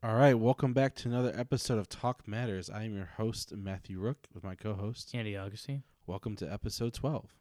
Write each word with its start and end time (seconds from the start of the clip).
All 0.00 0.14
right, 0.14 0.34
welcome 0.34 0.72
back 0.72 0.94
to 0.96 1.08
another 1.08 1.32
episode 1.36 1.76
of 1.76 1.88
Talk 1.88 2.28
Matters. 2.28 2.70
I 2.70 2.84
am 2.84 2.94
your 2.94 3.10
host, 3.16 3.52
Matthew 3.56 3.98
Rook, 3.98 4.28
with 4.32 4.44
my 4.44 4.54
co 4.54 4.74
host. 4.74 5.12
Andy 5.12 5.36
Augustine. 5.36 5.82
Welcome 6.06 6.36
to 6.36 6.46
episode 6.46 6.94
12. 6.94 7.34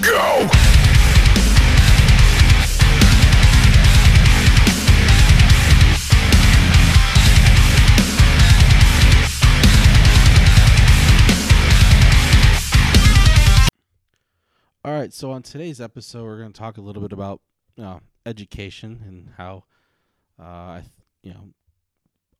Go! 0.00 0.65
All 14.86 14.92
right, 14.92 15.12
so 15.12 15.32
on 15.32 15.42
today's 15.42 15.80
episode, 15.80 16.22
we're 16.22 16.38
going 16.38 16.52
to 16.52 16.58
talk 16.58 16.78
a 16.78 16.80
little 16.80 17.02
bit 17.02 17.12
about 17.12 17.40
uh, 17.76 17.98
education 18.24 19.02
and 19.04 19.30
how, 19.36 19.64
uh, 20.38 20.42
I 20.44 20.84
you 21.24 21.32
know, 21.34 21.48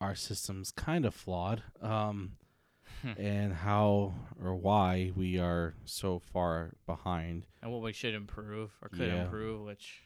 our 0.00 0.14
system's 0.14 0.70
kind 0.70 1.04
of 1.04 1.12
flawed, 1.12 1.64
um, 1.82 2.34
and 3.18 3.52
how 3.52 4.14
or 4.40 4.54
why 4.54 5.10
we 5.16 5.40
are 5.40 5.74
so 5.87 6.20
far 6.20 6.74
behind. 6.87 7.46
And 7.62 7.73
what 7.73 7.82
we 7.82 7.92
should 7.92 8.14
improve 8.14 8.70
or 8.80 8.90
could 8.90 9.09
Yeah. 9.09 9.24
improve, 9.24 9.62
which 9.62 10.04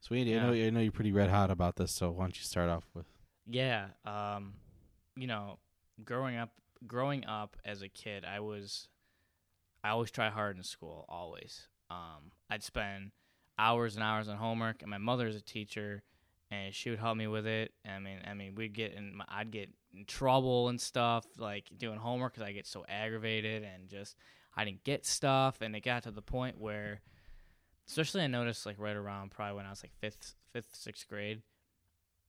So, 0.00 0.14
Andy, 0.14 0.34
I 0.34 0.40
know 0.40 0.52
I 0.54 0.70
know 0.70 0.80
you're 0.80 0.90
pretty 0.90 1.12
red 1.12 1.28
hot 1.28 1.50
about 1.50 1.76
this. 1.76 1.92
So, 1.92 2.12
why 2.12 2.24
don't 2.24 2.36
you 2.38 2.44
start 2.44 2.70
off 2.70 2.84
with? 2.94 3.06
yeah, 3.46 3.88
um, 4.06 4.54
you 5.16 5.26
know, 5.26 5.58
growing 6.02 6.36
up 6.36 6.52
growing 6.86 7.26
up 7.26 7.58
as 7.62 7.82
a 7.82 7.90
kid, 7.90 8.24
I 8.24 8.40
was 8.40 8.88
I 9.84 9.90
always 9.90 10.10
try 10.10 10.30
hard 10.30 10.56
in 10.56 10.62
school, 10.62 11.04
always. 11.08 11.68
Um, 11.90 12.32
I'd 12.48 12.62
spend 12.62 13.10
hours 13.58 13.94
and 13.96 14.04
hours 14.04 14.28
on 14.28 14.36
homework, 14.36 14.82
and 14.82 14.90
my 14.90 14.98
mother 14.98 15.26
is 15.26 15.36
a 15.36 15.40
teacher, 15.40 16.02
and 16.50 16.74
she 16.74 16.90
would 16.90 16.98
help 16.98 17.16
me 17.16 17.26
with 17.26 17.46
it. 17.46 17.72
I 17.86 17.98
mean, 17.98 18.18
I 18.26 18.34
mean, 18.34 18.54
we'd 18.54 18.74
get 18.74 18.94
in, 18.94 19.20
I'd 19.28 19.50
get 19.50 19.70
in 19.94 20.04
trouble 20.04 20.68
and 20.68 20.80
stuff, 20.80 21.26
like 21.38 21.70
doing 21.76 21.98
homework 21.98 22.34
because 22.34 22.46
I 22.46 22.52
get 22.52 22.66
so 22.66 22.84
aggravated 22.88 23.62
and 23.64 23.88
just 23.88 24.16
I 24.56 24.64
didn't 24.64 24.84
get 24.84 25.06
stuff, 25.06 25.60
and 25.60 25.74
it 25.74 25.80
got 25.80 26.04
to 26.04 26.10
the 26.10 26.22
point 26.22 26.60
where, 26.60 27.00
especially 27.88 28.22
I 28.22 28.26
noticed 28.28 28.66
like 28.66 28.76
right 28.78 28.96
around 28.96 29.30
probably 29.30 29.56
when 29.56 29.66
I 29.66 29.70
was 29.70 29.82
like 29.82 29.94
fifth, 30.00 30.34
fifth, 30.52 30.74
sixth 30.74 31.08
grade, 31.08 31.42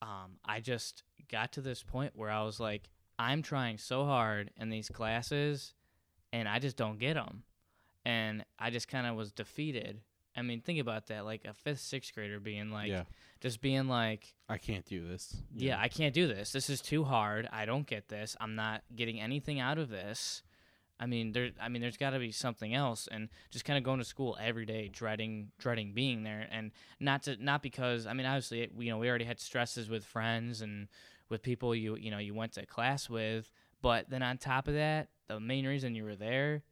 um, 0.02 0.38
I 0.44 0.60
just 0.60 1.04
got 1.30 1.54
to 1.54 1.62
this 1.62 1.84
point 1.84 2.14
where 2.16 2.30
I 2.30 2.44
was 2.44 2.60
like, 2.60 2.90
I'm 3.20 3.42
trying 3.42 3.78
so 3.78 4.06
hard 4.06 4.52
in 4.58 4.70
these 4.70 4.90
classes, 4.90 5.74
and 6.34 6.50
I 6.50 6.60
just 6.60 6.76
don't 6.76 7.00
get 7.00 7.14
them, 7.14 7.44
and 8.04 8.44
I 8.60 8.72
just 8.72 8.90
kind 8.90 9.08
of 9.08 9.16
was 9.16 9.32
defeated. 9.32 10.02
I 10.36 10.42
mean, 10.42 10.62
think 10.62 10.80
about 10.80 11.08
that, 11.08 11.26
like 11.26 11.46
a 11.46 11.54
fifth, 11.54 11.80
sixth 11.80 12.14
grader 12.14 12.40
being 12.40 12.72
like, 12.72 12.90
yeah, 12.90 13.04
just 13.40 13.62
being 13.62 13.88
like, 13.88 14.34
I 14.50 14.58
can't 14.58 14.84
do 14.84 15.08
this. 15.08 15.38
yeah, 15.56 15.80
I 15.80 15.88
can't 15.88 16.14
do 16.14 16.28
this. 16.28 16.52
This 16.52 16.72
is 16.72 16.82
too 16.82 17.04
hard. 17.04 17.48
I 17.54 17.66
don't 17.66 17.86
get 17.86 18.10
this. 18.10 18.36
I'm 18.42 18.56
not 18.56 18.82
getting 18.96 19.22
anything 19.22 19.60
out 19.60 19.78
of 19.78 19.90
this. 19.90 20.42
I 21.00 21.06
mean, 21.06 21.34
there. 21.34 21.52
I 21.62 21.70
mean, 21.70 21.84
there's 21.84 21.98
got 21.98 22.12
to 22.12 22.20
be 22.20 22.32
something 22.32 22.74
else, 22.74 23.08
and 23.12 23.30
just 23.52 23.64
kind 23.64 23.78
of 23.78 23.84
going 23.84 24.00
to 24.00 24.06
school 24.06 24.36
every 24.42 24.66
day, 24.66 24.90
dreading, 24.92 25.52
dreading 25.60 25.94
being 25.94 26.24
there, 26.24 26.48
and 26.52 26.72
not 27.00 27.24
to, 27.24 27.38
not 27.44 27.62
because. 27.62 28.08
I 28.08 28.14
mean, 28.14 28.26
obviously, 28.26 28.62
it, 28.62 28.72
you 28.76 28.90
know, 28.90 28.98
we 28.98 29.10
already 29.10 29.26
had 29.26 29.40
stresses 29.40 29.88
with 29.88 30.04
friends 30.04 30.62
and 30.62 30.88
with 31.30 31.44
people 31.44 31.76
you, 31.76 31.96
you 31.96 32.10
know, 32.10 32.18
you 32.20 32.34
went 32.34 32.54
to 32.54 32.66
class 32.66 33.10
with, 33.10 33.52
but 33.84 34.10
then 34.10 34.24
on 34.24 34.38
top 34.40 34.68
of 34.68 34.74
that, 34.74 35.10
the 35.28 35.40
main 35.40 35.68
reason 35.68 35.94
you 35.94 36.06
were 36.06 36.16
there, 36.16 36.64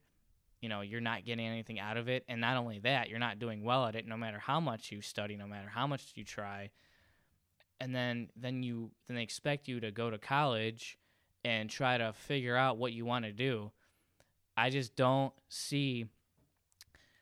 you 0.62 0.70
know, 0.70 0.82
you're 0.82 1.02
not 1.02 1.26
getting 1.26 1.46
anything 1.46 1.80
out 1.80 1.98
of 1.98 2.08
it, 2.08 2.24
and 2.30 2.40
not 2.40 2.58
only 2.58 2.80
that, 2.80 3.10
you're 3.10 3.20
not 3.20 3.38
doing 3.38 3.64
well 3.64 3.86
at 3.86 3.96
it, 3.96 4.08
no 4.08 4.16
matter 4.18 4.40
how 4.40 4.60
much 4.60 4.92
you 4.92 5.02
study, 5.02 5.36
no 5.36 5.46
matter 5.46 5.70
how 5.70 5.86
much 5.86 6.14
you 6.16 6.24
try. 6.24 6.72
And 7.80 7.94
then 7.94 8.30
then 8.36 8.64
you 8.64 8.92
then 9.08 9.18
they 9.18 9.24
expect 9.24 9.68
you 9.68 9.80
to 9.82 9.92
go 9.92 10.10
to 10.10 10.18
college 10.18 10.98
and 11.44 11.70
try 11.70 11.98
to 11.98 12.14
figure 12.14 12.56
out 12.56 12.78
what 12.78 12.94
you 12.94 13.06
want 13.06 13.26
to 13.26 13.34
do. 13.34 13.72
I 14.56 14.70
just 14.70 14.96
don't 14.96 15.34
see 15.50 16.06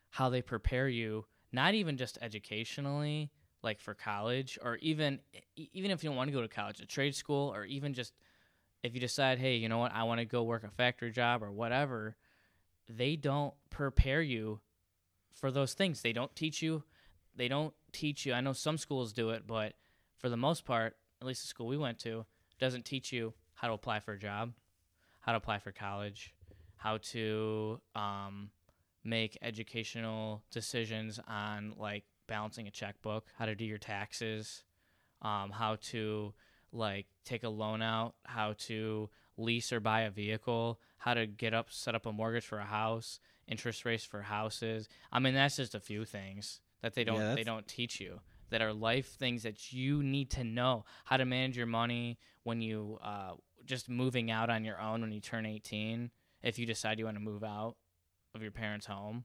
how 0.10 0.30
they 0.30 0.42
prepare 0.42 0.88
you 0.88 1.26
not 1.52 1.74
even 1.74 1.98
just 1.98 2.18
educationally 2.22 3.32
like 3.64 3.80
for 3.80 3.94
college 3.94 4.58
or 4.62 4.78
even 4.78 5.20
even 5.56 5.92
if 5.92 6.04
you 6.04 6.10
don't 6.10 6.18
want 6.18 6.28
to 6.28 6.34
go 6.34 6.42
to 6.42 6.48
college 6.48 6.80
a 6.80 6.86
trade 6.86 7.16
school 7.16 7.54
or 7.54 7.66
even 7.66 7.94
just 7.94 8.14
if 8.84 8.94
you 8.94 9.00
decide 9.00 9.40
hey 9.40 9.56
you 9.56 9.70
know 9.70 9.78
what 9.78 9.94
i 9.94 10.04
want 10.04 10.20
to 10.20 10.26
go 10.26 10.44
work 10.44 10.64
a 10.64 10.70
factory 10.70 11.12
job 11.12 11.44
or 11.44 11.52
whatever 11.52 12.16
they 12.88 13.16
don't 13.16 13.54
prepare 13.70 14.22
you 14.22 14.60
for 15.32 15.52
those 15.52 15.76
things. 15.76 16.02
They 16.02 16.12
don't 16.14 16.36
teach 16.36 16.62
you 16.62 16.84
they 17.36 17.48
don't 17.48 17.74
teach 17.92 18.26
you 18.26 18.34
i 18.34 18.42
know 18.42 18.54
some 18.54 18.78
schools 18.78 19.14
do 19.14 19.30
it 19.30 19.44
but 19.48 19.74
for 20.20 20.30
the 20.30 20.38
most 20.38 20.66
part, 20.66 20.98
at 21.22 21.28
least 21.28 21.42
the 21.42 21.48
school 21.48 21.68
we 21.68 21.78
went 21.78 21.98
to, 22.00 22.26
doesn't 22.60 22.86
teach 22.86 23.12
you 23.12 23.34
how 23.54 23.70
to 23.70 23.74
apply 23.74 24.02
for 24.02 24.14
a 24.14 24.20
job, 24.20 24.52
how 25.22 25.32
to 25.32 25.38
apply 25.38 25.60
for 25.60 25.72
college, 25.72 26.36
how 26.76 26.98
to 26.98 27.80
um, 27.96 28.50
make 29.04 29.38
educational 29.42 30.44
decisions 30.52 31.20
on 31.28 31.74
like 31.78 32.04
balancing 32.28 32.68
a 32.68 32.72
checkbook, 32.72 33.28
how 33.38 33.46
to 33.46 33.56
do 33.56 33.66
your 33.66 33.78
taxes, 33.78 34.64
um, 35.22 35.52
how 35.52 35.78
to 35.82 36.34
like 36.72 37.08
take 37.26 37.44
a 37.44 37.50
loan 37.50 37.82
out, 37.82 38.16
how 38.26 38.54
to 38.60 39.10
lease 39.38 39.72
or 39.72 39.80
buy 39.80 40.02
a 40.02 40.12
vehicle, 40.12 40.80
how 40.98 41.14
to 41.14 41.26
get 41.26 41.54
up, 41.54 41.72
set 41.72 41.96
up 41.96 42.06
a 42.06 42.12
mortgage 42.12 42.46
for 42.46 42.60
a 42.60 42.66
house, 42.66 43.20
interest 43.48 43.86
rates 43.86 44.04
for 44.04 44.22
houses. 44.22 44.88
I 45.12 45.20
mean, 45.20 45.34
that's 45.34 45.56
just 45.56 45.76
a 45.76 45.80
few 45.80 46.06
things 46.06 46.60
that 46.82 46.96
they 46.96 47.04
don't 47.04 47.20
Yeah, 47.20 47.36
they 47.36 47.44
don't 47.44 47.68
teach 47.68 48.00
you 48.00 48.20
that 48.50 48.62
are 48.62 48.74
life 48.74 49.08
things 49.08 49.44
that 49.44 49.72
you 49.72 50.04
need 50.04 50.30
to 50.32 50.44
know 50.44 50.86
how 51.06 51.18
to 51.18 51.26
manage 51.26 51.58
your 51.58 51.68
money 51.68 52.18
when 52.44 52.62
you 52.62 52.98
uh, 53.04 53.32
just 53.66 53.90
moving 53.90 54.32
out 54.32 54.50
on 54.50 54.64
your 54.64 54.80
own 54.82 55.02
when 55.02 55.12
you 55.12 55.20
turn 55.20 55.46
18 55.46 56.10
if 56.42 56.58
you 56.58 56.66
decide 56.66 57.00
you 57.00 57.06
want 57.06 57.18
to 57.18 57.24
move 57.24 57.44
out 57.44 57.76
of 58.34 58.42
your 58.42 58.52
parents 58.52 58.86
home 58.86 59.24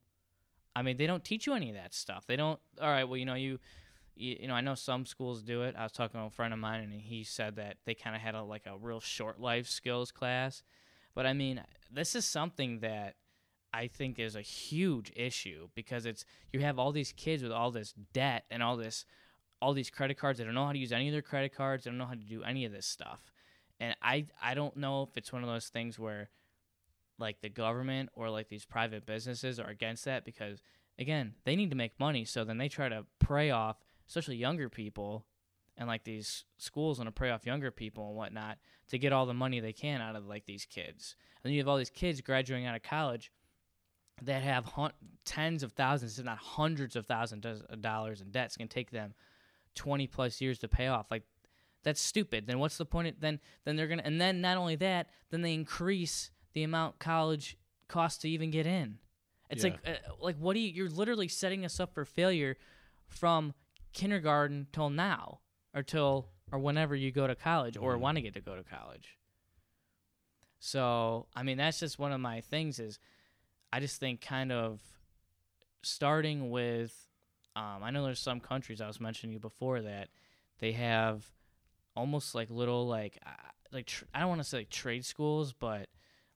i 0.76 0.82
mean 0.82 0.96
they 0.96 1.06
don't 1.06 1.24
teach 1.24 1.46
you 1.46 1.54
any 1.54 1.70
of 1.70 1.76
that 1.76 1.94
stuff 1.94 2.26
they 2.26 2.36
don't 2.36 2.60
all 2.80 2.88
right 2.88 3.04
well 3.04 3.16
you 3.16 3.24
know 3.24 3.34
you 3.34 3.58
you, 4.16 4.36
you 4.40 4.48
know 4.48 4.54
i 4.54 4.60
know 4.60 4.74
some 4.74 5.06
schools 5.06 5.42
do 5.42 5.62
it 5.62 5.74
i 5.78 5.82
was 5.82 5.92
talking 5.92 6.20
to 6.20 6.26
a 6.26 6.30
friend 6.30 6.52
of 6.52 6.58
mine 6.58 6.80
and 6.80 6.92
he 6.92 7.24
said 7.24 7.56
that 7.56 7.76
they 7.84 7.94
kind 7.94 8.14
of 8.14 8.22
had 8.22 8.34
a 8.34 8.42
like 8.42 8.66
a 8.66 8.76
real 8.78 9.00
short 9.00 9.40
life 9.40 9.66
skills 9.66 10.10
class 10.10 10.62
but 11.14 11.26
i 11.26 11.32
mean 11.32 11.62
this 11.90 12.14
is 12.14 12.24
something 12.24 12.80
that 12.80 13.14
I 13.74 13.88
think 13.88 14.20
is 14.20 14.36
a 14.36 14.40
huge 14.40 15.12
issue 15.16 15.68
because 15.74 16.06
it's 16.06 16.24
you 16.52 16.60
have 16.60 16.78
all 16.78 16.92
these 16.92 17.12
kids 17.12 17.42
with 17.42 17.50
all 17.50 17.72
this 17.72 17.92
debt 18.12 18.44
and 18.48 18.62
all 18.62 18.76
this 18.76 19.04
all 19.60 19.72
these 19.72 19.90
credit 19.90 20.16
cards. 20.16 20.38
They 20.38 20.44
don't 20.44 20.54
know 20.54 20.66
how 20.66 20.72
to 20.72 20.78
use 20.78 20.92
any 20.92 21.08
of 21.08 21.12
their 21.12 21.22
credit 21.22 21.56
cards. 21.56 21.82
They 21.82 21.90
don't 21.90 21.98
know 21.98 22.06
how 22.06 22.14
to 22.14 22.20
do 22.20 22.44
any 22.44 22.64
of 22.64 22.72
this 22.72 22.86
stuff. 22.86 23.32
And 23.80 23.96
I 24.00 24.26
I 24.40 24.54
don't 24.54 24.76
know 24.76 25.02
if 25.02 25.16
it's 25.16 25.32
one 25.32 25.42
of 25.42 25.48
those 25.48 25.68
things 25.68 25.98
where 25.98 26.30
like 27.18 27.40
the 27.40 27.48
government 27.48 28.10
or 28.14 28.30
like 28.30 28.48
these 28.48 28.64
private 28.64 29.06
businesses 29.06 29.58
are 29.58 29.68
against 29.68 30.04
that 30.04 30.24
because 30.24 30.62
again, 30.96 31.34
they 31.44 31.56
need 31.56 31.70
to 31.70 31.76
make 31.76 31.98
money 31.98 32.24
so 32.24 32.44
then 32.44 32.58
they 32.58 32.68
try 32.68 32.88
to 32.88 33.04
prey 33.18 33.50
off 33.50 33.78
especially 34.08 34.36
younger 34.36 34.68
people 34.68 35.24
and 35.76 35.88
like 35.88 36.04
these 36.04 36.44
schools 36.56 36.98
want 36.98 37.08
to 37.08 37.12
prey 37.12 37.30
off 37.30 37.46
younger 37.46 37.70
people 37.70 38.08
and 38.08 38.16
whatnot 38.16 38.58
to 38.88 38.98
get 38.98 39.12
all 39.12 39.26
the 39.26 39.34
money 39.34 39.60
they 39.60 39.72
can 39.72 40.00
out 40.00 40.14
of 40.16 40.24
like 40.26 40.46
these 40.46 40.64
kids. 40.66 41.16
And 41.42 41.50
then 41.50 41.52
you 41.54 41.60
have 41.60 41.68
all 41.68 41.76
these 41.78 41.90
kids 41.90 42.20
graduating 42.20 42.66
out 42.66 42.76
of 42.76 42.82
college 42.82 43.32
that 44.22 44.42
have 44.42 44.64
hun- 44.64 44.92
tens 45.24 45.62
of 45.62 45.72
thousands, 45.72 46.18
if 46.18 46.24
not 46.24 46.38
hundreds 46.38 46.94
of 46.94 47.06
thousands 47.06 47.44
of 47.44 47.80
dollars 47.82 48.20
in 48.20 48.30
debts, 48.30 48.56
can 48.56 48.68
take 48.68 48.90
them 48.90 49.14
twenty 49.74 50.06
plus 50.06 50.40
years 50.40 50.58
to 50.60 50.68
pay 50.68 50.86
off. 50.86 51.10
Like 51.10 51.24
that's 51.82 52.00
stupid. 52.00 52.46
Then 52.46 52.60
what's 52.60 52.76
the 52.78 52.86
point? 52.86 53.08
Of, 53.08 53.20
then 53.20 53.40
then 53.64 53.74
they're 53.76 53.88
gonna 53.88 54.02
and 54.04 54.20
then 54.20 54.40
not 54.40 54.56
only 54.56 54.76
that, 54.76 55.08
then 55.30 55.42
they 55.42 55.52
increase 55.54 56.30
the 56.52 56.62
amount 56.62 57.00
college 57.00 57.56
costs 57.88 58.20
to 58.22 58.28
even 58.28 58.50
get 58.52 58.66
in. 58.66 58.98
It's 59.50 59.64
Yeah. 59.64 59.70
like 59.72 59.80
uh, 59.88 60.12
like 60.20 60.36
what 60.38 60.54
do 60.54 60.60
you? 60.60 60.68
You're 60.72 60.88
literally 60.88 61.28
setting 61.28 61.64
us 61.64 61.80
up 61.80 61.92
for 61.94 62.04
failure 62.04 62.56
from 63.08 63.52
kindergarten 63.94 64.66
till 64.72 64.90
now 64.90 65.40
or 65.74 65.82
till 65.82 66.28
or 66.52 66.58
whenever 66.58 66.94
you 66.94 67.10
go 67.10 67.26
to 67.26 67.34
college 67.34 67.76
or 67.76 67.96
Mhm. 67.96 68.00
want 68.00 68.16
to 68.16 68.22
get 68.22 68.34
to 68.34 68.40
go 68.40 68.54
to 68.54 68.62
college. 68.62 69.16
So 70.58 71.26
I 71.34 71.42
mean 71.42 71.56
that's 71.58 71.80
just 71.80 71.98
one 71.98 72.12
of 72.12 72.20
my 72.20 72.40
things 72.40 72.78
is 72.78 72.98
I 73.72 73.80
just 73.80 73.98
think 74.00 74.20
kind 74.20 74.52
of 74.52 74.80
starting 75.82 76.50
with 76.50 77.08
um, 77.56 77.82
I 77.82 77.90
know 77.90 78.04
there's 78.04 78.18
some 78.20 78.40
countries 78.40 78.80
I 78.80 78.86
was 78.86 79.00
mentioning 79.00 79.32
you 79.32 79.38
before 79.38 79.82
that 79.82 80.08
they 80.58 80.72
have 80.72 81.30
almost 81.94 82.34
like 82.34 82.50
little 82.50 82.86
like 82.86 83.18
uh, 83.24 83.30
like 83.72 83.86
tr- 83.86 84.04
I 84.14 84.20
don't 84.20 84.28
want 84.28 84.40
to 84.40 84.44
say 84.48 84.58
like 84.58 84.70
trade 84.70 85.04
schools, 85.04 85.52
but 85.52 85.88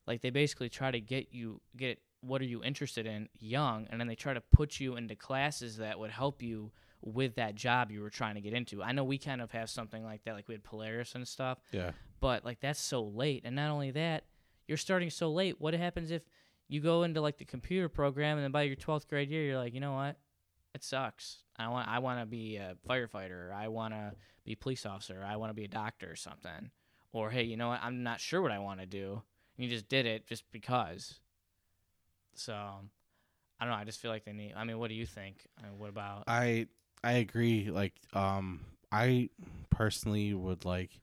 like 0.07 0.21
they 0.21 0.29
basically 0.29 0.69
try 0.69 0.91
to 0.91 1.01
get 1.01 1.33
you 1.33 1.61
get 1.75 1.99
what 2.21 2.41
are 2.41 2.45
you 2.45 2.63
interested 2.63 3.05
in 3.05 3.29
young, 3.39 3.87
and 3.89 3.99
then 3.99 4.07
they 4.07 4.15
try 4.15 4.33
to 4.33 4.41
put 4.41 4.79
you 4.79 4.95
into 4.97 5.15
classes 5.15 5.77
that 5.77 5.97
would 5.99 6.11
help 6.11 6.41
you 6.41 6.71
with 7.01 7.35
that 7.35 7.55
job 7.55 7.91
you 7.91 8.01
were 8.01 8.09
trying 8.09 8.35
to 8.35 8.41
get 8.41 8.53
into. 8.53 8.83
I 8.83 8.91
know 8.91 9.03
we 9.03 9.17
kind 9.17 9.41
of 9.41 9.51
have 9.51 9.69
something 9.69 10.03
like 10.03 10.23
that, 10.25 10.33
like 10.33 10.47
we 10.47 10.53
had 10.53 10.63
Polaris 10.63 11.15
and 11.15 11.27
stuff, 11.27 11.59
Yeah. 11.71 11.91
but 12.19 12.43
like 12.45 12.59
that's 12.59 12.79
so 12.79 13.03
late, 13.03 13.43
and 13.45 13.55
not 13.55 13.69
only 13.71 13.91
that, 13.91 14.25
you're 14.67 14.77
starting 14.77 15.09
so 15.09 15.31
late. 15.31 15.59
What 15.59 15.73
happens 15.73 16.11
if 16.11 16.23
you 16.67 16.79
go 16.81 17.03
into 17.03 17.21
like 17.21 17.37
the 17.37 17.45
computer 17.45 17.89
program, 17.89 18.37
and 18.37 18.43
then 18.43 18.51
by 18.51 18.63
your 18.63 18.75
twelfth 18.75 19.07
grade 19.07 19.29
year, 19.29 19.43
you're 19.43 19.57
like, 19.57 19.73
you 19.73 19.79
know 19.79 19.93
what, 19.93 20.17
it 20.75 20.83
sucks. 20.83 21.43
I 21.57 21.67
want 21.69 21.87
I 21.87 21.99
want 21.99 22.19
to 22.19 22.25
be 22.25 22.57
a 22.57 22.75
firefighter. 22.87 23.49
Or 23.49 23.53
I 23.53 23.69
want 23.69 23.93
to 23.93 24.13
be 24.45 24.53
a 24.53 24.57
police 24.57 24.85
officer. 24.85 25.21
Or 25.21 25.25
I 25.25 25.35
want 25.37 25.49
to 25.49 25.53
be 25.55 25.65
a 25.65 25.67
doctor 25.69 26.09
or 26.11 26.15
something. 26.15 26.69
Or 27.11 27.29
hey, 27.31 27.43
you 27.43 27.57
know 27.57 27.69
what, 27.69 27.79
I'm 27.81 28.03
not 28.03 28.19
sure 28.19 28.41
what 28.41 28.51
I 28.51 28.59
want 28.59 28.79
to 28.81 28.85
do. 28.85 29.21
And 29.57 29.65
you 29.65 29.69
just 29.69 29.89
did 29.89 30.05
it 30.05 30.27
just 30.27 30.43
because. 30.51 31.19
So, 32.35 32.53
I 32.53 33.65
don't 33.65 33.73
know. 33.73 33.79
I 33.79 33.83
just 33.83 33.99
feel 33.99 34.11
like 34.11 34.23
they 34.25 34.31
need. 34.33 34.53
I 34.55 34.63
mean, 34.63 34.77
what 34.79 34.89
do 34.89 34.95
you 34.95 35.05
think? 35.05 35.47
I 35.57 35.63
mean, 35.67 35.79
what 35.79 35.89
about? 35.89 36.23
I 36.27 36.67
I 37.03 37.13
agree. 37.13 37.69
Like, 37.69 37.93
um, 38.13 38.61
I 38.91 39.29
personally 39.69 40.33
would 40.33 40.65
like 40.65 40.99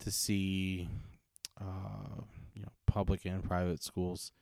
to 0.00 0.10
see, 0.10 0.88
uh, 1.60 2.22
you 2.54 2.62
know, 2.62 2.72
public 2.86 3.24
and 3.24 3.42
private 3.42 3.82
schools 3.82 4.32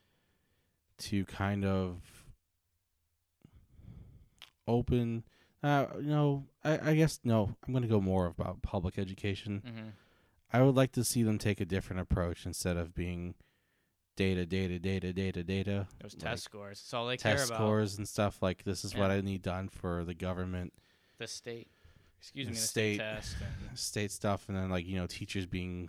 to 0.98 1.24
kind 1.24 1.64
of 1.64 2.00
open. 4.66 5.24
Uh, 5.62 5.86
you 5.96 6.10
know, 6.10 6.44
I, 6.64 6.90
I 6.90 6.94
guess 6.94 7.20
no. 7.24 7.54
I'm 7.66 7.72
going 7.72 7.82
to 7.82 7.88
go 7.88 8.00
more 8.00 8.26
about 8.26 8.62
public 8.62 8.98
education. 8.98 9.62
hmm 9.64 9.88
I 10.54 10.60
would 10.60 10.74
like 10.74 10.92
to 10.92 11.04
see 11.04 11.22
them 11.22 11.38
take 11.38 11.62
a 11.62 11.64
different 11.64 12.00
approach 12.02 12.44
instead 12.44 12.76
of 12.76 12.94
being 12.94 13.36
data, 14.16 14.46
data, 14.46 14.78
data, 14.78 15.12
data, 15.12 15.42
data. 15.42 15.86
Those 16.00 16.14
like 16.14 16.22
test 16.22 16.44
scores. 16.44 16.78
That's 16.80 16.94
all 16.94 17.06
they 17.06 17.16
care 17.16 17.32
about. 17.34 17.38
test 17.48 17.54
scores 17.54 17.98
and 17.98 18.06
stuff 18.08 18.42
like 18.42 18.64
this 18.64 18.84
is 18.84 18.94
what 18.94 19.10
I 19.10 19.20
need 19.20 19.42
done 19.42 19.68
for 19.68 20.04
the 20.04 20.14
government 20.14 20.72
The 21.18 21.26
state. 21.26 21.68
Excuse 22.18 22.46
me. 22.46 22.52
The 22.52 22.58
state. 22.58 22.94
state 22.96 23.04
test. 23.04 23.36
And, 23.68 23.78
state 23.78 24.10
stuff 24.12 24.44
and 24.48 24.56
then 24.56 24.70
like 24.70 24.86
you 24.86 24.96
know 24.96 25.06
teachers 25.06 25.46
being 25.46 25.88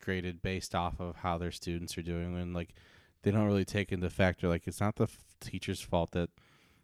graded 0.00 0.42
based 0.42 0.74
off 0.74 1.00
of 1.00 1.16
how 1.16 1.38
their 1.38 1.52
students 1.52 1.96
are 1.96 2.02
doing 2.02 2.36
and 2.36 2.54
like 2.54 2.74
they 3.22 3.30
don't 3.30 3.46
really 3.46 3.64
take 3.64 3.92
into 3.92 4.10
factor 4.10 4.48
like 4.48 4.66
it's 4.66 4.80
not 4.80 4.96
the 4.96 5.04
f- 5.04 5.18
teacher's 5.40 5.80
fault 5.80 6.10
that 6.10 6.28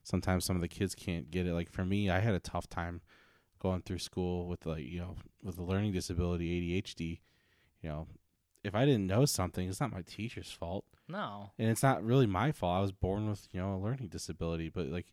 sometimes 0.04 0.44
some 0.44 0.54
of 0.56 0.62
the 0.62 0.68
kids 0.68 0.94
can't 0.94 1.30
get 1.30 1.44
it 1.46 1.52
like 1.52 1.68
for 1.68 1.84
me 1.84 2.08
i 2.08 2.20
had 2.20 2.32
a 2.34 2.38
tough 2.40 2.68
time 2.68 3.00
going 3.58 3.82
through 3.82 3.98
school 3.98 4.46
with 4.46 4.64
like 4.66 4.84
you 4.84 5.00
know 5.00 5.16
with 5.42 5.58
a 5.58 5.62
learning 5.62 5.92
disability 5.92 6.80
adhd 6.80 7.18
you 7.82 7.88
know 7.88 8.06
if 8.69 8.75
i 8.75 8.85
didn't 8.85 9.06
know 9.06 9.25
something 9.25 9.69
it's 9.69 9.81
not 9.81 9.93
my 9.93 10.03
teacher's 10.03 10.50
fault 10.53 10.85
no. 11.09 11.50
and 11.59 11.69
it's 11.70 11.82
not 11.82 12.05
really 12.05 12.26
my 12.26 12.53
fault. 12.53 12.76
I 12.76 12.82
was 12.82 12.93
born 12.93 13.31
with 13.31 13.49
you 13.50 13.61
know 13.61 13.75
a 13.75 13.79
learning 13.79 14.09
disability, 14.09 14.69
but 14.69 14.88
like 14.88 15.06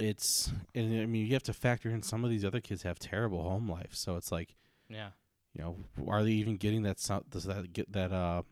it's 0.00 0.50
and 0.74 1.00
I 1.00 1.06
mean 1.06 1.26
you 1.26 1.32
have 1.34 1.42
to 1.44 1.52
factor 1.52 1.90
in 1.90 2.02
some 2.02 2.24
of 2.24 2.30
these 2.30 2.44
other 2.44 2.60
kids 2.60 2.82
have 2.82 2.98
terrible 2.98 3.42
home 3.42 3.70
life, 3.70 3.90
so 3.92 4.16
it's 4.16 4.32
like 4.32 4.56
Yeah. 4.88 5.10
you 5.54 5.62
know 5.62 5.76
are 6.08 6.24
they 6.24 6.32
even 6.32 6.56
getting 6.56 6.82
that 6.82 6.98
does 7.30 7.44
that 7.44 7.72
get 7.72 7.92
that 7.92 8.12
uh 8.12 8.42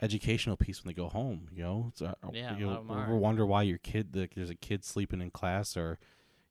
educational 0.00 0.56
piece 0.56 0.82
when 0.82 0.88
they 0.88 0.94
go 0.94 1.08
home? 1.08 1.48
You 1.52 1.62
know, 1.64 1.92
so, 1.96 2.06
uh, 2.06 2.30
Yeah, 2.32 2.56
you 2.56 2.66
know, 2.66 2.72
of 2.78 2.90
'em 2.90 2.98
ever 2.98 3.16
wonder 3.16 3.44
why 3.44 3.62
your 3.62 3.78
kid 3.78 4.14
like, 4.16 4.34
there's 4.34 4.48
a 4.50 4.54
kid 4.54 4.84
sleeping 4.84 5.20
in 5.20 5.30
class 5.30 5.76
or 5.76 5.98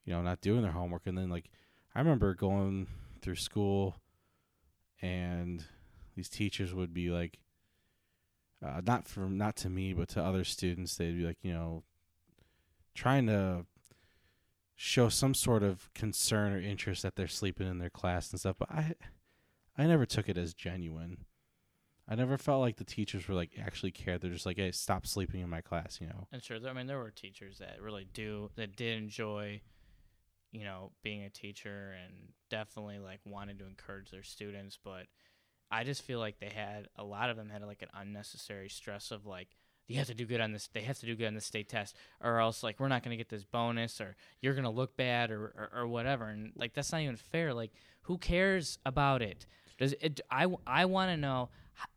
you 0.05 0.13
know 0.13 0.21
not 0.21 0.41
doing 0.41 0.61
their 0.61 0.73
homework, 0.73 1.07
and 1.07 1.17
then 1.17 1.29
like 1.29 1.49
I 1.95 1.99
remember 1.99 2.33
going 2.35 2.87
through 3.21 3.35
school 3.37 3.95
and 5.01 5.65
these 6.15 6.29
teachers 6.29 6.73
would 6.73 6.93
be 6.93 7.09
like 7.09 7.39
uh, 8.65 8.81
not 8.85 9.07
from 9.07 9.37
not 9.37 9.55
to 9.55 9.69
me 9.69 9.93
but 9.93 10.07
to 10.09 10.21
other 10.21 10.43
students 10.43 10.95
they'd 10.95 11.17
be 11.17 11.25
like 11.25 11.37
you 11.43 11.53
know 11.53 11.83
trying 12.95 13.27
to 13.27 13.65
show 14.75 15.09
some 15.09 15.33
sort 15.33 15.63
of 15.63 15.91
concern 15.93 16.53
or 16.53 16.59
interest 16.59 17.03
that 17.03 17.15
they're 17.15 17.27
sleeping 17.27 17.67
in 17.67 17.79
their 17.79 17.89
class 17.89 18.31
and 18.31 18.39
stuff 18.39 18.55
but 18.57 18.71
i 18.71 18.93
i 19.77 19.85
never 19.85 20.05
took 20.05 20.27
it 20.27 20.37
as 20.37 20.53
genuine. 20.53 21.25
I 22.09 22.15
never 22.15 22.37
felt 22.37 22.61
like 22.61 22.77
the 22.77 22.85
teachers 22.85 23.27
were 23.27 23.35
like 23.35 23.51
actually 23.61 23.91
cared. 23.91 24.21
They're 24.21 24.31
just 24.31 24.45
like 24.45 24.57
hey 24.57 24.71
stop 24.71 25.05
sleeping 25.05 25.41
in 25.41 25.49
my 25.49 25.61
class 25.61 25.99
you 25.99 26.07
know? 26.07 26.27
And 26.31 26.41
sure, 26.41 26.57
I 26.67 26.73
mean, 26.73 26.87
there 26.87 26.97
were 26.97 27.11
teachers 27.11 27.59
that 27.59 27.81
really 27.81 28.07
do 28.13 28.49
that 28.55 28.75
did 28.75 28.97
enjoy, 28.97 29.61
you 30.51 30.63
know, 30.63 30.91
being 31.03 31.23
a 31.23 31.29
teacher 31.29 31.95
and 32.03 32.13
definitely 32.49 32.99
like 32.99 33.19
wanted 33.25 33.59
to 33.59 33.65
encourage 33.65 34.11
their 34.11 34.23
students. 34.23 34.77
But 34.83 35.07
I 35.69 35.83
just 35.83 36.03
feel 36.03 36.19
like 36.19 36.39
they 36.39 36.51
had 36.53 36.87
a 36.95 37.03
lot 37.03 37.29
of 37.29 37.37
them 37.37 37.49
had 37.49 37.63
like 37.63 37.81
an 37.81 37.89
unnecessary 37.93 38.69
stress 38.69 39.11
of 39.11 39.25
like 39.25 39.49
you 39.87 39.97
have 39.97 40.07
to 40.07 40.13
do 40.13 40.25
good 40.25 40.41
on 40.41 40.51
this. 40.51 40.67
They 40.67 40.81
have 40.81 40.99
to 40.99 41.05
do 41.05 41.15
good 41.15 41.27
on 41.27 41.33
the 41.33 41.41
state 41.41 41.69
test, 41.69 41.95
or 42.21 42.39
else 42.39 42.61
like 42.61 42.79
we're 42.79 42.89
not 42.89 43.03
going 43.03 43.11
to 43.11 43.17
get 43.17 43.29
this 43.29 43.45
bonus, 43.45 44.01
or 44.01 44.15
you're 44.41 44.53
going 44.53 44.65
to 44.65 44.69
look 44.69 44.97
bad, 44.97 45.31
or, 45.31 45.45
or 45.45 45.69
or 45.81 45.87
whatever. 45.87 46.25
And 46.25 46.51
like 46.55 46.73
that's 46.73 46.91
not 46.91 47.01
even 47.01 47.15
fair. 47.15 47.53
Like 47.53 47.71
who 48.03 48.17
cares 48.17 48.79
about 48.85 49.21
it? 49.21 49.45
Does 49.77 49.93
it? 50.01 50.21
I 50.29 50.47
I 50.65 50.85
want 50.85 51.11
to 51.11 51.17
know. 51.17 51.49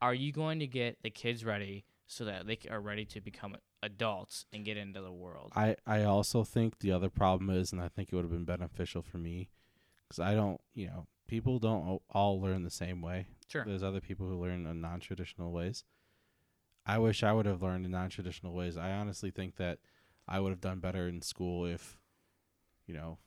Are 0.03 0.15
you 0.15 0.31
going 0.31 0.59
to 0.59 0.67
get 0.67 1.03
the 1.03 1.11
kids 1.11 1.43
ready 1.45 1.85
so 2.07 2.27
that 2.27 2.47
they 2.47 2.59
are 2.71 2.81
ready 2.81 3.07
to 3.07 3.21
become 3.21 3.57
adults 3.83 4.45
and 4.53 4.65
get 4.65 4.77
into 4.77 5.01
the 5.01 5.13
world? 5.13 5.53
I, 5.57 5.77
I 5.87 6.03
also 6.05 6.45
think 6.45 6.79
the 6.79 6.93
other 6.93 7.09
problem 7.11 7.51
is, 7.51 7.73
and 7.73 7.81
I 7.81 7.89
think 7.89 8.11
it 8.13 8.15
would 8.17 8.25
have 8.25 8.33
been 8.33 8.45
beneficial 8.45 9.03
for 9.03 9.19
me, 9.19 9.49
because 10.09 10.21
I 10.21 10.35
don't, 10.35 10.61
you 10.75 10.87
know, 10.87 11.07
people 11.27 11.59
don't 11.59 12.01
all 12.11 12.41
learn 12.41 12.63
the 12.65 12.71
same 12.71 13.01
way. 13.03 13.27
Sure. 13.49 13.65
There's 13.65 13.83
other 13.83 14.01
people 14.01 14.27
who 14.29 14.41
learn 14.41 14.67
in 14.67 14.81
non 14.81 15.01
traditional 15.01 15.53
ways. 15.53 15.85
I 16.87 16.99
wish 16.99 17.23
I 17.23 17.33
would 17.33 17.47
have 17.47 17.63
learned 17.63 17.85
in 17.85 17.93
non 17.93 18.11
traditional 18.11 18.53
ways. 18.55 18.77
I 18.77 18.93
honestly 18.93 19.31
think 19.31 19.57
that 19.57 19.79
I 20.29 20.41
would 20.41 20.51
have 20.51 20.61
done 20.61 20.79
better 20.81 21.09
in 21.09 21.23
school 21.23 21.67
if, 21.67 21.99
you 22.87 22.95
know, 22.95 23.19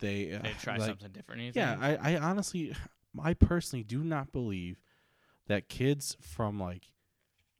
they 0.00 0.32
uh, 0.34 0.42
They 0.42 0.52
try 0.60 0.76
like- 0.76 0.88
something 0.88 1.12
different. 1.12 1.54
Yeah. 1.56 1.76
I, 1.80 2.14
I 2.14 2.16
honestly, 2.18 2.74
I 3.22 3.34
personally 3.34 3.82
do 3.84 4.02
not 4.04 4.32
believe 4.32 4.80
that 5.46 5.68
kids 5.68 6.16
from 6.20 6.58
like, 6.60 6.90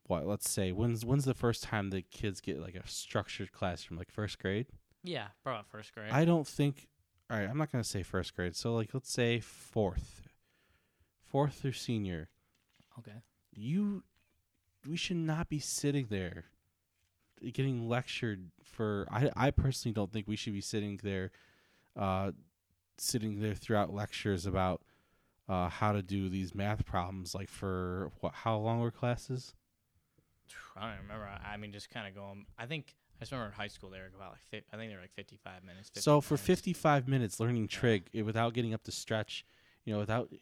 what 0.09 0.27
let's 0.27 0.51
say 0.51 0.73
when's 0.73 1.05
when's 1.05 1.25
the 1.25 1.35
first 1.35 1.63
time 1.63 1.91
the 1.91 2.03
kids 2.03 2.41
get 2.41 2.61
like 2.61 2.75
a 2.75 2.87
structured 2.89 3.53
classroom 3.53 3.99
like 3.99 4.11
first 4.11 4.39
grade? 4.39 4.67
yeah, 5.05 5.29
probably 5.43 5.65
first 5.71 5.95
grade. 5.95 6.11
I 6.11 6.25
don't 6.25 6.47
think. 6.47 6.89
All 7.31 7.39
right, 7.39 7.49
I'm 7.49 7.59
not 7.59 7.71
gonna 7.71 7.85
say 7.85 8.03
first 8.03 8.35
grade. 8.35 8.57
So 8.57 8.75
like, 8.75 8.91
let's 8.93 9.13
say 9.13 9.39
fourth, 9.41 10.29
fourth 11.23 11.65
or 11.65 11.73
senior. 11.73 12.29
okay. 12.99 13.23
You, 13.55 14.05
we 14.89 14.97
should 14.97 15.17
not 15.17 15.49
be 15.49 15.59
sitting 15.59 16.07
there, 16.11 16.45
getting 17.53 17.89
lectured 17.89 18.51
for. 18.63 19.07
I 19.11 19.31
I 19.37 19.51
personally 19.51 19.95
don't 19.95 20.13
think 20.13 20.27
we 20.27 20.37
should 20.37 20.53
be 20.55 20.61
sitting 20.61 20.99
there, 21.03 21.31
uh, 21.97 22.33
sitting 22.97 23.41
there 23.41 23.55
throughout 23.55 23.93
lectures 23.93 24.47
about, 24.47 24.83
uh, 25.49 25.69
how 25.69 25.93
to 25.93 26.03
do 26.03 26.29
these 26.29 26.55
math 26.55 26.85
problems. 26.87 27.35
Like 27.35 27.49
for 27.51 28.11
what? 28.21 28.33
How 28.33 28.57
long 28.59 28.81
were 28.81 28.91
classes? 28.91 29.55
I 30.77 30.89
don't 30.91 30.99
remember. 31.03 31.29
I 31.45 31.57
mean, 31.57 31.73
just 31.73 31.91
kind 31.91 32.07
of 32.09 32.15
going. 32.15 32.47
I 32.59 32.67
think 32.67 32.95
I 33.17 33.21
just 33.21 33.33
remember 33.33 33.53
in 33.53 33.57
high 33.57 33.69
school 33.69 33.91
they 33.91 33.99
were 33.99 34.11
about 34.15 34.37
like 34.53 34.65
I 34.73 34.77
think 34.77 34.91
they 34.91 34.95
were 34.97 35.01
like 35.03 35.15
fifty-five 35.15 35.65
minutes. 35.65 35.89
50 35.89 36.01
So 36.01 36.21
for 36.21 36.35
minutes. 36.35 36.47
55 36.47 37.09
minutes 37.09 37.41
learning 37.41 37.69
trig 37.69 38.09
eh, 38.15 38.23
without 38.23 38.55
getting 38.55 38.75
up 38.75 38.83
to 38.85 38.93
stretch, 38.93 39.45
you 39.85 39.93
know, 39.93 39.99
without 40.01 40.33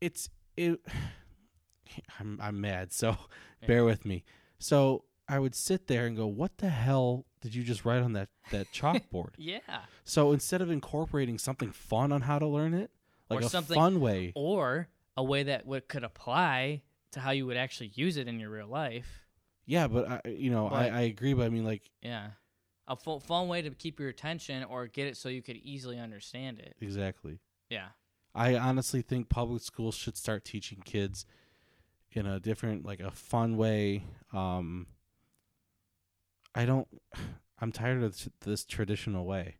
it's 0.00 0.28
it 0.56 0.80
I'm 2.20 2.38
I'm 2.42 2.60
mad. 2.60 2.92
So 2.92 3.16
Yeah. 3.62 3.66
bear 3.68 3.84
with 3.84 4.04
me. 4.04 4.24
So 4.58 5.04
I 5.28 5.38
would 5.38 5.54
sit 5.54 5.86
there 5.86 6.06
and 6.06 6.16
go, 6.16 6.26
"What 6.26 6.58
the 6.58 6.68
hell 6.68 7.26
did 7.40 7.54
you 7.54 7.62
just 7.62 7.84
write 7.84 8.02
on 8.02 8.12
that 8.14 8.28
that 8.50 8.68
chalkboard?" 8.72 9.30
Yeah. 9.38 9.58
so 10.04 10.32
instead 10.32 10.60
of 10.62 10.70
incorporating 10.70 11.38
something 11.38 11.72
fun 11.72 12.12
on 12.12 12.22
how 12.22 12.38
to 12.38 12.46
learn 12.46 12.74
it, 12.74 12.90
like 13.30 13.42
Or 13.42 13.46
a 13.46 13.48
something- 13.48 13.74
fun 13.74 14.00
way. 14.00 14.32
Or 14.34 14.88
a 15.16 15.24
way 15.24 15.42
that 15.44 15.66
would 15.66 15.88
could 15.88 16.04
apply 16.04 16.82
to 17.12 17.20
how 17.20 17.30
you 17.30 17.46
would 17.46 17.56
actually 17.56 17.90
use 17.94 18.16
it 18.18 18.28
in 18.28 18.38
your 18.38 18.50
real 18.50 18.66
life. 18.68 19.25
Yeah, 19.66 19.88
but 19.88 20.08
I, 20.08 20.28
you 20.28 20.50
know, 20.50 20.66
I, 20.68 20.70
But- 20.88 20.92
I 20.92 21.00
agree, 21.02 21.34
but 21.34 21.44
I 21.46 21.48
mean 21.48 21.64
like 21.64 21.90
Yeah. 22.02 22.30
A 22.88 22.94
fu- 22.94 23.18
fun 23.18 23.48
way 23.48 23.62
to 23.62 23.70
keep 23.70 23.98
your 23.98 24.08
attention 24.08 24.62
or 24.62 24.86
get 24.86 25.08
it 25.08 25.16
so 25.16 25.28
you 25.28 25.42
could 25.42 25.56
easily 25.56 25.98
understand 25.98 26.60
it. 26.60 26.76
exactly. 26.80 27.40
Yeah. 27.68 27.88
I 28.32 28.56
honestly 28.56 29.02
think 29.02 29.28
public 29.28 29.62
schools 29.62 29.96
should 29.96 30.16
start 30.16 30.44
teaching 30.44 30.82
kids 30.84 31.26
in 32.12 32.26
a 32.26 32.38
different, 32.38 32.84
like 32.86 33.00
a 33.00 33.10
fun 33.10 33.56
way. 33.56 34.04
Um, 34.32 34.86
I 36.54 36.64
don't. 36.64 36.86
I'm 37.58 37.72
tired 37.72 38.02
of 38.02 38.12
this, 38.12 38.28
this 38.42 38.64
traditional 38.66 39.24
way. 39.24 39.56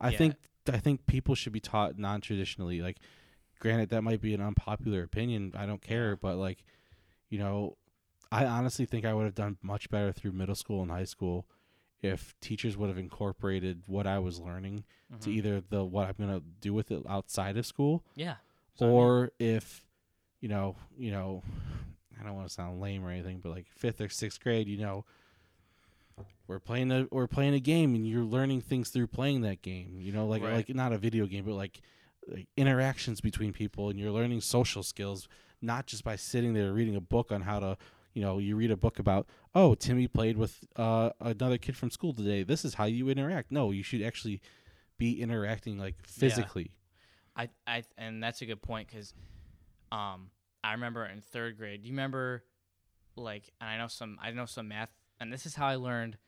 I 0.00 0.10
Yeah. 0.10 0.18
think 0.18 0.36
I 0.72 0.78
think 0.78 1.06
people 1.06 1.34
should 1.34 1.52
be 1.52 1.58
taught 1.60 1.98
non-traditionally. 1.98 2.80
Like, 2.80 2.98
granted, 3.58 3.88
that 3.90 4.02
might 4.02 4.20
be 4.20 4.32
an 4.34 4.40
unpopular 4.40 5.02
opinion. 5.02 5.52
I 5.56 5.66
don't 5.66 5.82
care, 5.82 6.14
but 6.16 6.36
like, 6.36 6.64
you 7.28 7.38
know, 7.40 7.76
I 8.32 8.46
honestly 8.46 8.86
think 8.86 9.04
I 9.04 9.12
would 9.14 9.24
have 9.24 9.34
done 9.34 9.58
much 9.62 9.90
better 9.90 10.12
through 10.12 10.32
middle 10.32 10.54
school 10.54 10.82
and 10.82 10.90
high 10.90 11.04
school 11.04 11.46
if 12.00 12.34
teachers 12.40 12.76
would 12.76 12.88
have 12.88 12.98
incorporated 12.98 13.82
what 13.86 14.06
I 14.06 14.18
was 14.18 14.40
learning 14.40 14.84
to 15.20 15.30
Mhm. 15.30 15.34
either 15.34 15.60
the 15.60 15.84
what 15.84 16.08
I'm 16.08 16.14
gonna 16.18 16.40
do 16.60 16.72
with 16.74 16.90
it 16.90 17.02
outside 17.08 17.56
of 17.56 17.66
school, 17.66 18.04
Yeah. 18.16 18.36
So, 18.74 18.88
or 18.90 19.30
if 19.38 19.86
you 20.40 20.48
know, 20.48 20.76
you 20.98 21.10
know, 21.12 21.42
I 22.18 22.24
don't 22.24 22.34
want 22.34 22.48
to 22.48 22.52
sound 22.52 22.80
lame 22.80 23.04
or 23.04 23.10
anything, 23.10 23.38
but 23.40 23.50
like 23.50 23.68
fifth 23.68 24.00
or 24.00 24.08
sixth 24.08 24.40
grade, 24.40 24.66
you 24.66 24.78
know, 24.78 25.04
we're 26.46 26.58
playing 26.58 26.90
a 26.90 27.06
we're 27.10 27.26
playing 27.28 27.54
a 27.54 27.60
game 27.60 27.94
and 27.94 28.06
you're 28.06 28.24
learning 28.24 28.60
things 28.62 28.90
through 28.90 29.06
playing 29.08 29.42
that 29.42 29.62
game. 29.62 30.00
You 30.00 30.12
know, 30.12 30.26
like 30.26 30.42
Right. 30.42 30.54
like 30.54 30.74
not 30.74 30.92
a 30.92 30.98
video 30.98 31.26
game, 31.26 31.44
but 31.44 31.54
like, 31.54 31.80
like 32.26 32.48
interactions 32.56 33.20
between 33.20 33.52
people, 33.52 33.88
and 33.90 33.98
you're 33.98 34.10
learning 34.10 34.40
social 34.40 34.82
skills, 34.82 35.28
not 35.60 35.86
just 35.86 36.02
by 36.04 36.16
sitting 36.16 36.54
there 36.54 36.72
reading 36.72 36.96
a 36.96 37.00
book 37.00 37.30
on 37.32 37.42
how 37.42 37.60
to 37.60 37.76
you 38.14 38.22
know, 38.22 38.38
you 38.38 38.56
read 38.56 38.70
a 38.70 38.76
book 38.76 38.98
about, 38.98 39.26
oh, 39.54 39.74
Timmy 39.74 40.06
played 40.06 40.36
with 40.36 40.64
uh, 40.76 41.10
another 41.20 41.58
kid 41.58 41.76
from 41.76 41.90
school 41.90 42.12
today. 42.12 42.42
This 42.42 42.64
is 42.64 42.74
how 42.74 42.84
you 42.84 43.08
interact. 43.08 43.50
No, 43.50 43.70
you 43.70 43.82
should 43.82 44.02
actually 44.02 44.40
be 44.98 45.20
interacting 45.20 45.78
like 45.78 45.96
physically. 46.06 46.72
I, 47.34 47.48
I, 47.66 47.82
and 47.96 48.22
that's 48.22 48.42
a 48.42 48.46
good 48.46 48.62
point 48.62 48.88
because, 48.88 49.14
um, 49.90 50.30
I 50.64 50.72
remember 50.72 51.04
in 51.06 51.20
third 51.20 51.56
grade. 51.56 51.82
Do 51.82 51.88
you 51.88 51.92
remember, 51.92 52.44
like, 53.16 53.50
and 53.60 53.68
I 53.68 53.78
know 53.78 53.88
some, 53.88 54.18
I 54.22 54.30
know 54.30 54.46
some 54.46 54.68
math, 54.68 54.90
and 55.18 55.32
this 55.32 55.44
is 55.46 55.54
how 55.54 55.66
I 55.66 55.76
learned 55.76 56.18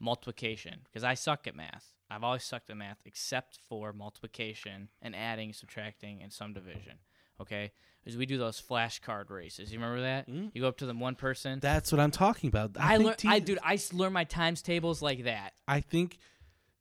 multiplication 0.00 0.80
because 0.84 1.04
I 1.04 1.14
suck 1.14 1.46
at 1.46 1.54
math. 1.54 1.94
I've 2.10 2.24
always 2.24 2.44
sucked 2.44 2.70
at 2.70 2.76
math 2.76 2.98
except 3.04 3.58
for 3.68 3.92
multiplication 3.92 4.88
and 5.00 5.14
adding, 5.14 5.52
subtracting, 5.52 6.22
and 6.22 6.32
some 6.32 6.52
division. 6.52 6.98
Okay, 7.40 7.72
because 8.02 8.16
we 8.16 8.26
do 8.26 8.38
those 8.38 8.60
flashcard 8.60 9.30
races. 9.30 9.72
You 9.72 9.78
remember 9.78 10.02
that? 10.02 10.28
Mhm. 10.28 10.50
You 10.54 10.62
go 10.62 10.68
up 10.68 10.76
to 10.78 10.86
them 10.86 11.00
one 11.00 11.14
person. 11.14 11.58
That's 11.60 11.90
what 11.90 12.00
I'm 12.00 12.10
talking 12.10 12.48
about. 12.48 12.72
I, 12.78 12.94
I, 12.94 12.96
think 12.98 13.24
learn, 13.24 13.32
I 13.32 13.38
dude, 13.38 13.58
I 13.62 13.78
learn 13.92 14.12
my 14.12 14.24
times 14.24 14.62
tables 14.62 15.02
like 15.02 15.24
that. 15.24 15.54
I 15.66 15.80
think 15.80 16.18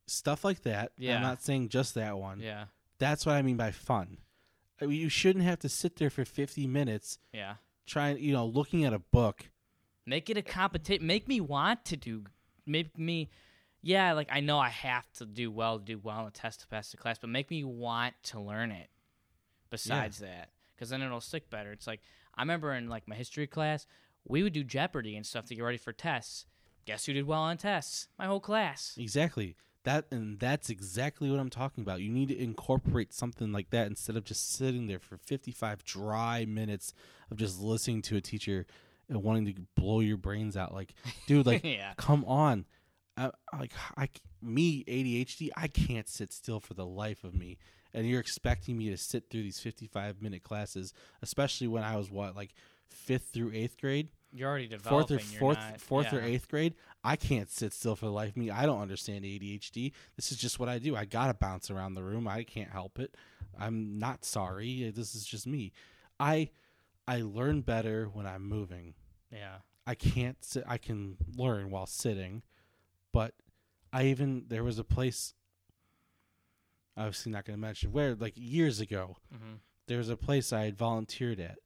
stuff 0.08 0.44
like 0.44 0.64
that. 0.64 0.92
Yeah. 0.98 1.16
I'm 1.16 1.22
not 1.22 1.42
saying 1.42 1.70
just 1.70 1.96
that 1.96 2.18
one. 2.18 2.40
Yeah, 2.40 2.66
That's 3.00 3.26
what 3.26 3.36
I 3.36 3.42
mean 3.42 3.58
by 3.58 3.72
fun. 3.72 4.18
I 4.82 4.86
mean, 4.86 5.00
you 5.00 5.10
shouldn't 5.10 5.46
have 5.46 5.60
to 5.60 5.70
sit 5.70 5.98
there 5.98 6.10
for 6.10 6.26
50 6.26 6.68
minutes 6.68 7.18
yeah. 7.32 7.56
trying, 7.86 8.18
you 8.20 8.34
know, 8.34 8.46
looking 8.46 8.84
at 8.84 8.94
a 8.94 9.00
book. 9.00 9.50
Make 10.06 10.30
it 10.30 10.38
a 10.38 10.42
competition. 10.42 11.06
Make 11.08 11.28
me 11.28 11.40
want 11.40 11.86
to 11.86 11.98
do. 11.98 12.24
Make 12.66 12.98
me, 12.98 13.30
yeah. 13.82 14.14
Like 14.14 14.28
I 14.32 14.42
know 14.42 14.60
I 14.60 14.70
have 14.70 15.10
to 15.14 15.26
do 15.26 15.50
well 15.52 15.80
to 15.80 15.86
do 15.86 16.00
well 16.04 16.18
on 16.18 16.26
the 16.26 16.32
test 16.32 16.62
to 16.62 16.68
pass 16.68 16.92
the 16.92 16.98
class, 16.98 17.18
but 17.18 17.30
make 17.30 17.50
me 17.50 17.64
want 17.64 18.14
to 18.24 18.40
learn 18.40 18.72
it. 18.72 18.90
Besides 19.74 20.20
that, 20.20 20.50
because 20.76 20.90
then 20.90 21.02
it'll 21.02 21.22
stick 21.22 21.50
better. 21.50 21.72
It's 21.72 21.88
like 21.88 22.02
I 22.36 22.42
remember 22.42 22.74
in 22.74 22.90
like 22.90 23.08
my 23.08 23.16
history 23.16 23.48
class, 23.48 23.88
we 24.26 24.44
would 24.44 24.54
do 24.54 24.64
Jeopardy 24.64 25.16
and 25.16 25.26
stuff 25.26 25.46
to 25.48 25.56
get 25.56 25.64
ready 25.64 25.78
for 25.78 25.92
tests. 25.92 26.46
Guess 26.86 27.06
who 27.06 27.14
did 27.14 27.26
well 27.26 27.42
on 27.42 27.58
tests? 27.58 28.08
My 28.20 28.26
whole 28.26 28.40
class. 28.40 28.96
Exactly. 28.98 29.56
That 29.84 30.06
and 30.12 30.40
that's 30.40 30.70
exactly 30.70 31.30
what 31.30 31.40
I'm 31.40 31.50
talking 31.50 31.82
about. 31.82 32.02
You 32.02 32.10
need 32.10 32.30
to 32.30 32.38
incorporate 32.38 33.14
something 33.14 33.52
like 33.52 33.70
that 33.72 33.88
instead 33.88 34.16
of 34.16 34.24
just 34.24 34.54
sitting 34.54 34.88
there 34.88 35.00
for 35.00 35.18
55 35.18 35.84
dry 35.84 36.46
minutes 36.46 36.94
of 37.32 37.38
just 37.38 37.60
listening 37.60 38.02
to 38.04 38.16
a 38.16 38.22
teacher 38.22 38.66
and 39.10 39.22
wanting 39.24 39.46
to 39.46 39.54
blow 39.76 40.00
your 40.00 40.18
brains 40.18 40.56
out. 40.56 40.74
Like, 40.74 40.94
dude, 41.28 41.46
like, 41.46 41.64
yeah. 41.64 41.94
come 41.98 42.24
on. 42.26 42.66
I, 43.18 43.32
like 43.58 43.74
I, 43.98 44.10
me 44.42 44.84
ADHD, 44.86 45.50
I 45.56 45.68
can't 45.68 46.08
sit 46.08 46.34
still 46.34 46.60
for 46.60 46.74
the 46.74 46.86
life 46.86 47.24
of 47.24 47.36
me. 47.36 47.58
And 47.94 48.08
you're 48.08 48.20
expecting 48.20 48.78
me 48.78 48.90
to 48.90 48.98
sit 48.98 49.30
through 49.30 49.44
these 49.44 49.60
55 49.60 50.22
minute 50.22 50.44
classes, 50.44 50.94
especially 51.22 51.68
when 51.68 51.84
I 51.84 51.96
was 51.98 52.10
what 52.10 52.36
like 52.36 52.54
fifth 52.90 53.30
through 53.34 53.52
eighth 53.54 53.80
grade, 53.80 54.10
You're 54.32 54.50
already 54.50 54.68
fourth 54.68 54.84
developing. 55.08 55.18
or 55.18 55.20
you're 55.32 55.40
fourth, 55.40 55.58
not- 55.58 55.82
fourth 55.82 56.14
or 56.14 56.22
eighth 56.22 56.48
grade. 56.48 56.74
I 57.04 57.16
can't 57.16 57.50
sit 57.52 57.72
still 57.74 57.96
for 57.96 58.06
the 58.06 58.12
life 58.12 58.30
of 58.32 58.38
me. 58.38 58.50
I 58.50 58.66
don't 58.66 58.82
understand 58.82 59.26
ADHD. 59.26 59.92
This 60.16 60.32
is 60.32 60.38
just 60.38 60.58
what 60.60 60.70
I 60.70 60.80
do. 60.80 60.96
I 60.96 61.06
gotta 61.06 61.34
bounce 61.34 61.70
around 61.70 61.94
the 61.94 62.04
room. 62.04 62.28
I 62.28 62.44
can't 62.44 62.72
help 62.72 62.98
it. 63.00 63.16
I'm 63.60 64.00
not 64.00 64.26
sorry. 64.26 64.88
Uh, 64.88 64.92
this 64.96 65.14
is 65.16 65.26
just 65.26 65.46
me. 65.46 65.72
I 66.20 66.50
I 67.08 67.22
learn 67.22 67.62
better 67.62 68.06
when 68.12 68.26
I'm 68.26 68.48
moving. 68.48 68.94
Yeah. 69.32 69.58
I 69.86 69.96
can't 69.96 70.44
sit. 70.44 70.64
I 70.66 70.78
can 70.78 71.18
learn 71.36 71.70
while 71.70 71.86
sitting, 71.86 72.42
but 73.12 73.34
I 73.92 74.06
even 74.06 74.46
there 74.48 74.64
was 74.64 74.80
a 74.80 74.84
place. 74.84 75.34
Obviously, 76.96 77.32
not 77.32 77.46
going 77.46 77.58
to 77.58 77.62
mention 77.62 77.92
where. 77.92 78.16
Like 78.16 78.34
years 78.36 78.80
ago, 78.80 79.18
hmm 79.32 79.56
there 79.86 79.98
was 79.98 80.08
a 80.08 80.16
place 80.16 80.54
I 80.54 80.64
had 80.64 80.78
volunteered 80.78 81.42
at, 81.42 81.58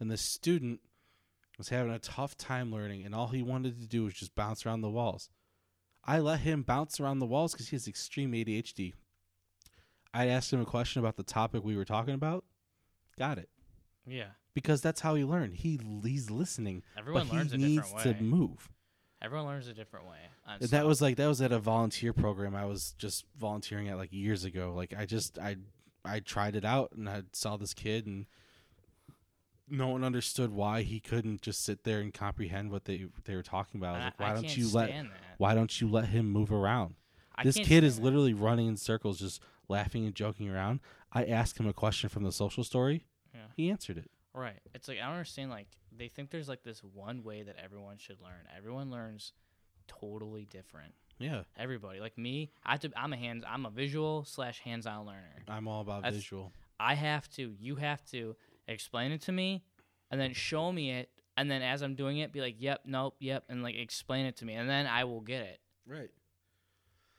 and 0.00 0.10
the 0.10 0.16
student 0.16 0.80
was 1.58 1.68
having 1.68 1.92
a 1.92 1.98
tough 1.98 2.34
time 2.34 2.72
learning, 2.72 3.04
and 3.04 3.14
all 3.14 3.26
he 3.28 3.42
wanted 3.42 3.78
to 3.82 3.86
do 3.86 4.04
was 4.04 4.14
just 4.14 4.34
bounce 4.34 4.64
around 4.64 4.80
the 4.80 4.88
walls. 4.90 5.28
I 6.02 6.20
let 6.20 6.40
him 6.40 6.62
bounce 6.62 7.00
around 7.00 7.18
the 7.18 7.26
walls 7.26 7.52
because 7.52 7.68
he 7.68 7.76
has 7.76 7.86
extreme 7.86 8.32
ADHD. 8.32 8.94
I 10.14 10.28
asked 10.28 10.52
him 10.52 10.60
a 10.62 10.64
question 10.64 11.00
about 11.00 11.16
the 11.16 11.22
topic 11.22 11.62
we 11.64 11.76
were 11.76 11.84
talking 11.84 12.14
about. 12.14 12.44
Got 13.18 13.36
it 13.38 13.50
Yeah. 14.06 14.28
because 14.54 14.80
that's 14.80 15.02
how 15.02 15.14
he 15.14 15.24
learned. 15.24 15.56
He 15.56 15.78
he's 16.02 16.30
listening, 16.30 16.82
Everyone 16.96 17.26
but 17.28 17.34
learns 17.34 17.50
he 17.52 17.56
a 17.56 17.58
needs 17.60 17.92
different 17.92 18.18
to 18.18 18.24
move. 18.24 18.70
Everyone 19.22 19.46
learns 19.46 19.66
a 19.66 19.74
different 19.74 20.06
way. 20.06 20.18
that 20.60 20.86
was 20.86 21.00
like 21.00 21.16
that 21.16 21.26
was 21.26 21.40
at 21.40 21.52
a 21.52 21.58
volunteer 21.58 22.12
program 22.12 22.54
I 22.54 22.66
was 22.66 22.94
just 22.98 23.24
volunteering 23.38 23.88
at 23.88 23.96
like 23.96 24.12
years 24.12 24.44
ago. 24.44 24.74
Like 24.74 24.94
I 24.96 25.06
just 25.06 25.38
I 25.38 25.56
I 26.04 26.20
tried 26.20 26.54
it 26.54 26.64
out 26.64 26.92
and 26.92 27.08
I 27.08 27.22
saw 27.32 27.56
this 27.56 27.74
kid 27.74 28.06
and 28.06 28.26
no 29.68 29.88
one 29.88 30.04
understood 30.04 30.52
why 30.52 30.82
he 30.82 31.00
couldn't 31.00 31.42
just 31.42 31.64
sit 31.64 31.82
there 31.84 32.00
and 32.00 32.12
comprehend 32.12 32.70
what 32.70 32.84
they 32.84 33.06
they 33.24 33.34
were 33.34 33.42
talking 33.42 33.80
about. 33.80 33.94
I 33.94 33.98
was 33.98 34.04
like, 34.04 34.20
why 34.20 34.34
don't 34.34 34.56
you 34.56 34.68
let 34.68 34.88
that. 34.90 35.06
why 35.38 35.54
don't 35.54 35.80
you 35.80 35.88
let 35.88 36.06
him 36.06 36.30
move 36.30 36.52
around? 36.52 36.94
I 37.34 37.42
this 37.44 37.56
kid 37.56 37.84
is 37.84 37.96
that. 37.96 38.02
literally 38.02 38.34
running 38.34 38.68
in 38.68 38.76
circles, 38.76 39.18
just 39.18 39.42
laughing 39.68 40.06
and 40.06 40.14
joking 40.14 40.48
around. 40.48 40.80
I 41.12 41.24
asked 41.24 41.58
him 41.58 41.66
a 41.66 41.72
question 41.72 42.08
from 42.08 42.22
the 42.22 42.32
social 42.32 42.64
story. 42.64 43.04
Yeah. 43.34 43.40
He 43.56 43.70
answered 43.70 43.98
it. 43.98 44.10
Right. 44.36 44.60
It's 44.74 44.86
like 44.86 44.98
I 44.98 45.06
don't 45.06 45.12
understand. 45.12 45.50
Like 45.50 45.66
they 45.96 46.08
think 46.08 46.30
there's 46.30 46.48
like 46.48 46.62
this 46.62 46.80
one 46.84 47.24
way 47.24 47.42
that 47.42 47.56
everyone 47.62 47.96
should 47.96 48.20
learn. 48.20 48.46
Everyone 48.56 48.90
learns 48.90 49.32
totally 49.88 50.44
different. 50.50 50.92
Yeah, 51.18 51.44
Everybody, 51.58 51.98
like 51.98 52.18
me, 52.18 52.50
I 52.62 52.72
have 52.72 52.80
to. 52.80 52.90
I'm 52.94 53.14
a 53.14 53.16
hands. 53.16 53.42
I'm 53.48 53.64
a 53.64 53.70
visual 53.70 54.24
slash 54.26 54.60
hands-on 54.60 55.06
learner. 55.06 55.42
I'm 55.48 55.66
all 55.66 55.80
about 55.80 56.02
That's- 56.02 56.16
visual. 56.22 56.52
I 56.78 56.92
have 56.92 57.26
to. 57.36 57.54
You 57.58 57.76
have 57.76 58.04
to 58.10 58.36
explain 58.68 59.12
it 59.12 59.22
to 59.22 59.32
me, 59.32 59.64
and 60.10 60.20
then 60.20 60.34
show 60.34 60.70
me 60.70 60.90
it, 60.90 61.08
and 61.38 61.50
then 61.50 61.62
as 61.62 61.80
I'm 61.80 61.94
doing 61.94 62.18
it, 62.18 62.32
be 62.34 62.42
like, 62.42 62.56
"Yep, 62.58 62.82
nope, 62.84 63.16
yep," 63.18 63.44
and 63.48 63.62
like 63.62 63.76
explain 63.76 64.26
it 64.26 64.36
to 64.36 64.44
me, 64.44 64.52
and 64.52 64.68
then 64.68 64.86
I 64.86 65.04
will 65.04 65.22
get 65.22 65.40
it. 65.44 65.58
Right. 65.86 66.10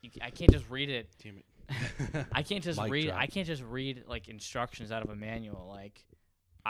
You, 0.03 0.11
I 0.21 0.29
can't 0.29 0.51
just 0.51 0.69
read 0.69 0.91
it. 0.91 1.09
Damn 1.23 1.37
it. 1.39 2.25
I 2.31 2.43
can't 2.43 2.63
just 2.63 2.79
Mic 2.79 2.91
read. 2.91 3.07
drop. 3.07 3.19
I 3.19 3.25
can't 3.25 3.47
just 3.47 3.63
read 3.63 4.03
like 4.07 4.27
instructions 4.27 4.91
out 4.91 5.03
of 5.03 5.09
a 5.09 5.15
manual. 5.15 5.67
Like, 5.67 6.05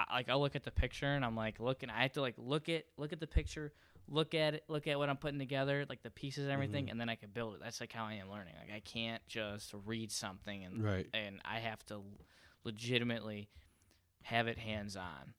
I 0.10 0.16
like 0.16 0.30
I 0.30 0.36
look 0.36 0.56
at 0.56 0.64
the 0.64 0.72
picture 0.72 1.08
and 1.08 1.24
I'm 1.26 1.36
like 1.36 1.60
looking. 1.60 1.90
I 1.90 2.02
have 2.04 2.14
to 2.14 2.22
like 2.22 2.36
look 2.38 2.70
at 2.70 2.86
look 2.98 3.14
at 3.14 3.20
the 3.20 3.28
picture, 3.28 3.72
look 4.08 4.34
at 4.34 4.54
it, 4.56 4.64
look 4.68 4.88
at 4.88 4.98
what 4.98 5.10
I'm 5.10 5.18
putting 5.18 5.40
together, 5.40 5.86
like 5.90 6.04
the 6.04 6.10
pieces 6.12 6.44
and 6.46 6.52
everything, 6.52 6.86
Mm-hmm. 6.86 6.92
and 6.92 7.00
then 7.02 7.10
I 7.10 7.16
can 7.16 7.30
build 7.30 7.56
it. 7.56 7.62
That's 7.64 7.80
like 7.82 7.92
how 7.94 8.06
I 8.06 8.14
am 8.14 8.30
learning. 8.30 8.54
Like 8.60 8.76
I 8.76 8.80
can't 8.82 9.22
just 9.28 9.74
read 9.86 10.12
something 10.12 10.64
and 10.64 10.84
Right. 10.84 11.08
and 11.14 11.40
I 11.46 11.60
have 11.60 11.86
to 11.88 12.02
legitimately 12.64 13.50
have 14.24 14.48
it 14.48 14.58
hands 14.58 14.96
on. 14.98 15.34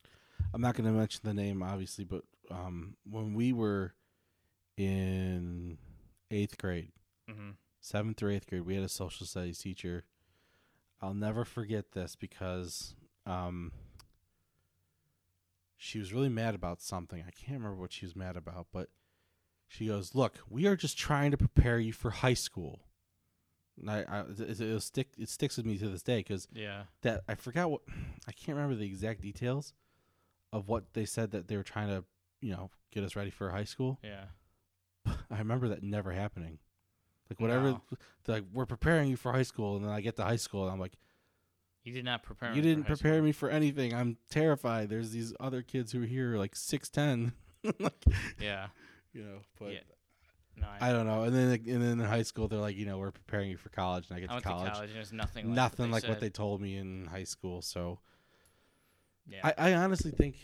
I'm 0.54 0.60
not 0.62 0.74
going 0.74 0.86
to 0.86 0.92
mention 0.98 1.20
the 1.24 1.34
name, 1.34 1.62
obviously, 1.62 2.04
but 2.04 2.22
um, 2.50 2.96
when 3.04 3.34
we 3.34 3.52
were 3.52 3.92
in 4.76 5.78
eighth 6.30 6.56
grade, 6.58 6.92
Mm-hmm. 7.30 7.50
seventh 7.80 8.22
or 8.22 8.30
eighth 8.30 8.46
grade, 8.48 8.62
we 8.64 8.74
had 8.74 8.84
a 8.84 8.88
social 8.88 9.26
studies 9.26 9.58
teacher. 9.58 10.04
I'll 11.02 11.14
never 11.14 11.44
forget 11.44 11.92
this 11.92 12.16
because 12.16 12.94
um, 13.26 13.72
she 15.78 15.98
was 15.98 16.12
really 16.12 16.28
mad 16.28 16.54
about 16.54 16.82
something. 16.82 17.20
I 17.26 17.30
can't 17.30 17.58
remember 17.60 17.80
what 17.80 17.92
she 17.92 18.04
was 18.04 18.14
mad 18.16 18.36
about, 18.36 18.66
but 18.72 18.88
she 19.66 19.86
goes, 19.86 20.14
"Look, 20.14 20.38
we 20.50 20.66
are 20.66 20.76
just 20.76 20.98
trying 20.98 21.30
to 21.30 21.36
prepare 21.38 21.78
you 21.78 21.92
for 21.92 22.10
high 22.10 22.34
school." 22.34 22.80
And 23.80 23.88
I, 23.90 24.04
I 24.08 24.20
it, 24.22 24.60
it'll 24.60 24.80
stick. 24.80 25.08
It 25.16 25.28
sticks 25.28 25.56
with 25.56 25.64
me 25.66 25.78
to 25.78 25.88
this 25.88 26.02
day 26.02 26.18
because 26.18 26.48
Yeah. 26.52 26.84
that 27.02 27.22
I 27.28 27.34
forgot 27.36 27.70
what 27.70 27.82
I 28.28 28.32
can't 28.32 28.56
remember 28.56 28.74
the 28.74 28.86
exact 28.86 29.20
details 29.22 29.72
of 30.52 30.68
what 30.68 30.92
they 30.94 31.04
said 31.04 31.30
that 31.30 31.46
they 31.48 31.56
were 31.56 31.62
trying 31.62 31.88
to, 31.88 32.04
you 32.40 32.50
know, 32.52 32.70
get 32.90 33.04
us 33.04 33.14
ready 33.14 33.30
for 33.30 33.50
high 33.50 33.64
school. 33.64 33.98
Yeah. 34.02 34.24
I 35.30 35.38
remember 35.38 35.68
that 35.68 35.82
never 35.82 36.10
happening. 36.12 36.58
Like 37.30 37.40
whatever, 37.40 37.72
No. 37.72 37.82
like 38.26 38.44
we're 38.52 38.66
preparing 38.66 39.10
you 39.10 39.16
for 39.16 39.30
high 39.32 39.42
school, 39.42 39.76
and 39.76 39.84
then 39.84 39.92
I 39.92 40.00
get 40.00 40.16
to 40.16 40.24
high 40.24 40.36
school, 40.36 40.64
and 40.64 40.72
I'm 40.72 40.80
like, 40.80 40.94
You 41.88 41.94
did 41.94 42.04
not 42.04 42.22
prepare. 42.22 42.50
you 42.50 42.56
me 42.56 42.60
for 42.60 42.68
didn't 42.68 42.86
prepare 42.86 43.14
school. 43.14 43.24
me 43.24 43.32
for 43.32 43.50
anything. 43.50 43.94
I'm 43.94 44.16
terrified. 44.30 44.88
There's 44.90 45.10
these 45.10 45.32
other 45.40 45.62
kids 45.62 45.90
who 45.92 46.02
are 46.02 46.06
here 46.06 46.36
like 46.36 46.54
six 46.54 46.88
ten, 46.88 47.32
like 47.80 48.04
Yeah. 48.40 48.68
you 49.12 49.22
know. 49.24 49.38
But 49.58 49.72
Yeah. 49.72 49.80
No, 50.56 50.66
I, 50.80 50.90
I 50.90 50.92
don't 50.92 51.06
know. 51.06 51.22
And 51.22 51.34
then 51.34 51.48
and 51.52 51.82
then 51.82 51.92
in 51.92 52.00
high 52.00 52.22
school, 52.24 52.48
they're 52.48 52.58
like, 52.58 52.76
you 52.76 52.84
know, 52.84 52.98
we're 52.98 53.12
preparing 53.12 53.48
you 53.48 53.56
for 53.56 53.68
college, 53.68 54.06
and 54.10 54.16
I 54.16 54.20
get 54.20 54.30
I 54.30 54.36
to 54.36 54.42
college. 54.42 54.66
to 54.66 54.72
college 54.74 54.90
and 54.90 54.98
it's 54.98 55.12
nothing. 55.12 55.46
Like 55.46 55.54
Nothing 55.54 55.86
what 55.90 55.92
like 55.94 56.02
they 56.02 56.08
what 56.10 56.20
they 56.20 56.30
told 56.30 56.60
me 56.60 56.76
in 56.76 57.06
high 57.06 57.24
school. 57.24 57.62
So 57.62 58.00
Yeah. 59.28 59.40
I, 59.56 59.70
I 59.70 59.74
honestly 59.74 60.10
think 60.10 60.36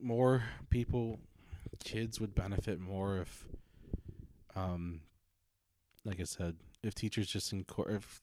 more 0.00 0.42
people, 0.70 1.18
kids 1.82 2.20
would 2.20 2.34
benefit 2.34 2.80
more 2.80 3.18
if, 3.18 3.44
um, 4.54 5.00
like 6.04 6.20
I 6.20 6.24
said, 6.24 6.56
if 6.82 6.94
teachers 6.94 7.28
just 7.28 7.54
incor 7.54 7.96
if 7.96 8.20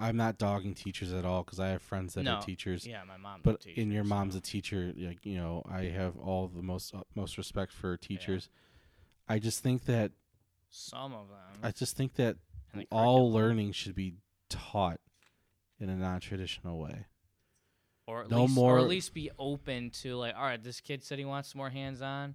I'm 0.00 0.16
not 0.16 0.38
dogging 0.38 0.74
teachers 0.74 1.12
at 1.12 1.24
all 1.24 1.42
because 1.44 1.58
I 1.60 1.68
have 1.68 1.82
friends 1.82 2.14
that 2.14 2.22
No. 2.22 2.34
are 2.36 2.42
teachers. 2.42 2.86
yeah, 2.86 3.02
my 3.04 3.16
mom. 3.16 3.40
But 3.42 3.66
in 3.66 3.90
your 3.90 4.04
mom's 4.04 4.34
a 4.34 4.40
teacher, 4.40 4.92
like 4.96 5.24
you 5.26 5.36
know, 5.36 5.62
I 5.68 5.84
have 5.84 6.16
all 6.18 6.48
the 6.48 6.62
most 6.62 6.94
uh, 6.94 6.98
utmost 7.00 7.36
respect 7.38 7.72
for 7.72 7.96
teachers. 7.96 8.48
I 9.28 9.38
just 9.38 9.62
think 9.62 9.84
that 9.86 10.12
some 10.70 11.12
of 11.12 11.28
them. 11.28 11.60
I 11.62 11.70
just 11.72 11.96
think 11.96 12.14
that 12.14 12.36
all 12.90 13.30
learning 13.32 13.72
should 13.72 13.94
be 13.94 14.14
taught 14.48 15.00
in 15.80 15.88
a 15.88 15.96
non-traditional 15.96 16.78
way. 16.78 17.06
or 18.06 18.22
at 18.24 18.30
no 18.30 18.42
least, 18.42 18.54
more- 18.54 18.76
or 18.76 18.78
at 18.80 18.88
least 18.88 19.12
be 19.14 19.30
open 19.38 19.90
to 19.90 20.14
like, 20.16 20.34
all 20.34 20.42
right, 20.42 20.62
this 20.62 20.80
kid 20.80 21.04
said 21.04 21.18
he 21.18 21.24
wants 21.24 21.54
more 21.54 21.70
hands 21.70 22.00
on. 22.02 22.34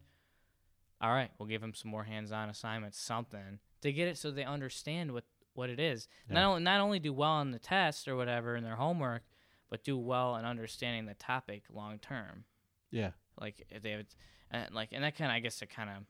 all 1.02 1.12
right, 1.12 1.32
we'll 1.38 1.48
give 1.50 1.62
him 1.64 1.74
some 1.74 1.90
more 1.92 2.04
hands-on 2.06 2.48
assignments, 2.50 2.98
something 3.00 3.60
to 3.82 3.92
get 3.92 4.08
it 4.08 4.18
so 4.18 4.32
they 4.32 4.44
understand 4.46 5.12
what 5.12 5.26
what 5.54 5.70
it 5.70 5.80
is. 5.80 6.08
Yeah. 6.28 6.36
Not 6.36 6.46
only 6.46 6.64
not 6.64 6.82
only 6.82 7.00
do 7.00 7.14
well 7.14 7.32
on 7.32 7.52
the 7.52 7.60
test 7.60 8.08
or 8.08 8.16
whatever 8.16 8.56
in 8.56 8.64
their 8.64 8.76
homework, 8.76 9.24
but 9.70 9.84
do 9.84 9.98
well 9.98 10.36
in 10.36 10.46
understanding 10.46 11.06
the 11.06 11.14
topic 11.16 11.64
long 11.74 12.00
term. 12.00 12.46
Yeah. 12.92 13.12
Like 13.40 13.66
if 13.70 13.82
they 13.82 13.92
have, 13.92 14.06
uh, 14.54 14.66
like, 14.72 14.90
and 14.92 15.04
that 15.04 15.18
kind 15.18 15.32
of 15.32 15.36
I 15.36 15.40
guess 15.40 15.62
it 15.62 15.70
kind 15.70 15.90
of 15.90 16.04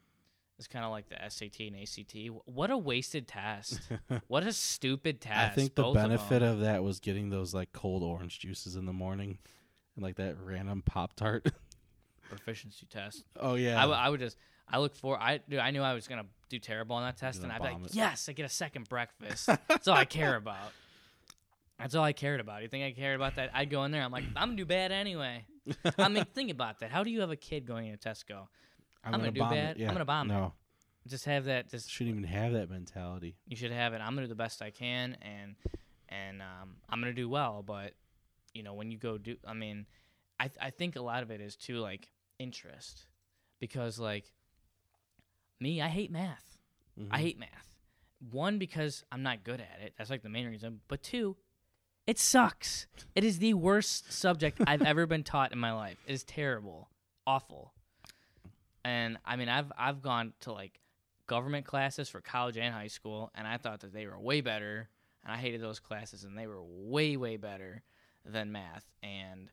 is 0.59 0.67
kind 0.67 0.85
of 0.85 0.91
like 0.91 1.09
the 1.09 1.17
SAT 1.29 1.59
and 1.61 1.75
ACT. 1.77 2.15
What 2.45 2.71
a 2.71 2.77
wasted 2.77 3.27
test! 3.27 3.79
what 4.27 4.43
a 4.43 4.53
stupid 4.53 5.21
test! 5.21 5.53
I 5.53 5.55
think 5.55 5.75
the 5.75 5.83
both 5.83 5.97
of 5.97 6.03
benefit 6.03 6.41
of, 6.41 6.59
that 6.59 6.83
was 6.83 6.99
getting 6.99 7.29
those 7.29 7.53
like 7.53 7.71
cold 7.73 8.03
orange 8.03 8.39
juices 8.39 8.75
in 8.75 8.85
the 8.85 8.93
morning, 8.93 9.37
and 9.95 10.03
like 10.03 10.15
that 10.15 10.35
random 10.43 10.81
pop 10.85 11.15
tart. 11.15 11.47
proficiency 12.29 12.85
test. 12.89 13.23
oh 13.39 13.55
yeah. 13.55 13.77
I, 13.77 13.81
w- 13.81 13.99
I 13.99 14.09
would 14.09 14.19
just 14.19 14.37
I 14.67 14.79
look 14.79 14.95
for 14.95 15.19
I 15.19 15.37
dude, 15.37 15.59
I 15.59 15.71
knew 15.71 15.81
I 15.81 15.93
was 15.93 16.07
gonna 16.07 16.25
do 16.53 16.59
terrible 16.59 16.95
on 16.95 17.03
that 17.03 17.17
test, 17.17 17.43
and 17.43 17.51
I'd 17.51 17.61
be 17.61 17.67
like, 17.67 17.85
it. 17.85 17.95
yes, 17.95 18.29
I 18.29 18.33
get 18.33 18.45
a 18.45 18.49
second 18.49 18.87
breakfast. 18.87 19.47
That's 19.67 19.87
all 19.87 19.95
I 19.97 20.05
care 20.05 20.35
about. 20.35 20.71
That's 21.79 21.95
all 21.95 22.03
I 22.03 22.13
cared 22.13 22.39
about. 22.39 22.61
You 22.61 22.67
think 22.67 22.85
I 22.85 22.91
cared 22.91 23.15
about 23.15 23.35
that? 23.35 23.49
I'd 23.53 23.69
go 23.69 23.83
in 23.83 23.91
there. 23.91 24.03
I'm 24.03 24.11
like, 24.11 24.23
I'm 24.35 24.49
gonna 24.49 24.57
do 24.57 24.65
bad 24.65 24.91
anyway. 24.91 25.45
I 25.97 26.07
mean, 26.07 26.25
think 26.33 26.51
about 26.51 26.79
that. 26.79 26.91
How 26.91 27.03
do 27.03 27.09
you 27.09 27.21
have 27.21 27.31
a 27.31 27.35
kid 27.35 27.65
going 27.65 27.87
into 27.87 28.09
Tesco? 28.09 28.47
I'm 29.03 29.11
gonna 29.11 29.31
do 29.31 29.39
bomb 29.39 29.53
it, 29.53 29.77
bad. 29.77 29.81
I'm 29.81 29.93
gonna 29.93 30.05
bomb 30.05 30.29
it. 30.29 30.33
No, 30.33 30.53
Just 31.07 31.25
have 31.25 31.45
that. 31.45 31.69
Just 31.69 31.89
shouldn't 31.89 32.15
even 32.15 32.29
have 32.29 32.53
that 32.53 32.69
mentality. 32.69 33.35
you 33.47 33.55
should 33.57 33.71
have 33.71 33.93
it. 33.93 34.01
I'm 34.01 34.13
gonna 34.13 34.27
do 34.27 34.27
the 34.27 34.35
best 34.35 34.61
I 34.61 34.69
can, 34.71 35.17
and 35.21 35.55
and 36.09 36.41
um, 36.41 36.75
I'm 36.89 37.01
gonna 37.01 37.13
do 37.13 37.27
well. 37.27 37.63
But 37.65 37.93
you 38.53 38.63
know, 38.63 38.75
when 38.75 38.91
you 38.91 38.97
go 38.97 39.17
do, 39.17 39.35
I 39.45 39.53
mean, 39.53 39.87
I 40.39 40.49
I 40.61 40.69
think 40.69 40.95
a 40.95 41.01
lot 41.01 41.23
of 41.23 41.31
it 41.31 41.41
is 41.41 41.55
too 41.55 41.77
like 41.79 42.09
interest, 42.39 43.07
because 43.59 43.99
like 43.99 44.31
me, 45.63 45.81
I 45.81 45.87
hate 45.87 46.11
math. 46.11 46.59
I 47.09 47.17
Mhm. 47.17 47.21
hate 47.21 47.39
math. 47.39 47.69
One 48.31 48.59
because 48.59 49.03
I'm 49.11 49.23
not 49.23 49.43
good 49.43 49.59
at 49.59 49.79
it. 49.81 49.95
That's 49.97 50.09
like 50.11 50.21
the 50.21 50.29
main 50.29 50.45
reason. 50.47 50.81
But 50.87 51.01
two, 51.01 51.35
it 52.05 52.19
sucks. 52.19 52.85
It 53.15 53.23
is 53.23 53.39
the 53.39 53.53
worst 53.55 54.11
subject 54.13 54.59
I've 54.67 54.81
ever 54.93 55.05
been 55.07 55.23
taught 55.23 55.51
in 55.51 55.57
my 55.59 55.71
life. 55.73 55.97
It 56.05 56.13
is 56.13 56.23
terrible, 56.23 56.89
awful. 57.25 57.73
And 58.85 59.17
I 59.25 59.35
mean, 59.37 59.49
I've 59.49 59.71
I've 59.77 60.01
gone 60.01 60.33
to 60.41 60.51
like 60.51 60.79
government 61.27 61.65
classes 61.65 62.09
for 62.09 62.21
college 62.21 62.57
and 62.57 62.73
high 62.73 62.87
school, 62.87 63.31
and 63.35 63.47
I 63.47 63.57
thought 63.57 63.79
that 63.81 63.93
they 63.93 64.05
were 64.05 64.19
way 64.19 64.41
better. 64.41 64.89
And 65.23 65.31
I 65.31 65.37
hated 65.37 65.61
those 65.61 65.79
classes, 65.79 66.25
and 66.25 66.37
they 66.37 66.47
were 66.47 66.61
way 66.61 67.15
way 67.15 67.37
better 67.37 67.81
than 68.25 68.51
math. 68.51 68.85
And 69.01 69.49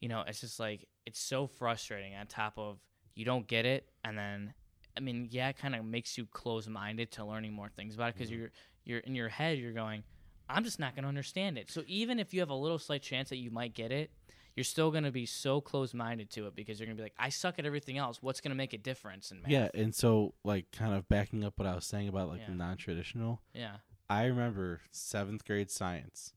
you 0.00 0.08
know, 0.10 0.22
it's 0.26 0.40
just 0.42 0.60
like 0.60 0.86
it's 1.06 1.18
so 1.20 1.46
frustrating. 1.46 2.14
On 2.14 2.26
top 2.26 2.58
of 2.58 2.78
you 3.14 3.24
don't 3.24 3.46
get 3.46 3.64
it, 3.64 3.88
and 4.04 4.16
then 4.18 4.52
I 4.96 5.00
mean, 5.00 5.28
yeah, 5.30 5.48
it 5.48 5.58
kind 5.58 5.74
of 5.74 5.84
makes 5.84 6.16
you 6.16 6.26
close 6.26 6.68
minded 6.68 7.10
to 7.12 7.24
learning 7.24 7.52
more 7.52 7.68
things 7.68 7.94
about 7.94 8.10
it 8.10 8.14
because 8.14 8.30
mm-hmm. 8.30 8.40
you're 8.40 8.50
you're 8.84 8.98
in 9.00 9.14
your 9.14 9.28
head 9.28 9.58
you're 9.58 9.72
going, 9.72 10.04
I'm 10.48 10.64
just 10.64 10.78
not 10.78 10.94
going 10.94 11.02
to 11.02 11.08
understand 11.08 11.58
it. 11.58 11.70
So 11.70 11.82
even 11.86 12.18
if 12.18 12.32
you 12.32 12.40
have 12.40 12.50
a 12.50 12.54
little 12.54 12.78
slight 12.78 13.02
chance 13.02 13.28
that 13.30 13.36
you 13.36 13.50
might 13.50 13.74
get 13.74 13.90
it, 13.90 14.10
you're 14.54 14.64
still 14.64 14.90
going 14.90 15.04
to 15.04 15.10
be 15.10 15.26
so 15.26 15.60
close 15.60 15.92
minded 15.92 16.30
to 16.30 16.46
it 16.46 16.56
because 16.56 16.78
you're 16.80 16.86
going 16.86 16.96
to 16.96 17.00
be 17.00 17.04
like, 17.04 17.14
I 17.18 17.28
suck 17.28 17.58
at 17.58 17.66
everything 17.66 17.98
else. 17.98 18.22
What's 18.22 18.40
going 18.40 18.50
to 18.50 18.56
make 18.56 18.72
a 18.72 18.78
difference 18.78 19.30
in 19.30 19.42
math? 19.42 19.50
Yeah, 19.50 19.68
and 19.74 19.94
so 19.94 20.34
like 20.44 20.66
kind 20.72 20.94
of 20.94 21.08
backing 21.08 21.44
up 21.44 21.58
what 21.58 21.66
I 21.66 21.74
was 21.74 21.84
saying 21.84 22.08
about 22.08 22.28
like 22.28 22.46
the 22.46 22.52
Yeah. 22.52 22.58
non-traditional. 22.58 23.42
yeah, 23.52 23.76
I 24.08 24.24
remember 24.24 24.80
seventh 24.90 25.44
grade 25.44 25.70
science. 25.70 26.32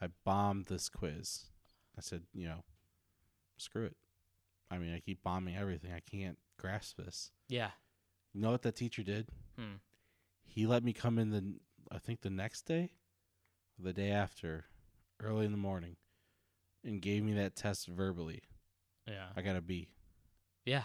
I 0.00 0.08
bombed 0.24 0.66
this 0.66 0.88
quiz. 0.88 1.46
I 1.96 2.02
said, 2.02 2.22
you 2.32 2.46
know, 2.46 2.62
screw 3.56 3.86
it. 3.86 3.96
I 4.70 4.78
mean, 4.78 4.94
I 4.94 5.00
keep 5.00 5.22
bombing 5.22 5.56
everything. 5.56 5.92
I 5.92 6.00
can't 6.00 6.38
grasp 6.58 6.96
this. 6.98 7.30
yeah. 7.48 7.70
You 8.34 8.42
know 8.42 8.50
what 8.50 8.62
that 8.62 8.76
teacher 8.76 9.02
did? 9.02 9.28
Hmm. 9.58 9.76
He 10.44 10.66
let 10.66 10.84
me 10.84 10.92
come 10.92 11.18
in 11.18 11.30
the, 11.30 11.54
I 11.90 11.98
think 11.98 12.20
the 12.20 12.30
next 12.30 12.66
day, 12.66 12.90
or 13.78 13.84
the 13.84 13.92
day 13.94 14.10
after, 14.10 14.66
early 15.20 15.46
in 15.46 15.50
the 15.50 15.58
morning, 15.58 15.96
and 16.84 17.00
gave 17.00 17.24
me 17.24 17.32
that 17.34 17.56
test 17.56 17.88
verbally. 17.88 18.42
Yeah. 19.06 19.28
I 19.34 19.40
got 19.40 19.56
a 19.56 19.62
B. 19.62 19.88
Yeah. 20.66 20.82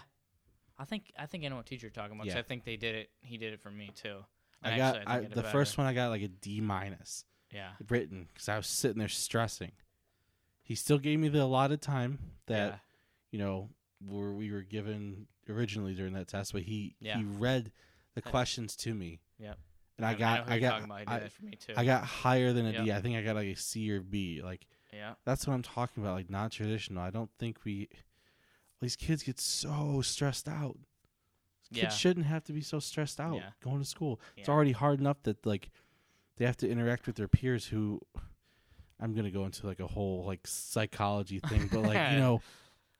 I 0.78 0.84
think 0.86 1.12
I 1.18 1.26
think 1.26 1.44
I 1.44 1.48
know 1.48 1.56
what 1.56 1.66
teacher 1.66 1.86
you're 1.86 1.90
talking 1.92 2.16
about. 2.16 2.26
Yeah. 2.26 2.38
I 2.38 2.42
think 2.42 2.64
they 2.64 2.76
did 2.76 2.94
it. 2.94 3.10
He 3.20 3.36
did 3.36 3.52
it 3.52 3.60
for 3.60 3.70
me 3.70 3.90
too. 3.94 4.24
I 4.62 4.70
And 4.70 4.78
got 4.78 4.96
actually, 4.96 5.06
I, 5.06 5.16
I 5.18 5.20
the 5.20 5.28
better. 5.36 5.48
first 5.48 5.76
one. 5.78 5.86
I 5.86 5.92
got 5.92 6.08
like 6.08 6.22
a 6.22 6.28
D 6.28 6.60
minus. 6.60 7.24
Yeah. 7.52 7.68
written 7.88 8.26
because 8.32 8.48
I 8.48 8.56
was 8.56 8.66
sitting 8.66 8.98
there 8.98 9.08
stressing. 9.08 9.72
He 10.62 10.74
still 10.74 10.98
gave 10.98 11.20
me 11.20 11.28
the 11.28 11.42
allotted 11.42 11.82
time 11.82 12.18
that 12.46 12.70
yeah. 12.70 12.76
you 13.30 13.38
know 13.38 13.68
where 14.06 14.32
we 14.32 14.50
were 14.52 14.62
given 14.62 15.26
originally 15.48 15.94
during 15.94 16.12
that 16.14 16.28
test, 16.28 16.52
but 16.52 16.62
he 16.62 16.94
Yeah. 17.00 17.18
he 17.18 17.24
read 17.24 17.72
the 18.14 18.22
Yeah. 18.24 18.30
questions 18.30 18.76
to 18.76 18.94
me. 18.94 19.20
Yep. 19.38 19.58
And 19.98 20.06
I 20.06 20.12
know 20.12 20.18
got 20.18 20.50
I 20.50 20.58
got 20.58 20.70
talking 20.70 20.84
about. 20.86 20.98
He 21.00 21.04
did 21.06 21.22
I, 21.24 21.28
for 21.28 21.44
me 21.44 21.56
too. 21.56 21.74
I 21.76 21.84
got 21.84 22.04
higher 22.04 22.52
than 22.52 22.66
a 22.66 22.72
D. 22.72 22.84
Yep. 22.88 22.98
I 22.98 23.00
think 23.00 23.16
I 23.16 23.22
got 23.22 23.36
like 23.36 23.48
a 23.48 23.54
C 23.56 23.90
or 23.90 24.00
B. 24.00 24.40
Like 24.42 24.66
yeah. 24.92 25.14
that's 25.24 25.46
what 25.46 25.54
I'm 25.54 25.62
talking 25.62 26.02
about. 26.02 26.14
Like 26.14 26.30
non 26.30 26.50
traditional. 26.50 27.02
I 27.02 27.10
don't 27.10 27.30
think 27.38 27.64
we 27.64 27.88
these 28.80 28.96
kids 28.96 29.22
get 29.22 29.38
so 29.40 30.02
stressed 30.02 30.48
out. 30.48 30.76
Kids 31.72 31.82
Yeah. 31.82 31.88
shouldn't 31.88 32.26
have 32.26 32.44
to 32.44 32.52
be 32.52 32.60
so 32.60 32.78
stressed 32.80 33.18
out 33.20 33.36
Yeah. 33.36 33.50
going 33.62 33.78
to 33.78 33.84
school. 33.84 34.20
It's 34.36 34.48
already 34.48 34.72
hard 34.72 35.00
enough 35.00 35.22
that 35.22 35.44
like 35.46 35.70
they 36.36 36.44
have 36.44 36.56
to 36.58 36.68
interact 36.68 37.06
with 37.06 37.16
their 37.16 37.28
peers 37.28 37.66
who 37.66 38.00
I'm 39.00 39.14
gonna 39.14 39.30
go 39.30 39.44
into 39.44 39.66
like 39.66 39.80
a 39.80 39.86
whole 39.86 40.24
like 40.24 40.46
psychology 40.46 41.40
thing, 41.40 41.68
but 41.70 41.82
like 41.82 42.12
you 42.12 42.18
know, 42.20 42.42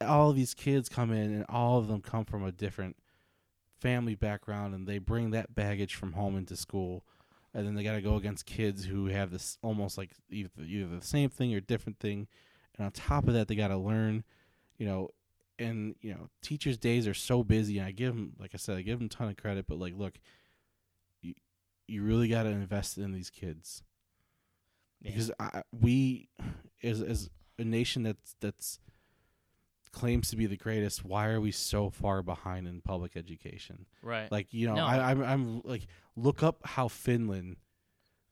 all 0.05 0.31
of 0.31 0.37
these 0.37 0.55
kids 0.55 0.89
come 0.89 1.13
in 1.13 1.33
and 1.33 1.45
all 1.49 1.79
of 1.79 1.89
them 1.89 2.01
come 2.01 2.25
from 2.25 2.45
a 2.45 2.53
different 2.53 2.97
family 3.81 4.15
background 4.15 4.75
and 4.75 4.87
they 4.87 4.99
bring 4.99 5.31
that 5.31 5.55
baggage 5.55 5.95
from 5.95 6.13
home 6.13 6.37
into 6.37 6.57
school. 6.57 7.05
And 7.53 7.67
then 7.67 7.75
they 7.75 7.85
got 7.85 7.95
to 7.95 8.01
go 8.03 8.17
against 8.17 8.47
kids 8.47 8.85
who 8.85 9.07
have 9.07 9.31
this 9.31 9.59
almost 9.63 9.97
like 9.97 10.11
either, 10.29 10.51
either 10.61 10.99
the 10.99 11.07
same 11.07 11.31
thing 11.31 11.55
or 11.55 11.61
different 11.61 12.01
thing. 12.01 12.27
And 12.77 12.87
on 12.87 12.93
top 12.93 13.29
of 13.29 13.35
that 13.35 13.49
they 13.49 13.55
got 13.55 13.69
to 13.69 13.77
learn 13.77 14.25
you 14.77 14.87
know 14.87 15.09
and 15.59 15.95
you 16.01 16.13
know 16.13 16.29
teachers 16.43 16.77
days 16.77 17.07
are 17.07 17.15
so 17.15 17.45
busy 17.45 17.79
and 17.79 17.87
i 17.87 17.93
give 17.93 18.15
them 18.15 18.33
like 18.41 18.51
i 18.55 18.57
said 18.57 18.77
i 18.77 18.83
give 18.83 18.99
them 18.99 19.07
a 19.07 19.09
ton 19.09 19.29
of 19.29 19.37
credit 19.37 19.67
but 19.69 19.79
like 19.79 19.95
look 19.97 20.15
you, 21.23 21.35
you 21.87 22.03
really 22.03 22.29
got 22.29 22.45
to 22.45 22.51
invest 22.51 22.99
in 22.99 23.13
these 23.13 23.31
kids. 23.31 23.83
Yeah. 25.01 25.11
because 25.11 25.31
I, 25.39 25.63
we 25.73 26.29
as 26.83 27.03
as 27.03 27.31
a 27.59 27.65
nation 27.65 28.03
that's 28.05 28.37
that's 28.41 28.79
claims 29.95 30.29
to 30.31 30.37
be 30.37 30.47
the 30.47 30.57
greatest 30.57 31.05
why 31.05 31.29
are 31.29 31.41
we 31.41 31.51
so 31.51 31.89
far 31.89 32.23
behind 32.23 32.67
in 32.67 32.81
public 32.81 33.17
education 33.17 33.87
right. 34.03 34.31
like 34.31 34.53
you 34.53 34.67
know 34.67 34.75
No. 34.75 34.85
I, 34.85 35.11
I'm, 35.11 35.23
I'm 35.23 35.61
like 35.65 35.87
look 36.17 36.43
up 36.43 36.61
how 36.67 36.89
finland 36.89 37.57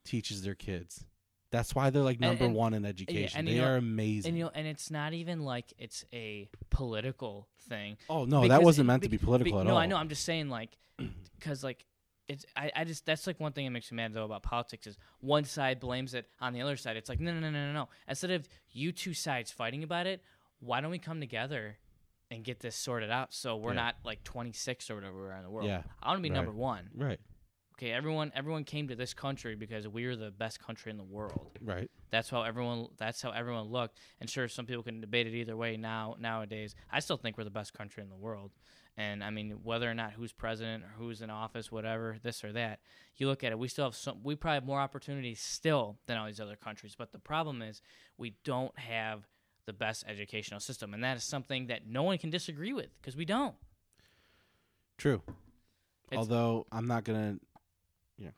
teaches 0.05 0.43
their 0.43 0.55
kids 0.57 1.05
that's 1.51 1.75
why 1.75 1.91
they're 1.91 2.03
like 2.03 2.19
number 2.19 2.45
and- 2.45 2.55
one 2.55 2.75
in 2.75 2.85
education 2.85 3.39
and 3.39 3.49
they 3.49 3.61
are 3.61 3.77
amazing 3.77 4.31
and 4.31 4.39
you 4.39 4.45
know, 4.45 4.51
and 4.55 4.67
it's 4.67 4.91
not 4.91 5.13
even 5.13 5.45
like 5.45 5.73
it's 5.79 6.05
a 6.13 6.49
political 6.71 7.47
thing. 7.69 7.97
oh 8.09 8.25
no 8.25 8.49
that 8.49 8.63
wasn't 8.63 8.87
it- 8.87 8.89
meant 8.89 9.03
to 9.05 9.09
be- 9.09 9.19
political 9.19 9.53
Be- 9.53 9.59
at 9.61 9.65
no, 9.65 9.71
all 9.71 9.77
No, 9.77 9.81
I 9.81 9.87
know. 9.87 9.97
I'm 9.97 10.09
just 10.09 10.25
saying, 10.25 10.49
like, 10.49 10.71
because 11.39 11.63
like 11.63 11.85
it's 12.29 12.47
I, 12.57 12.71
I 12.75 12.85
just 12.85 13.05
that's 13.05 13.27
like 13.27 13.39
one 13.39 13.53
thing 13.53 13.65
that 13.67 13.71
makes 13.71 13.91
me 13.93 13.97
mad 13.97 14.15
though 14.15 14.25
about 14.25 14.43
politics 14.43 14.87
is 14.87 14.97
one 15.21 15.45
side 15.45 15.79
blames 15.81 16.15
it 16.15 16.27
on 16.41 16.53
the 16.53 16.63
other 16.63 16.77
side. 16.77 16.97
It's 16.97 17.09
like 17.09 17.21
no 17.21 17.33
no 17.35 17.41
no 17.41 17.51
no 17.51 17.73
no. 17.73 17.89
Instead 18.09 18.31
of 18.31 18.49
you 18.71 18.91
two 18.93 19.13
sides 19.13 19.51
fighting 19.51 19.83
about 19.83 20.07
it, 20.07 20.23
why 20.63 20.81
don't 20.81 20.91
we 20.91 20.99
come 20.99 21.21
together 21.21 21.77
and 22.31 22.45
get 22.45 22.61
this 22.61 22.77
sorted 22.77 23.11
out 23.11 23.35
so 23.35 23.57
we're 23.57 23.71
Yeah. 23.75 23.83
not 23.83 23.97
like 24.05 24.25
26 24.25 24.91
or 24.91 24.95
whatever 24.95 25.21
we 25.23 25.29
are 25.29 25.37
in 25.37 25.43
the 25.43 25.51
world. 25.51 25.69
Yeah, 25.69 25.83
I 26.03 26.09
want 26.09 26.19
to 26.19 26.23
be 26.23 26.31
right. 26.31 26.37
number 26.37 26.53
one. 26.53 26.89
right 26.95 27.21
Okay, 27.79 27.91
everyone 27.91 28.31
everyone 28.35 28.63
came 28.65 28.87
to 28.89 28.95
this 28.95 29.13
country 29.13 29.57
because 29.57 29.89
we're 29.89 30.15
the 30.15 30.31
best 30.31 30.61
country 30.61 30.91
in 30.93 30.99
the 30.99 31.03
world. 31.05 31.59
right 31.61 31.91
That's 32.11 32.31
how 32.31 32.43
everyone. 32.43 32.87
That's 32.97 33.21
how 33.21 33.31
everyone 33.33 33.69
looked. 33.71 33.99
And 34.21 34.31
sure, 34.31 34.47
some 34.47 34.67
people 34.67 34.83
can 34.85 35.01
debate 35.01 35.27
it 35.27 35.35
either 35.35 35.57
way. 35.57 35.77
Now, 35.77 36.15
nowadays, 36.19 36.75
I 36.93 37.01
still 37.01 37.17
think 37.17 37.37
we're 37.39 37.45
the 37.45 37.51
best 37.51 37.73
country 37.73 38.03
in 38.03 38.09
the 38.11 38.15
world. 38.17 38.53
And 38.97 39.25
I 39.25 39.31
mean, 39.31 39.61
whether 39.65 39.91
or 39.91 39.95
not 39.95 40.13
who's 40.13 40.33
president 40.33 40.85
or 40.85 40.93
who's 40.99 41.23
in 41.23 41.31
office, 41.31 41.73
whatever, 41.73 42.19
this 42.23 42.45
or 42.45 42.53
that, 42.53 42.81
you 43.17 43.27
look 43.27 43.43
at 43.43 43.51
it. 43.51 43.59
We 43.59 43.67
still 43.69 43.87
have 43.87 43.97
some. 43.97 44.23
We 44.23 44.37
probably 44.37 44.57
have 44.57 44.67
more 44.67 44.79
opportunities 44.81 45.41
still 45.41 45.99
than 46.07 46.19
all 46.19 46.27
these 46.27 46.41
other 46.41 46.57
countries. 46.57 46.95
But 46.97 47.11
the 47.11 47.19
problem 47.19 47.63
is, 47.63 47.81
we 48.17 48.35
don't 48.45 48.79
have 48.79 49.27
the 49.67 49.73
best 49.73 50.05
educational 50.09 50.61
system, 50.61 50.93
and 50.95 51.03
that 51.05 51.17
is 51.17 51.25
something 51.25 51.67
that 51.69 51.87
no 51.87 52.03
one 52.03 52.19
can 52.19 52.31
disagree 52.31 52.73
with 52.73 52.89
because 53.01 53.17
we 53.17 53.25
don't. 53.25 53.55
true. 54.99 55.23
It's- 56.11 56.19
although 56.19 56.67
i'm 56.71 56.87
not 56.87 57.05
gonna 57.05 57.39
you 58.19 58.27
know 58.27 58.33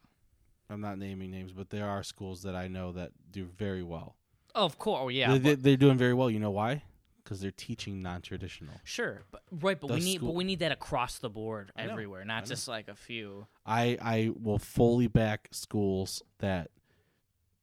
i'm 0.70 0.80
not 0.80 0.96
naming 0.96 1.30
names 1.32 1.52
but 1.52 1.70
there 1.70 1.88
are 1.88 2.04
schools 2.04 2.42
that 2.42 2.54
i 2.54 2.68
know 2.68 2.92
that 2.92 3.10
do 3.30 3.44
very 3.44 3.82
well. 3.82 4.14
Oh, 4.54 4.64
of 4.64 4.78
course, 4.78 5.00
oh, 5.02 5.08
yeah, 5.08 5.32
they, 5.32 5.38
but- 5.38 5.42
they, 5.42 5.54
they're 5.56 5.76
doing 5.76 5.98
very 5.98 6.14
well. 6.14 6.30
You 6.30 6.38
know 6.38 6.52
why? 6.52 6.84
Because 7.24 7.40
they're 7.40 7.50
teaching 7.50 8.00
non-traditional. 8.02 8.74
Sure, 8.84 9.22
but 9.32 9.42
right, 9.50 9.80
but 9.80 9.90
we 9.90 9.98
need, 10.00 10.16
school- 10.18 10.28
but 10.28 10.36
we 10.36 10.44
need 10.44 10.60
that 10.60 10.70
across 10.70 11.18
the 11.18 11.28
board 11.30 11.72
everywhere, 11.76 12.24
not 12.24 12.44
just 12.44 12.68
like 12.68 12.86
a 12.88 12.94
few. 12.94 13.46
I 13.66 13.98
I 14.00 14.30
will 14.40 14.58
fully 14.60 15.08
back 15.08 15.48
schools 15.50 16.22
that 16.38 16.70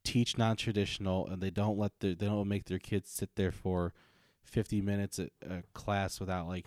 teach 0.03 0.37
non-traditional 0.37 1.27
and 1.27 1.41
they 1.41 1.49
don't 1.49 1.77
let 1.77 1.91
their 1.99 2.15
they 2.15 2.25
don't 2.25 2.47
make 2.47 2.65
their 2.65 2.79
kids 2.79 3.09
sit 3.09 3.29
there 3.35 3.51
for 3.51 3.93
50 4.43 4.81
minutes 4.81 5.19
at 5.19 5.29
a 5.49 5.63
class 5.73 6.19
without 6.19 6.47
like 6.47 6.65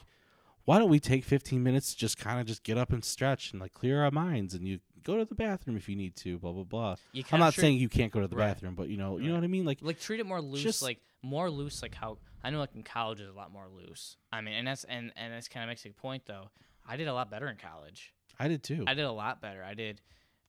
why 0.64 0.78
don't 0.78 0.88
we 0.88 0.98
take 1.00 1.24
15 1.24 1.62
minutes 1.62 1.92
to 1.92 1.98
just 1.98 2.16
kind 2.16 2.40
of 2.40 2.46
just 2.46 2.62
get 2.62 2.78
up 2.78 2.92
and 2.92 3.04
stretch 3.04 3.52
and 3.52 3.60
like 3.60 3.72
clear 3.74 4.02
our 4.04 4.10
minds 4.10 4.54
and 4.54 4.66
you 4.66 4.78
go 5.02 5.18
to 5.18 5.24
the 5.24 5.34
bathroom 5.34 5.76
if 5.76 5.88
you 5.88 5.96
need 5.96 6.16
to 6.16 6.38
blah 6.38 6.52
blah 6.52 6.62
blah. 6.64 6.94
I'm 7.32 7.40
not 7.40 7.52
saying 7.54 7.76
you 7.76 7.88
can't 7.90 8.10
go 8.12 8.20
to 8.20 8.28
the 8.28 8.36
Right. 8.36 8.46
bathroom 8.48 8.74
but 8.74 8.88
you 8.88 8.96
know 8.96 9.18
you 9.18 9.28
know 9.28 9.34
what 9.34 9.44
i 9.44 9.48
mean? 9.48 9.64
Like 9.66 9.78
like 9.82 10.00
treat 10.00 10.20
it 10.20 10.26
more 10.26 10.40
loose 10.40 10.62
Just- 10.62 10.82
like 10.82 10.98
more 11.22 11.50
loose 11.50 11.80
like 11.82 11.94
how 11.94 12.18
i 12.42 12.50
know 12.50 12.58
like 12.58 12.74
in 12.74 12.82
college 12.82 13.18
is 13.20 13.28
a 13.28 13.32
lot 13.32 13.50
more 13.50 13.66
loose. 13.68 14.16
I 14.32 14.40
mean 14.42 14.54
and 14.54 14.66
that's 14.68 14.84
and 14.84 15.12
and 15.16 15.32
that's 15.32 15.48
kind 15.48 15.64
of 15.64 15.68
makes 15.68 15.84
a 15.86 15.90
point 15.90 16.24
though. 16.26 16.50
I 16.86 16.96
did 16.96 17.08
a 17.08 17.14
lot 17.14 17.30
better 17.30 17.48
in 17.48 17.56
college. 17.56 18.12
I 18.38 18.46
did 18.48 18.62
too. 18.62 18.84
I 18.86 18.92
did 18.94 19.04
a 19.06 19.12
lot 19.12 19.40
better. 19.40 19.64
I 19.64 19.72
did 19.74 20.00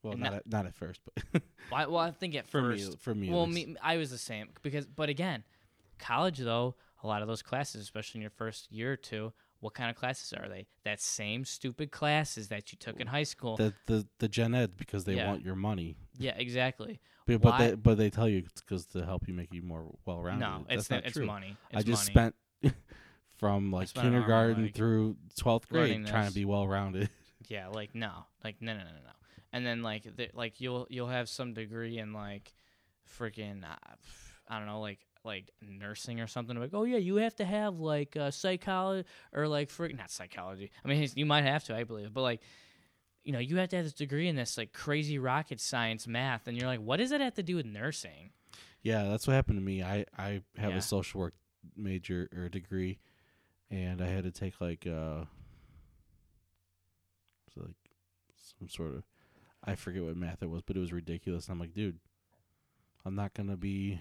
well 0.06 0.14
and 0.14 0.24
not 0.24 0.34
at, 0.34 0.48
not 0.48 0.66
at 0.66 0.76
first 0.76 1.02
but 1.04 1.24
well 1.72 1.82
I, 1.82 1.86
well, 1.88 1.98
I 2.00 2.12
think 2.12 2.36
at 2.36 2.48
for 2.48 2.62
first 2.62 2.92
me 2.92 2.98
for 3.00 3.16
me 3.16 3.30
well 3.30 3.48
me 3.48 3.76
i 3.82 3.98
was 3.98 4.10
the 4.12 4.18
same 4.18 4.50
because 4.62 4.86
but 4.86 5.10
again 5.10 5.44
college 6.00 6.40
though 6.40 6.76
a 7.04 7.08
lot 7.08 7.22
of 7.22 7.28
those 7.28 7.42
classes 7.42 7.82
especially 7.82 8.20
in 8.20 8.22
your 8.22 8.32
first 8.32 8.72
year 8.72 8.94
or 8.94 8.98
two 8.98 9.34
what 9.62 9.74
kind 9.74 9.90
of 9.90 9.96
classes 9.96 10.32
are 10.32 10.48
they? 10.48 10.68
That 10.84 11.02
same 11.02 11.44
stupid 11.44 11.90
classes 11.92 12.50
that 12.50 12.72
you 12.72 12.78
took 12.78 13.00
in 13.00 13.08
high 13.08 13.24
school. 13.24 13.58
The 13.58 13.74
the 13.88 14.06
the 14.20 14.28
gen 14.28 14.54
ed 14.54 14.78
because 14.78 15.06
they 15.06 15.16
Yeah. 15.16 15.28
want 15.28 15.44
your 15.44 15.56
money. 15.56 15.96
Yeah 16.20 16.36
exactly. 16.38 17.00
But, 17.26 17.42
but 17.42 17.58
they 17.58 17.74
but 17.74 17.98
they 17.98 18.12
tell 18.12 18.30
you 18.30 18.44
it's 18.46 18.62
because 18.62 18.86
to 18.88 19.04
help 19.04 19.28
you 19.28 19.34
make 19.34 19.52
you 19.52 19.64
more 19.64 19.92
well 20.06 20.22
rounded 20.22 20.40
no 20.40 20.66
that's 20.68 20.82
it's 20.82 20.90
not 20.92 21.04
it's 21.06 21.18
true. 21.18 21.26
money 21.26 21.58
i 21.74 21.82
just 21.82 22.08
money. 22.08 22.12
spent 22.12 22.36
from 23.38 23.72
like 23.72 23.88
spent 23.88 24.10
an 24.10 24.14
arm 24.14 24.22
and 24.22 24.28
kindergarten 24.28 24.72
through 24.72 25.16
12th 25.40 25.68
grade 25.68 26.06
trying 26.06 26.28
to 26.28 26.36
be 26.36 26.46
well 26.46 26.68
rounded 26.68 27.10
Yeah, 27.48 27.68
like 27.68 27.94
no, 27.94 28.12
like 28.44 28.62
no, 28.62 28.74
no, 28.74 28.80
no, 28.80 28.86
no. 28.86 29.12
And 29.56 29.66
then 29.66 29.82
like 29.84 30.04
the, 30.18 30.30
like 30.34 30.60
you'll 30.60 30.86
you'll 30.90 31.08
have 31.08 31.30
some 31.30 31.54
degree 31.54 31.98
in 31.98 32.12
like 32.12 32.54
freaking 33.18 33.64
uh, 33.64 33.76
I 34.50 34.58
don't 34.58 34.68
know 34.68 34.82
like 34.82 35.00
like 35.24 35.50
nursing 35.62 36.20
or 36.20 36.28
something. 36.28 36.60
Like 36.60 36.74
oh 36.74 36.84
yeah, 36.84 36.98
you 36.98 37.16
have 37.16 37.36
to 37.38 37.46
have 37.46 37.80
like 37.80 38.18
uh, 38.18 38.32
psychology 38.32 39.08
or 39.32 39.48
like 39.48 39.70
freaking 39.70 39.98
not 39.98 40.12
psychology. 40.12 40.72
I 40.84 40.90
mean 40.90 41.10
you 41.16 41.26
might 41.26 41.46
have 41.46 41.64
to, 41.66 41.76
I 41.76 41.86
believe, 41.86 42.14
but 42.14 42.22
like. 42.22 42.42
You 43.24 43.32
know, 43.34 43.40
you 43.40 43.58
have 43.58 43.70
to 43.70 43.76
have 43.78 43.86
this 43.86 43.94
degree 43.94 44.28
in 44.28 44.36
this 44.36 44.56
like 44.56 44.72
crazy 44.72 45.18
rocket 45.18 45.60
science 45.60 46.06
math, 46.06 46.46
and 46.48 46.56
you're 46.56 46.68
like, 46.68 46.80
what 46.80 46.98
does 46.98 47.12
it 47.12 47.22
have 47.22 47.34
to 47.34 47.42
do 47.42 47.56
with 47.56 47.66
nursing? 47.66 48.30
Yeah, 48.84 49.06
that's 49.06 49.26
what 49.26 49.34
happened 49.34 49.58
to 49.58 49.64
me. 49.66 49.82
I 49.82 50.06
I 50.16 50.42
have 50.58 50.74
Yeah. 50.74 50.78
a 50.78 50.82
social 50.84 51.22
work 51.22 51.34
major 51.76 52.30
or 52.38 52.50
degree, 52.50 53.00
and 53.72 54.00
I 54.00 54.06
had 54.10 54.26
to 54.26 54.32
take 54.32 54.62
like 54.62 54.86
uh, 54.86 55.26
like 57.58 57.76
some 58.60 58.70
sort 58.70 58.94
of 58.94 59.04
I 59.68 59.76
forget 59.76 60.04
what 60.04 60.16
math 60.16 60.42
it 60.44 60.50
was, 60.50 60.62
but 60.62 60.76
it 60.76 60.80
was 60.80 60.94
ridiculous. 60.94 61.48
I'm 61.50 61.60
like, 61.60 61.74
dude, 61.74 62.00
I'm 63.06 63.16
not 63.16 63.34
gonna 63.34 63.58
be 63.58 64.00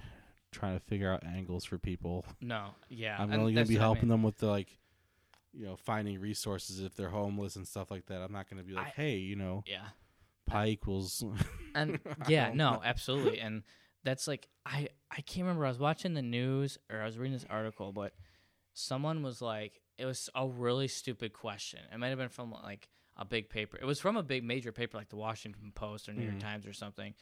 trying 0.52 0.78
to 0.78 0.84
figure 0.84 1.12
out 1.12 1.24
angles 1.24 1.64
for 1.64 1.78
people. 1.78 2.24
No, 2.40 2.68
yeah, 2.88 3.16
I'm 3.18 3.30
and 3.32 3.40
only 3.40 3.54
gonna 3.54 3.66
be 3.66 3.74
what 3.74 3.80
I 3.80 3.84
helping 3.84 4.02
mean. 4.02 4.08
them 4.10 4.22
with 4.22 4.38
the 4.38 4.46
like, 4.46 4.78
you 5.52 5.66
know, 5.66 5.76
finding 5.76 6.20
resources 6.20 6.80
if 6.80 6.94
they're 6.94 7.08
homeless 7.10 7.56
and 7.56 7.66
stuff 7.66 7.90
like 7.90 8.06
that. 8.06 8.20
I'm 8.22 8.32
not 8.32 8.48
gonna 8.48 8.62
be 8.64 8.72
like, 8.72 8.86
I- 8.86 8.92
hey, 8.96 9.16
you 9.16 9.36
know, 9.36 9.62
Yeah, 9.66 9.86
pi 10.46 10.68
equals. 10.68 11.24
and 11.74 11.98
yeah, 12.28 12.48
no, 12.54 12.72
know. 12.74 12.82
absolutely, 12.84 13.40
and 13.40 13.62
that's 14.04 14.26
like 14.28 14.48
I 14.64 14.88
I 15.10 15.20
can't 15.22 15.44
remember. 15.46 15.66
I 15.66 15.68
was 15.70 15.78
watching 15.78 16.14
the 16.14 16.22
news 16.22 16.78
or 16.90 17.00
I 17.00 17.04
was 17.06 17.18
reading 17.18 17.32
this 17.34 17.46
article, 17.50 17.92
but 17.92 18.12
someone 18.72 19.22
was 19.22 19.40
like, 19.40 19.80
it 19.98 20.04
was 20.06 20.28
a 20.34 20.46
really 20.46 20.88
stupid 20.88 21.32
question. 21.32 21.80
It 21.92 21.98
might 21.98 22.08
have 22.08 22.18
been 22.18 22.28
from 22.28 22.50
like 22.52 22.88
a 23.16 23.24
big 23.24 23.48
paper. 23.48 23.76
It 23.80 23.84
was 23.84 24.00
from 24.00 24.16
a 24.16 24.22
big 24.22 24.42
major 24.44 24.72
paper 24.72 24.96
like 24.96 25.08
the 25.08 25.16
Washington 25.16 25.72
Post 25.74 26.08
or 26.08 26.12
New 26.12 26.24
York 26.24 26.36
Mhm. 26.36 26.40
Times 26.40 26.66
or 26.66 26.72
something. 26.72 27.14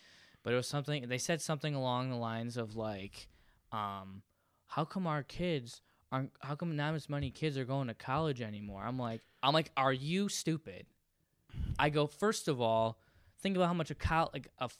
But 0.42 0.52
it 0.54 0.56
was 0.56 0.66
something 0.68 1.06
they 1.08 1.18
said 1.18 1.40
something 1.40 1.74
along 1.74 2.10
the 2.10 2.16
lines 2.16 2.56
of 2.56 2.74
like, 2.76 3.28
um, 3.70 4.22
how 4.66 4.84
come 4.84 5.06
our 5.06 5.22
kids 5.22 5.82
aren't? 6.10 6.32
How 6.40 6.54
come 6.56 6.74
not 6.76 6.94
as 6.94 7.08
many 7.08 7.30
kids 7.30 7.56
are 7.58 7.64
going 7.64 7.88
to 7.88 7.94
college 7.94 8.40
anymore? 8.40 8.82
I'm 8.84 8.98
like, 8.98 9.20
I'm 9.42 9.52
like, 9.54 9.70
are 9.76 9.92
you 9.92 10.28
stupid? 10.28 10.86
I 11.78 11.90
go 11.90 12.06
first 12.06 12.48
of 12.48 12.60
all, 12.60 12.98
think 13.40 13.56
about 13.56 13.66
how 13.66 13.74
much 13.74 13.90
a 13.90 13.94
col- 13.94 14.30
like 14.32 14.48
a, 14.58 14.64
f- 14.64 14.78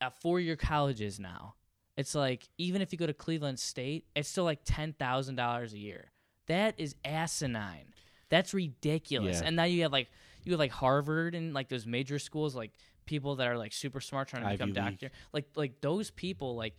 a 0.00 0.10
four 0.10 0.40
year 0.40 0.56
college 0.56 1.00
is 1.02 1.20
now. 1.20 1.54
It's 1.96 2.14
like 2.14 2.48
even 2.56 2.80
if 2.80 2.90
you 2.90 2.98
go 2.98 3.06
to 3.06 3.12
Cleveland 3.14 3.58
State, 3.60 4.06
it's 4.16 4.28
still 4.30 4.44
like 4.44 4.60
ten 4.64 4.94
thousand 4.94 5.36
dollars 5.36 5.74
a 5.74 5.78
year. 5.78 6.10
That 6.46 6.74
is 6.78 6.96
asinine. 7.04 7.92
That's 8.32 8.54
ridiculous. 8.54 9.40
Yeah. 9.40 9.46
And 9.46 9.56
now 9.56 9.64
you 9.64 9.82
have 9.82 9.92
like 9.92 10.08
you 10.42 10.52
have 10.52 10.58
like 10.58 10.72
Harvard 10.72 11.34
and 11.34 11.52
like 11.52 11.68
those 11.68 11.86
major 11.86 12.18
schools, 12.18 12.56
like 12.56 12.72
people 13.04 13.36
that 13.36 13.46
are 13.46 13.58
like 13.58 13.74
super 13.74 14.00
smart 14.00 14.28
trying 14.28 14.42
to 14.42 14.48
Ivy 14.48 14.72
become 14.72 14.86
League. 14.86 15.10
Like 15.34 15.46
like 15.54 15.80
those 15.82 16.10
people, 16.10 16.56
like 16.56 16.74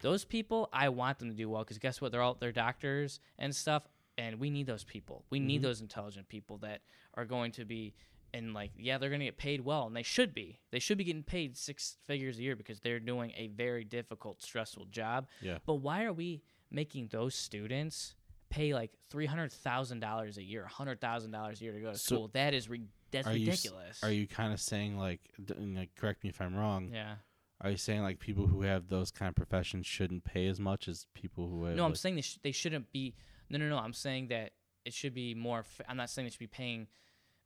those 0.00 0.26
people, 0.26 0.68
I 0.70 0.90
want 0.90 1.18
them 1.18 1.30
to 1.30 1.34
do 1.34 1.48
well 1.48 1.62
because 1.62 1.78
guess 1.78 2.00
what? 2.02 2.12
They're 2.12 2.20
all 2.20 2.36
they're 2.38 2.52
doctors 2.52 3.20
and 3.38 3.56
stuff, 3.56 3.84
and 4.18 4.38
we 4.38 4.50
need 4.50 4.66
those 4.66 4.84
people. 4.84 5.24
We 5.30 5.40
need 5.40 5.60
Mhm. 5.60 5.64
those 5.64 5.80
intelligent 5.80 6.28
people 6.28 6.58
that 6.58 6.82
are 7.14 7.24
going 7.24 7.52
to 7.52 7.64
be 7.64 7.94
and 8.34 8.52
like 8.52 8.70
yeah 8.76 8.98
they're 8.98 9.08
going 9.08 9.20
to 9.20 9.24
get 9.24 9.38
paid 9.38 9.62
well 9.62 9.86
and 9.86 9.96
they 9.96 10.02
should 10.02 10.34
be 10.34 10.60
they 10.70 10.78
should 10.78 10.98
be 10.98 11.04
getting 11.04 11.22
paid 11.22 11.56
six 11.56 11.96
figures 12.06 12.38
a 12.38 12.42
year 12.42 12.54
because 12.54 12.78
they're 12.80 13.00
doing 13.00 13.32
a 13.34 13.46
very 13.48 13.84
difficult 13.84 14.42
stressful 14.42 14.84
job 14.90 15.26
yeah. 15.40 15.56
but 15.64 15.76
why 15.76 16.04
are 16.04 16.12
we 16.12 16.42
making 16.70 17.08
those 17.08 17.34
students 17.34 18.14
pay 18.50 18.74
like 18.74 18.90
$300000 19.12 20.36
a 20.36 20.42
year 20.42 20.66
$100000 20.70 21.60
a 21.60 21.64
year 21.64 21.72
to 21.72 21.80
go 21.80 21.92
to 21.92 21.98
So, 21.98 22.14
school 22.14 22.30
that 22.34 22.54
is 22.54 22.68
re- 22.68 22.82
that's 23.10 23.26
Are 23.26 23.36
you 23.36 23.46
ridiculous 23.46 24.02
Are 24.02 24.10
you 24.10 24.26
kind 24.26 24.52
of 24.52 24.60
saying 24.60 24.96
like, 24.98 25.20
like, 25.58 25.94
correct 25.96 26.22
me 26.24 26.30
if 26.30 26.40
I'm 26.40 26.54
wrong? 26.54 26.90
yeah 26.92 27.16
Are 27.60 27.70
you 27.70 27.76
saying 27.76 28.02
like 28.02 28.18
people 28.18 28.46
who 28.46 28.62
have 28.62 28.88
those 28.88 29.10
kind 29.10 29.28
of 29.28 29.34
professions 29.34 29.86
shouldn't 29.86 30.24
pay 30.24 30.46
as 30.48 30.58
much 30.60 30.88
as 30.88 31.06
people 31.14 31.48
who 31.48 31.64
have? 31.64 31.76
no 31.76 31.84
i'm 31.84 31.90
like- 31.90 31.96
saying 31.98 32.14
they, 32.16 32.20
sh- 32.22 32.38
they 32.42 32.52
shouldn't 32.52 32.90
be 32.92 33.14
no 33.50 33.58
no 33.58 33.68
no 33.68 33.78
i'm 33.78 33.92
saying 33.94 34.28
that 34.28 34.52
it 34.84 34.92
should 34.94 35.14
be 35.14 35.34
more 35.34 35.60
f- 35.60 35.80
i'm 35.88 35.96
not 35.96 36.10
saying 36.10 36.26
they 36.26 36.30
should 36.30 36.38
be 36.38 36.46
paying 36.46 36.86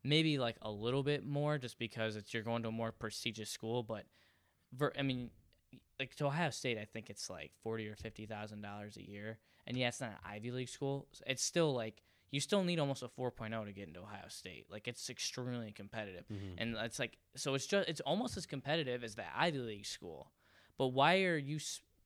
maybe 0.05 0.39
like 0.39 0.57
a 0.63 0.71
little 0.71 1.03
bit 1.03 1.25
more 1.25 1.59
just 1.59 1.79
because 1.79 2.17
it's 2.17 2.33
you're 2.35 2.43
going 2.43 2.63
to 2.63 2.69
a 2.69 2.73
more 2.73 2.93
prestigious 2.93 3.51
school 3.51 3.83
but 3.83 4.05
ver- 4.73 4.93
i 4.99 5.03
mean 5.03 5.31
like 6.01 6.15
to 6.17 6.27
ohio 6.27 6.51
state 6.51 6.77
i 6.79 6.85
think 6.85 7.09
it's 7.11 7.31
like 7.31 7.53
40 7.63 7.89
or 7.89 7.97
50 7.97 8.27
thousand 8.27 8.63
dollars 8.63 8.97
a 8.97 9.03
year 9.09 9.39
and 9.67 9.77
yeah 9.77 9.89
it's 9.89 10.01
not 10.01 10.11
an 10.11 10.17
ivy 10.25 10.51
league 10.51 10.69
school. 10.69 11.07
It's 11.27 11.43
still 11.43 11.73
like 11.75 12.03
you 12.31 12.41
still 12.41 12.65
need 12.65 12.79
almost 12.79 13.03
a 13.03 13.09
4.0 13.09 13.67
to 13.67 13.73
get 13.73 13.89
into 13.89 14.01
ohio 14.01 14.25
state. 14.29 14.67
Like 14.71 14.89
it's 14.89 15.11
extremely 15.11 15.71
competitive. 15.73 16.25
Mhm. 16.33 16.55
and 16.59 16.77
it's 16.81 16.99
like 16.99 17.19
so 17.37 17.55
it's 17.55 17.67
just 17.67 17.89
it's 17.89 18.01
almost 18.01 18.37
as 18.37 18.47
competitive 18.47 19.05
as 19.05 19.15
the 19.15 19.25
ivy 19.37 19.59
league 19.59 19.87
school. 19.87 20.31
But 20.79 20.89
why 20.89 21.23
are 21.25 21.37
you 21.37 21.59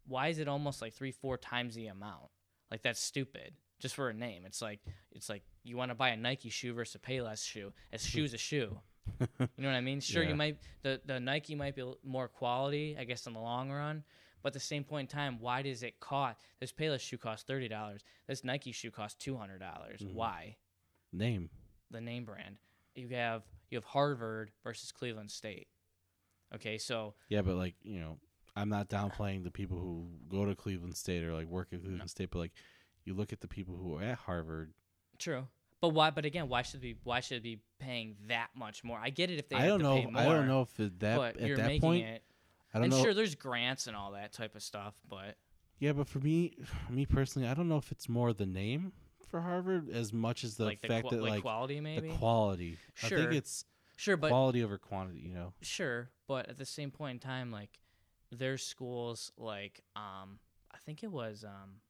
why 0.07 0.29
is 0.29 0.39
it 0.39 0.49
almost 0.49 0.83
like 0.83 0.95
three 0.95 1.13
four 1.13 1.37
times 1.39 1.75
the 1.75 1.87
amount? 1.87 2.31
Like 2.71 2.83
that's 2.83 3.01
stupid. 3.01 3.55
Just 3.79 3.95
for 3.95 4.09
a 4.09 4.15
name. 4.15 4.45
It's 4.47 4.63
like 4.63 4.81
it's 5.13 5.29
like 5.29 5.43
you 5.63 5.77
want 5.77 5.91
to 5.91 5.95
buy 5.95 6.09
a 6.11 6.17
nike 6.17 6.49
shoe 6.51 6.73
versus 6.75 6.95
a 6.97 6.99
payless 6.99 7.45
shoe 7.47 7.73
a 7.93 7.99
shoe's 7.99 8.35
a 8.35 8.39
shoe. 8.39 8.79
You 9.39 9.49
know 9.59 9.69
what 9.69 9.77
i 9.77 9.81
mean? 9.81 10.01
Sure 10.01 10.23
Yeah. 10.25 10.31
you 10.31 10.35
might 10.35 10.59
the, 10.83 11.01
the 11.07 11.21
nike 11.21 11.55
might 11.55 11.77
be 11.77 11.85
more 12.05 12.27
quality 12.27 12.97
i 12.99 13.05
guess 13.05 13.27
in 13.29 13.35
the 13.35 13.39
long 13.41 13.71
run 13.71 14.03
but 14.47 14.51
at 14.51 14.53
the 14.53 14.61
same 14.61 14.85
point 14.85 15.11
in 15.13 15.17
time 15.19 15.41
why 15.41 15.61
does 15.61 15.83
it 15.83 15.99
cost 15.99 16.39
this 16.61 16.71
payless 16.71 17.01
shoe 17.01 17.19
costs 17.19 17.45
$30 17.51 17.99
this 18.29 18.45
nike 18.45 18.71
shoe 18.71 18.93
costs 18.93 19.21
$200 19.27 19.59
Mhm. 20.01 20.13
why 20.15 20.55
name. 21.13 21.51
the 21.91 22.01
name 22.01 22.25
brand. 22.25 22.59
You 22.95 23.09
have 23.09 23.43
you 23.71 23.77
have 23.77 23.85
Harvard 23.85 24.53
versus 24.63 24.93
Cleveland 24.93 25.33
State. 25.33 25.67
Okay, 26.55 26.79
so 26.79 27.15
Yeah, 27.29 27.43
but 27.43 27.57
like 27.57 27.75
you 27.83 27.99
know, 27.99 28.21
I'm 28.55 28.69
not 28.69 28.89
downplaying 28.89 29.43
the 29.43 29.51
people 29.51 29.79
who 29.81 30.09
go 30.29 30.45
to 30.45 30.55
Cleveland 30.55 30.97
State 30.97 31.25
or 31.25 31.35
like 31.35 31.49
work 31.49 31.73
at 31.73 31.81
Cleveland 31.83 32.09
State, 32.11 32.31
but 32.31 32.39
like 32.39 32.53
you 33.05 33.15
look 33.15 33.33
at 33.33 33.41
the 33.41 33.49
people 33.49 33.77
who 33.77 33.97
are 33.97 34.03
at 34.03 34.19
Harvard. 34.19 34.73
true. 35.19 35.49
But 35.81 35.89
why? 35.91 36.11
But 36.11 36.25
again, 36.25 36.49
why 36.49 36.63
should 36.63 36.81
be 36.81 36.97
why 37.03 37.19
should 37.21 37.39
it 37.39 37.43
be 37.43 37.61
paying 37.81 38.17
that 38.29 38.51
much 38.55 38.83
more? 38.85 38.99
I 39.03 39.11
get 39.11 39.31
it 39.31 39.39
if 39.41 39.49
they 39.49 39.57
I 39.57 39.63
have 39.63 39.69
don't 39.71 39.79
to 39.81 39.85
know. 39.85 39.97
pay 39.97 40.05
If, 40.05 40.11
more. 40.13 40.23
I 40.23 40.25
don't 40.27 40.47
know 40.49 40.63
if 40.63 40.75
that 40.77 41.17
but 41.17 41.37
at 41.37 41.47
you're 41.49 41.57
that 41.57 41.67
making 41.67 41.81
point. 41.81 42.07
it. 42.07 42.23
I 42.77 42.81
don't 42.81 42.85
And 42.85 42.93
know. 42.93 43.03
sure, 43.03 43.15
there's 43.15 43.35
grants 43.35 43.87
and 43.87 43.97
all 43.97 44.13
that 44.13 44.33
type 44.33 44.55
of 44.55 44.63
stuff, 44.63 44.95
but 45.09 45.37
Yeah, 45.79 45.93
but 45.93 46.07
for 46.09 46.19
me, 46.21 46.57
me 46.91 47.07
personally, 47.07 47.49
I 47.49 47.55
don't 47.55 47.69
know 47.69 47.79
if 47.79 47.91
it's 47.91 48.09
more 48.09 48.33
the 48.33 48.47
name 48.47 48.93
for 49.29 49.41
Harvard 49.41 49.89
as 49.91 50.13
much 50.13 50.45
as 50.45 50.57
the 50.57 50.67
like 50.67 50.83
the 50.83 50.89
fact 50.89 51.09
that 51.11 51.21
like, 51.23 51.31
like 51.31 51.43
quality 51.43 51.81
maybe. 51.81 52.11
the 52.11 52.15
quality. 52.17 52.77
I 53.03 53.09
Sure. 53.09 53.19
think 53.19 53.33
it's 53.33 53.65
sure, 53.97 54.17
but 54.17 54.29
quality 54.29 54.63
over 54.63 54.79
quantity. 54.79 55.21
You 55.21 55.33
know. 55.35 55.53
Sure, 55.63 56.11
but 56.29 56.49
at 56.49 56.59
the 56.59 56.67
same 56.67 56.91
point 56.91 57.23
in 57.23 57.29
time, 57.29 57.51
like 57.51 57.81
there's 58.31 58.63
schools 58.63 59.33
like 59.39 59.81
um 59.97 60.39
I 60.73 60.79
think 60.85 61.03
it 61.03 61.11
was 61.11 61.45
um 61.45 61.81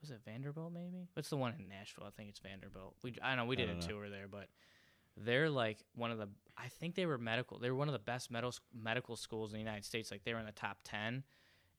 was 0.00 0.10
it 0.10 0.20
Vanderbilt 0.24 0.72
maybe? 0.72 1.08
What's 1.14 1.30
the 1.30 1.36
one 1.36 1.54
in 1.58 1.68
Nashville? 1.68 2.04
I 2.06 2.10
think 2.10 2.28
it's 2.28 2.38
Vanderbilt. 2.38 2.96
We 3.02 3.14
I 3.22 3.34
know 3.34 3.46
we 3.46 3.56
did 3.56 3.68
a 3.70 3.74
know. 3.74 3.80
tour 3.80 4.10
there, 4.10 4.28
but 4.28 4.48
they're 5.24 5.50
like 5.50 5.78
one 5.94 6.10
of 6.10 6.18
the 6.18 6.28
I 6.56 6.68
think 6.68 6.94
they 6.96 7.06
were 7.06 7.18
medical. 7.18 7.58
They 7.58 7.70
were 7.70 7.76
one 7.76 7.88
of 7.88 7.92
the 7.92 7.98
best 8.00 8.30
medical 8.30 8.54
medical 8.74 9.16
schools 9.16 9.50
in 9.52 9.54
the 9.54 9.62
United 9.64 9.84
States. 9.84 10.10
Like 10.10 10.24
they 10.24 10.32
were 10.34 10.40
in 10.40 10.46
the 10.46 10.52
top 10.52 10.78
10 10.84 11.22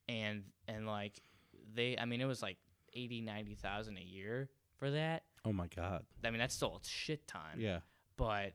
and 0.07 0.43
and 0.67 0.87
like 0.87 1.21
they 1.73 1.97
I 1.97 2.05
mean 2.05 2.21
it 2.21 2.25
was 2.25 2.41
like 2.41 2.57
80 2.93 3.21
90,000 3.21 3.97
a 3.97 4.01
year 4.01 4.49
for 4.77 4.91
that. 4.91 5.23
Oh 5.45 5.53
my 5.53 5.67
God. 5.67 6.05
I 6.23 6.29
mean 6.29 6.39
that's 6.39 6.55
still 6.55 6.79
a 6.83 6.87
shit 6.87 7.27
ton 7.27 7.57
Yeah. 7.57 7.79
but 8.17 8.53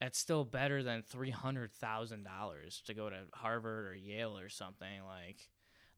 that's 0.00 0.18
still 0.18 0.44
better 0.44 0.82
than 0.82 1.02
three 1.02 1.30
hundred 1.30 1.72
thousand 1.72 2.24
dollars 2.24 2.82
to 2.86 2.94
go 2.94 3.08
to 3.08 3.16
Harvard 3.32 3.86
or 3.86 3.94
Yale 3.94 4.36
or 4.38 4.48
something. 4.50 5.02
Like 5.06 5.48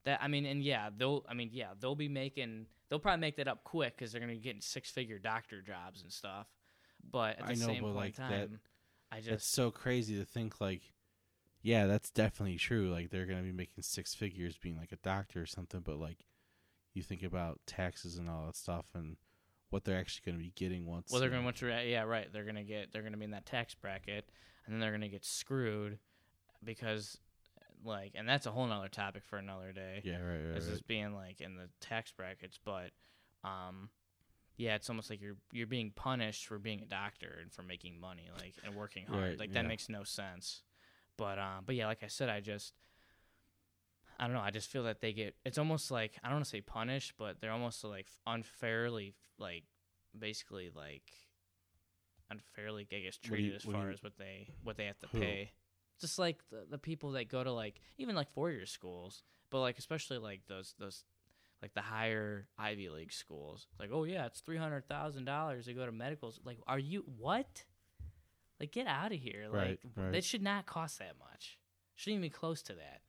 That 0.05 0.21
I 0.23 0.29
mean, 0.29 0.47
and 0.47 0.63
yeah, 0.63 0.91
they'll. 0.97 1.25
I 1.29 1.35
mean, 1.35 1.51
yeah, 1.53 1.71
they'll 1.81 1.97
be 1.97 2.09
making. 2.09 2.67
They'll 2.89 3.01
probably 3.01 3.21
make 3.21 3.37
that 3.39 3.49
up 3.49 3.65
quick 3.65 3.97
because 3.97 4.13
they're 4.13 4.21
gonna 4.21 4.35
be 4.35 4.39
getting 4.39 4.61
six 4.61 4.89
figure 4.91 5.19
doctor 5.19 5.61
jobs 5.63 6.03
and 6.03 6.13
stuff. 6.13 6.47
But 7.11 7.39
at 7.39 7.47
the 7.47 7.53
I 7.53 7.55
know, 7.55 7.67
same 7.67 7.83
but, 7.83 7.87
point 7.95 7.97
like, 7.97 8.19
in 8.19 8.25
that- 8.25 8.51
time, 8.51 8.61
I 9.11 9.19
it's 9.25 9.47
so 9.47 9.71
crazy 9.71 10.17
to 10.19 10.25
think 10.25 10.61
like, 10.61 10.83
yeah, 11.63 11.87
that's 11.87 12.11
definitely 12.11 12.57
true. 12.59 12.91
Like 12.91 13.11
they're 13.11 13.27
gonna 13.27 13.43
be 13.43 13.53
making 13.53 13.83
six 13.83 14.15
figures 14.15 14.57
being 14.59 14.77
like 14.77 14.93
a 14.93 14.97
doctor 14.97 15.41
or 15.43 15.47
something, 15.47 15.81
but 15.81 15.97
like, 15.99 16.27
you 16.95 17.03
think 17.03 17.23
about 17.23 17.61
taxes 17.67 18.19
and 18.19 18.29
all 18.29 18.47
that 18.47 18.57
stuff 18.57 18.87
and 18.95 19.17
what 19.71 19.85
they're 19.85 19.99
actually 19.99 20.31
gonna 20.31 20.43
be 20.43 20.53
getting 20.57 20.87
once. 20.87 21.11
well, 21.11 21.21
they're 21.21 21.31
gonna 21.31 21.43
know- 21.43 21.47
want 21.47 21.57
to. 21.59 21.69
Yeah, 21.89 22.03
right. 22.03 22.31
They're 22.33 22.45
gonna 22.45 22.65
get. 22.65 22.93
They're 22.93 23.03
gonna 23.03 23.17
be 23.17 23.25
in 23.25 23.31
that 23.33 23.47
tax 23.47 23.75
bracket, 23.75 24.29
and 24.67 24.75
then 24.75 24.81
they're 24.81 24.93
gonna 24.93 25.09
get 25.09 25.25
screwed 25.25 25.99
because, 26.65 27.19
like, 27.85 28.13
and 28.15 28.29
that's 28.29 28.47
a 28.47 28.51
whole 28.51 28.67
nother 28.67 28.89
topic 28.89 29.25
for 29.25 29.37
another 29.39 29.73
day. 29.73 30.01
Yeah, 30.05 30.21
right, 30.21 30.37
right, 30.49 30.57
is 30.57 30.65
right. 30.67 30.73
just 30.73 30.87
being 30.87 31.15
like 31.15 31.41
in 31.41 31.57
the 31.57 31.69
tax 31.81 32.13
brackets, 32.13 32.59
but 32.63 32.91
um 33.45 33.91
yeah, 34.59 34.75
it's 34.75 34.91
almost 34.91 35.09
like 35.09 35.21
you're 35.23 35.37
you're 35.53 35.67
being 35.67 35.93
punished 35.95 36.47
for 36.47 36.59
being 36.59 36.83
a 36.83 36.87
doctor 36.87 37.39
and 37.41 37.51
for 37.51 37.63
making 37.63 37.99
money, 38.01 38.29
like 38.39 38.55
and 38.65 38.75
working 38.75 39.07
hard. 39.07 39.23
Right, 39.23 39.39
like 39.39 39.53
that 39.55 39.63
yeah. 39.63 39.69
makes 39.69 39.89
no 39.89 40.03
sense. 40.05 40.63
But 41.17 41.39
um 41.39 41.63
but 41.65 41.75
yeah, 41.77 41.87
like 41.87 42.03
I 42.03 42.09
said, 42.09 42.29
I 42.29 42.41
just 42.41 42.75
I 44.21 44.25
don't 44.27 44.35
know, 44.35 44.41
I 44.43 44.51
just 44.51 44.69
feel 44.69 44.83
that 44.83 45.01
they 45.01 45.13
get 45.13 45.37
it's 45.45 45.59
almost 45.59 45.91
like 45.91 46.19
I 46.23 46.29
don't 46.29 46.37
want 46.37 46.45
to 46.45 46.51
say 46.51 46.61
punished, 46.61 47.15
but 47.17 47.41
they're 47.41 47.53
almost 47.53 47.83
like 47.85 48.09
unfairly 48.27 49.15
like 49.39 49.63
basically 50.19 50.71
like 50.75 51.05
unfairly 52.31 52.87
I 52.93 52.99
guess 53.01 53.17
do 53.19 53.29
you- 53.31 53.35
treated 53.37 53.55
as 53.57 53.63
far 53.63 53.87
you- 53.87 53.93
as 53.93 54.03
what 54.03 54.17
they 54.19 54.49
what 54.65 54.77
they 54.77 54.87
have 54.87 54.99
to 55.01 55.07
Who? 55.09 55.21
pay. 55.21 55.53
Just 56.01 56.19
like 56.19 56.39
the, 56.51 56.65
the 56.71 56.79
people 56.79 57.13
that 57.13 57.29
go 57.29 57.43
to 57.43 57.53
like 57.53 57.81
even 57.97 58.15
like 58.15 58.31
four 58.33 58.51
year 58.51 58.67
schools, 58.67 59.23
but 59.51 59.61
like 59.61 59.79
especially 59.79 60.19
like 60.19 60.43
those 60.47 60.75
those 60.79 61.05
like 61.63 61.75
the 61.75 61.81
higher 61.83 62.47
Ivy 62.59 62.89
League 62.89 63.13
schools. 63.13 63.67
Like, 63.81 63.91
oh 63.93 64.05
yeah, 64.05 64.27
it's 64.27 64.41
three 64.41 64.57
hundred 64.59 64.87
thousand 64.89 65.25
dollars 65.25 65.67
to 65.67 65.75
go 65.75 65.85
to 65.87 65.93
medicals. 65.93 66.41
Like, 66.45 66.59
are 66.67 66.79
you 66.79 67.05
what? 67.19 67.65
Like, 68.61 68.73
get 68.73 68.87
out 68.87 69.13
of 69.13 69.19
here! 69.19 69.47
Right, 69.51 69.69
Like, 69.71 69.79
right. 69.97 70.13
that 70.13 70.25
should 70.25 70.43
not 70.43 70.67
cost 70.67 70.99
that 70.99 71.13
much. 71.19 71.59
Shouldn't 71.95 72.19
even 72.19 72.23
be 72.23 72.31
close 72.31 72.63
to 72.63 72.73
that. 72.75 73.01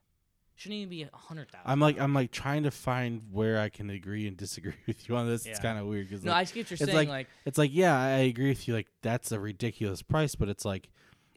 Shouldn't 0.56 0.78
even 0.78 0.90
be 0.90 1.04
a 1.04 1.10
hundred 1.16 1.50
thousand. 1.52 1.70
I'm 1.72 1.80
like 1.80 2.00
I'm 2.00 2.14
like 2.14 2.32
trying 2.32 2.64
to 2.64 2.72
find 2.72 3.22
where 3.32 3.60
I 3.60 3.70
can 3.70 3.90
agree 3.90 4.28
and 4.28 4.36
disagree 4.36 4.74
with 4.88 5.08
you 5.08 5.16
on 5.16 5.28
this. 5.28 5.46
It's 5.46 5.60
kind 5.60 5.80
of 5.80 5.86
weird 5.88 6.10
because 6.10 6.24
no, 6.26 6.34
I 6.34 6.44
just 6.44 6.54
get 6.54 6.66
what 6.70 6.80
you're 6.80 6.86
saying. 6.88 6.96
like- 6.98 7.08
Like, 7.08 7.28
it's 7.46 7.58
like 7.58 7.72
yeah, 7.74 7.98
I 7.98 8.10
agree 8.20 8.50
with 8.50 8.68
you. 8.68 8.74
Like 8.74 8.88
that's 9.02 9.32
a 9.32 9.40
ridiculous 9.40 10.02
price, 10.02 10.36
but 10.36 10.50
it's 10.50 10.66
like 10.66 10.90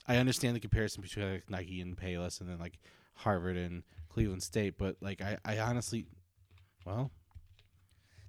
I 0.09 0.17
understand 0.17 0.57
the 0.57 0.61
comparison 0.61 1.03
between 1.03 1.31
like 1.35 1.49
Nike 1.51 1.81
and 1.81 1.97
Payless, 1.97 2.41
and 2.41 2.49
then 2.51 2.59
like 2.59 2.79
Harvard 3.15 3.57
and 3.57 3.85
Cleveland 4.09 4.43
State. 4.43 4.77
But 4.77 4.97
like 5.01 5.23
I, 5.23 5.39
I 5.45 5.59
honestly, 5.61 6.07
well, 6.85 7.11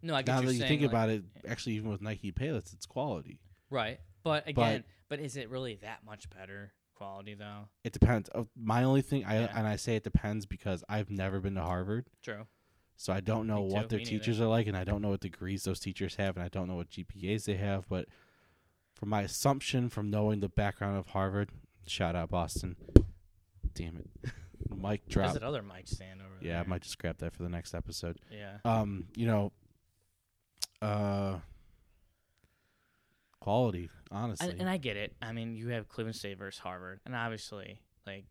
no, 0.01 0.15
I 0.15 0.21
get 0.21 0.33
now 0.35 0.41
that 0.41 0.53
you 0.53 0.59
saying. 0.59 0.69
think 0.69 0.81
like- 0.81 0.89
about 0.91 1.09
it, 1.09 1.23
actually, 1.47 1.73
even 1.75 1.89
with 1.89 2.01
Nike 2.01 2.31
Payless, 2.31 2.73
it's 2.73 2.85
quality. 2.85 3.39
right? 3.69 3.99
But 4.23 4.47
again, 4.47 4.83
but, 5.09 5.19
is 5.19 5.35
it 5.35 5.49
really 5.49 5.75
that 5.81 6.05
much 6.05 6.29
better 6.29 6.71
quality 6.95 7.33
though? 7.35 7.67
It 7.83 7.91
depends. 7.93 8.29
Uh, 8.33 8.43
My 8.55 8.83
only 8.83 9.01
thing, 9.01 9.25
I 9.25 9.41
Yeah. 9.41 9.51
and 9.57 9.67
I 9.67 9.75
say 9.75 9.95
it 9.97 10.03
depends 10.03 10.45
because 10.45 10.83
I've 10.87 11.09
never 11.09 11.39
been 11.41 11.55
to 11.55 11.61
Harvard, 11.61 12.05
True. 12.21 12.47
so 12.95 13.11
I 13.11 13.19
don't 13.19 13.47
know 13.47 13.63
Me 13.63 13.69
too, 13.69 13.73
what 13.75 13.89
their 13.89 13.97
me 13.99 14.05
neither. 14.05 14.17
teachers 14.19 14.39
are 14.39 14.47
like, 14.47 14.67
and 14.67 14.77
I 14.77 14.83
don't 14.85 15.01
know 15.01 15.09
what 15.09 15.19
degrees 15.19 15.63
those 15.65 15.79
teachers 15.81 16.15
have, 16.15 16.37
and 16.37 16.43
I 16.45 16.47
don't 16.49 16.67
know 16.69 16.75
what 16.75 16.89
GPAs 16.89 17.43
they 17.45 17.55
have. 17.57 17.87
But 17.89 18.07
from 18.93 19.09
my 19.09 19.23
assumption, 19.23 19.89
from 19.89 20.09
knowing 20.09 20.39
the 20.39 20.47
background 20.49 20.97
of 20.97 21.07
Harvard, 21.07 21.49
shout 21.85 22.15
out 22.15 22.29
Boston. 22.29 22.77
Damn 23.73 23.97
it, 23.97 24.09
Mic 24.69 25.01
There's 25.05 25.13
drop. 25.13 25.33
that 25.33 25.43
other 25.43 25.61
mic 25.61 25.87
stand 25.87 26.21
over 26.21 26.29
there. 26.41 26.51
Yeah, 26.51 26.59
I 26.61 26.63
might 26.65 26.81
just 26.81 26.97
grab 26.99 27.17
that 27.19 27.33
for 27.33 27.43
the 27.43 27.49
next 27.49 27.73
episode. 27.73 28.17
Yeah. 28.31 28.57
Um, 28.65 29.05
you 29.15 29.25
know, 29.27 29.51
uh, 30.81 31.39
quality, 33.39 33.89
honestly. 34.11 34.49
And, 34.49 34.61
and 34.61 34.69
I 34.69 34.77
get 34.77 34.97
it. 34.97 35.15
I 35.21 35.31
mean, 35.33 35.55
you 35.55 35.69
have 35.69 35.87
Cleveland 35.87 36.15
State 36.15 36.37
versus 36.37 36.59
Harvard, 36.59 36.99
and 37.05 37.15
obviously, 37.15 37.79
like, 38.05 38.25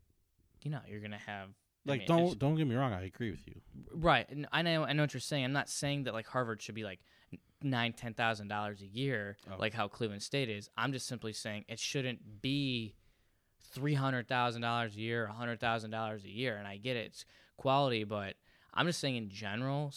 you 0.63 0.71
know, 0.71 0.81
you're 0.89 1.01
gonna 1.01 1.19
have 1.19 1.49
I 1.87 1.91
like, 1.91 1.99
mean, 2.01 2.09
don't 2.09 2.39
don't 2.39 2.55
get 2.57 2.67
me 2.67 2.75
wrong. 2.75 2.93
I 2.93 3.03
agree 3.05 3.31
with 3.31 3.47
you. 3.47 3.55
right. 3.95 4.27
And 4.31 4.47
I 4.53 4.63
know, 4.63 4.85
I 4.85 4.93
know 4.93 5.03
what 5.03 5.13
you're 5.15 5.21
saying. 5.21 5.45
I'm 5.45 5.53
not 5.53 5.69
saying 5.69 6.05
that 6.05 6.15
like 6.15 6.27
Harvard 6.27 6.63
should 6.63 6.75
be 6.75 6.85
like 6.85 7.01
nine, 7.63 7.93
ten 7.93 8.15
thousand 8.15 8.49
dollars 8.49 8.81
a 8.83 8.87
year, 8.87 9.37
Oh. 9.51 9.57
like 9.59 9.75
how 9.75 9.89
Cleveland 9.89 10.23
State 10.23 10.49
is. 10.49 10.69
I'm 10.77 10.93
just 10.93 11.07
simply 11.07 11.33
saying 11.33 11.65
it 11.69 11.79
shouldn't 11.79 12.41
be 12.43 12.95
three 13.73 13.95
hundred 13.95 14.29
thousand 14.29 14.63
dollars 14.63 14.95
a 14.97 15.01
year, 15.01 15.27
a 15.27 15.33
hundred 15.33 15.61
thousand 15.61 15.91
dollars 15.91 16.25
a 16.25 16.29
year. 16.31 16.57
And 16.57 16.67
I 16.67 16.77
get 16.77 16.97
it, 16.97 17.07
it's 17.07 17.25
quality, 17.57 18.05
but 18.05 18.35
I'm 18.75 18.87
just 18.87 19.01
saying 19.01 19.17
in 19.17 19.29
general, 19.31 19.93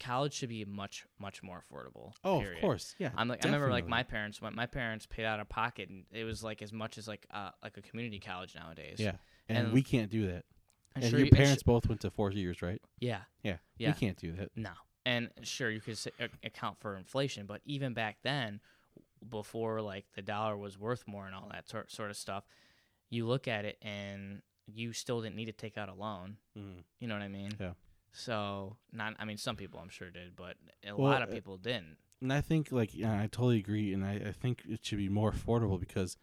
college 0.00 0.34
should 0.34 0.48
be 0.48 0.64
much, 0.64 1.06
much 1.18 1.42
more 1.42 1.62
affordable. 1.62 2.12
Oh, 2.24 2.40
period. 2.40 2.56
of 2.58 2.60
course, 2.60 2.94
yeah. 2.98 3.10
I'm 3.16 3.28
like 3.28 3.44
I 3.44 3.48
remember 3.48 3.70
like 3.70 3.86
my 3.86 4.02
parents 4.02 4.42
when 4.42 4.54
my 4.54 4.66
parents 4.66 5.06
paid 5.06 5.24
out 5.24 5.40
of 5.40 5.48
pocket 5.48 5.88
and 5.88 6.04
it 6.12 6.24
was 6.24 6.42
like 6.44 6.60
as 6.62 6.72
much 6.72 6.98
as 6.98 7.06
like 7.08 7.26
uh, 7.32 7.50
like 7.62 7.76
a 7.76 7.82
community 7.82 8.18
college 8.20 8.54
nowadays. 8.54 8.96
Yeah, 8.98 9.12
and, 9.48 9.58
And- 9.58 9.72
we 9.72 9.82
can't 9.82 10.10
do 10.10 10.26
that. 10.26 10.44
And 10.94 11.04
And 11.04 11.10
sure 11.10 11.18
your 11.18 11.26
you- 11.26 11.30
and 11.30 11.36
parents 11.36 11.62
sh- 11.62 11.66
both 11.66 11.88
went 11.88 12.00
to 12.02 12.10
four 12.10 12.30
years, 12.32 12.62
right? 12.62 12.80
yeah, 13.00 13.20
Yeah, 13.42 13.56
Yeah. 13.78 13.88
we 13.90 13.94
can't 13.94 14.16
do 14.18 14.32
that. 14.32 14.50
no, 14.56 14.70
and 15.04 15.30
sure 15.42 15.70
you 15.70 15.80
could 15.80 15.98
account 16.42 16.78
for 16.80 16.96
inflation, 16.96 17.46
but 17.46 17.60
even 17.64 17.92
back 17.94 18.18
then, 18.22 18.60
before 19.28 19.80
like 19.80 20.06
the 20.14 20.22
dollar 20.22 20.56
was 20.56 20.78
worth 20.78 21.06
more 21.06 21.26
and 21.26 21.34
all 21.34 21.48
that 21.52 21.68
sort 21.68 21.90
sort 21.90 22.10
of 22.10 22.16
stuff, 22.16 22.44
you 23.10 23.26
look 23.26 23.46
at 23.48 23.64
it 23.64 23.78
and 23.82 24.42
you 24.66 24.92
still 24.92 25.20
didn't 25.22 25.36
need 25.36 25.46
to 25.46 25.52
take 25.52 25.78
out 25.78 25.88
a 25.88 25.94
loan. 25.94 26.36
Mm. 26.58 26.82
You 27.00 27.08
know 27.08 27.14
what 27.14 27.22
I 27.22 27.28
mean? 27.28 27.52
Yeah. 27.60 27.72
So 28.12 28.76
not, 28.92 29.14
I 29.18 29.24
mean, 29.24 29.36
some 29.36 29.56
people 29.56 29.78
I'm 29.80 29.88
sure 29.90 30.10
did, 30.10 30.34
but 30.34 30.56
a 30.86 30.96
Well, 30.96 31.10
lot 31.10 31.22
of 31.22 31.28
uh, 31.28 31.32
people 31.32 31.56
didn't. 31.58 31.96
And 32.20 32.32
I 32.32 32.40
think, 32.40 32.72
like, 32.72 32.94
yeah, 32.94 33.12
I 33.20 33.26
totally 33.26 33.58
agree, 33.58 33.92
and 33.92 34.02
I, 34.04 34.14
I 34.28 34.32
think 34.32 34.62
it 34.66 34.84
should 34.84 34.96
be 34.98 35.10
more 35.10 35.30
affordable 35.30 35.78
because 35.78 36.16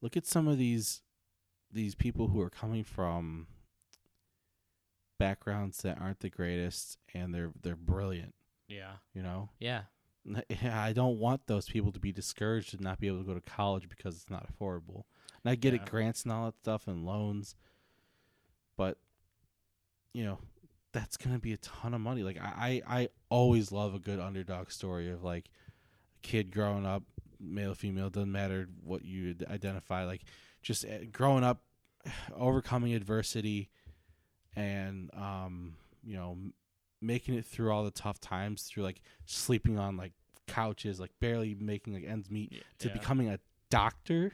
look 0.00 0.16
at 0.16 0.26
some 0.26 0.48
of 0.48 0.56
these 0.58 1.02
these 1.70 1.94
people 1.94 2.28
who 2.28 2.40
are 2.40 2.50
coming 2.50 2.82
from 2.84 3.46
backgrounds 5.18 5.82
that 5.82 5.98
aren't 6.00 6.20
the 6.20 6.30
greatest, 6.30 6.98
and 7.14 7.34
they're 7.34 7.52
they're 7.62 7.76
brilliant. 7.76 8.34
Yeah. 8.68 8.92
You 9.14 9.22
know, 9.22 9.50
Yeah. 9.58 9.82
I 10.64 10.92
don't 10.92 11.18
want 11.18 11.46
those 11.46 11.66
people 11.66 11.90
to 11.92 11.98
be 11.98 12.12
discouraged 12.12 12.74
and 12.74 12.82
not 12.82 13.00
be 13.00 13.08
able 13.08 13.18
to 13.18 13.24
go 13.24 13.34
to 13.34 13.40
college 13.40 13.88
because 13.88 14.14
it's 14.14 14.30
not 14.30 14.46
affordable. 14.48 15.02
And 15.44 15.50
I 15.52 15.54
get 15.56 15.74
Yeah. 15.74 15.82
it, 15.82 15.90
grants 15.90 16.22
and 16.24 16.32
all 16.32 16.46
that 16.46 16.56
stuff 16.58 16.86
and 16.86 17.04
loans, 17.04 17.56
but 18.76 18.98
you 20.12 20.24
know, 20.24 20.38
that's 20.92 21.16
gonna 21.16 21.38
be 21.38 21.52
a 21.52 21.56
ton 21.58 21.94
of 21.94 22.00
money. 22.00 22.22
Like 22.22 22.38
I, 22.40 22.82
I, 22.86 23.00
I 23.00 23.08
always 23.30 23.72
love 23.72 23.94
a 23.94 23.98
good 23.98 24.20
underdog 24.20 24.70
story 24.70 25.10
of 25.10 25.24
like 25.24 25.46
a 26.16 26.26
kid 26.26 26.50
growing 26.52 26.84
up, 26.86 27.02
male, 27.40 27.74
female, 27.74 28.10
doesn't 28.10 28.30
matter 28.30 28.68
what 28.84 29.04
you 29.04 29.34
identify. 29.50 30.04
Like 30.04 30.22
just 30.62 30.84
uh, 30.84 31.04
growing 31.10 31.44
up, 31.44 31.62
overcoming 32.36 32.92
adversity, 32.94 33.70
and 34.54 35.10
um, 35.14 35.76
you 36.04 36.14
know, 36.16 36.36
making 37.00 37.34
it 37.34 37.46
through 37.46 37.72
all 37.72 37.84
the 37.84 37.90
tough 37.90 38.20
times 38.20 38.62
through 38.64 38.82
like 38.84 39.00
sleeping 39.24 39.78
on 39.78 39.96
like 39.96 40.12
couches, 40.46 41.00
like 41.00 41.10
barely 41.20 41.54
making 41.58 41.94
like 41.94 42.04
ends 42.06 42.30
meet, 42.30 42.50
Y- 42.52 42.58
to 42.80 42.88
yeah. 42.88 42.92
becoming 42.92 43.28
a 43.30 43.38
doctor 43.70 44.32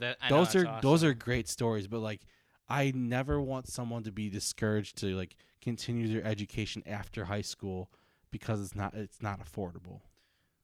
That, 0.00 0.16
know, 0.30 0.38
those 0.38 0.54
are 0.56 0.64
that's 0.64 0.82
those 0.82 1.02
are 1.04 1.12
great 1.14 1.48
stories 1.48 1.86
but 1.88 1.98
like 2.00 2.20
i 2.68 2.92
never 2.94 3.40
want 3.40 3.66
someone 3.66 4.04
to 4.04 4.12
be 4.12 4.28
discouraged 4.30 4.96
to 4.98 5.16
like 5.16 5.36
continue 5.60 6.08
their 6.08 6.24
education 6.24 6.82
after 6.86 7.24
high 7.24 7.42
school 7.42 7.90
because 8.30 8.60
it's 8.60 8.74
not 8.74 8.94
it's 8.94 9.22
not 9.22 9.40
affordable. 9.40 10.00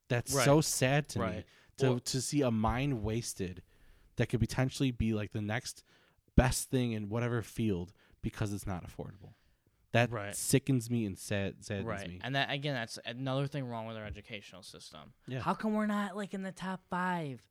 That's 0.09 0.33
Right. 0.35 0.45
so 0.45 0.61
sad 0.61 1.09
to 1.11 1.19
me 1.21 1.45
to 1.79 1.91
Well- 1.91 2.01
to 2.01 2.21
see 2.21 2.43
a 2.43 2.51
mind 2.51 3.03
wasted 3.03 3.63
that 4.17 4.29
could 4.29 4.41
potentially 4.41 4.91
be 4.93 5.13
like 5.15 5.33
the 5.33 5.41
next 5.43 5.83
best 6.37 6.71
thing 6.71 6.93
in 6.93 7.09
whatever 7.09 7.43
field 7.43 7.93
because 8.23 8.53
it's 8.53 8.67
not 8.67 8.85
affordable. 8.87 9.35
That 9.93 10.11
Right. 10.11 10.35
sickens 10.35 10.91
me 10.91 11.05
and 11.07 11.19
sad 11.19 11.65
saddens 11.65 11.87
right. 11.87 12.09
me. 12.09 12.21
And 12.23 12.35
that 12.37 12.51
again 12.51 12.75
that's 12.75 12.99
another 13.05 13.47
thing 13.47 13.65
wrong 13.67 13.87
with 13.87 13.97
our 13.97 14.05
educational 14.05 14.63
system. 14.63 15.15
Yeah. 15.27 15.41
how 15.41 15.55
come 15.55 15.75
we're 15.75 15.87
not 15.87 16.17
like 16.17 16.35
in 16.35 16.43
the 16.43 16.53
top 16.53 16.83
five? 16.89 17.43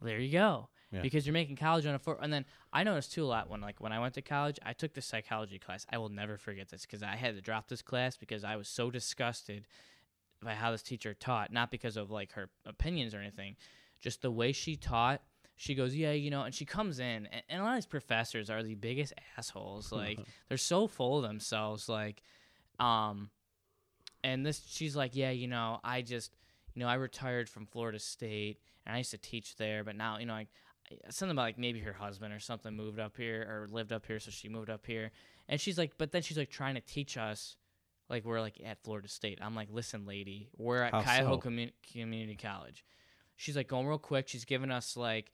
Well, 0.00 0.06
there 0.08 0.20
you 0.20 0.30
go 0.32 0.68
Yeah. 0.90 1.02
because 1.02 1.26
you're 1.26 1.34
making 1.34 1.56
college 1.56 1.84
on 1.84 1.94
a 1.94 1.98
four 1.98 2.18
and 2.22 2.32
then 2.32 2.46
i 2.72 2.82
noticed 2.82 3.12
too 3.12 3.22
a 3.22 3.26
lot 3.26 3.50
when 3.50 3.60
like 3.60 3.78
when 3.78 3.92
i 3.92 3.98
went 4.00 4.14
to 4.14 4.22
college 4.22 4.58
i 4.64 4.72
took 4.72 4.94
the 4.94 5.02
psychology 5.02 5.58
class 5.58 5.84
i 5.92 5.98
will 5.98 6.08
never 6.08 6.38
forget 6.38 6.70
this 6.70 6.86
because 6.86 7.02
i 7.02 7.14
had 7.14 7.34
to 7.34 7.42
drop 7.42 7.68
this 7.68 7.82
class 7.82 8.16
because 8.16 8.42
i 8.42 8.56
was 8.56 8.68
so 8.68 8.90
disgusted 8.90 9.66
by 10.42 10.54
how 10.54 10.70
this 10.70 10.82
teacher 10.82 11.12
taught 11.12 11.52
not 11.52 11.70
because 11.70 11.98
of 11.98 12.10
like 12.10 12.32
her 12.32 12.48
opinions 12.64 13.12
or 13.14 13.18
anything 13.18 13.54
just 14.00 14.22
the 14.22 14.30
way 14.30 14.50
she 14.50 14.76
taught 14.76 15.20
she 15.56 15.74
goes 15.74 15.94
yeah 15.94 16.12
you 16.12 16.30
know 16.30 16.42
and 16.42 16.54
she 16.54 16.64
comes 16.64 17.00
in 17.00 17.28
and, 17.30 17.42
and 17.50 17.60
a 17.60 17.64
lot 17.64 17.70
of 17.72 17.76
these 17.76 17.86
professors 17.86 18.48
are 18.48 18.62
the 18.62 18.74
biggest 18.74 19.12
assholes 19.36 19.92
like 19.92 20.18
they're 20.48 20.56
so 20.56 20.86
full 20.86 21.18
of 21.18 21.22
themselves 21.22 21.88
like 21.88 22.22
um 22.80 23.28
and 24.24 24.46
this 24.46 24.62
she's 24.66 24.96
like 24.96 25.14
yeah 25.14 25.30
you 25.30 25.48
know 25.48 25.80
i 25.84 26.00
just 26.00 26.32
you 26.74 26.80
know 26.80 26.88
i 26.88 26.94
retired 26.94 27.48
from 27.48 27.66
florida 27.66 27.98
state 27.98 28.58
and 28.86 28.94
i 28.94 28.98
used 28.98 29.10
to 29.10 29.18
teach 29.18 29.56
there 29.56 29.82
but 29.84 29.96
now 29.96 30.18
you 30.18 30.26
know 30.26 30.34
i 30.34 30.46
something 31.10 31.32
about 31.32 31.42
like 31.42 31.58
maybe 31.58 31.80
her 31.80 31.92
husband 31.92 32.32
or 32.32 32.40
something 32.40 32.74
moved 32.74 32.98
up 32.98 33.16
here 33.16 33.42
or 33.42 33.68
lived 33.70 33.92
up 33.92 34.06
here, 34.06 34.18
so 34.20 34.30
she 34.30 34.48
moved 34.48 34.70
up 34.70 34.86
here. 34.86 35.10
And 35.48 35.60
she's 35.60 35.78
like, 35.78 35.92
but 35.98 36.12
then 36.12 36.22
she's 36.22 36.38
like 36.38 36.50
trying 36.50 36.74
to 36.74 36.80
teach 36.80 37.16
us, 37.16 37.56
like 38.08 38.24
we're 38.24 38.40
like 38.40 38.60
at 38.64 38.82
Florida 38.82 39.08
State. 39.08 39.38
I'm 39.40 39.54
like, 39.54 39.68
listen, 39.72 40.06
lady, 40.06 40.48
we're 40.56 40.82
at 40.82 40.92
How 40.92 41.02
Cuyahoga 41.02 41.42
so? 41.42 41.48
Commu- 41.50 41.72
Community 41.92 42.36
College. 42.36 42.84
She's 43.36 43.56
like 43.56 43.68
going 43.68 43.86
real 43.86 43.98
quick. 43.98 44.28
She's 44.28 44.44
giving 44.44 44.70
us 44.70 44.96
like, 44.96 45.32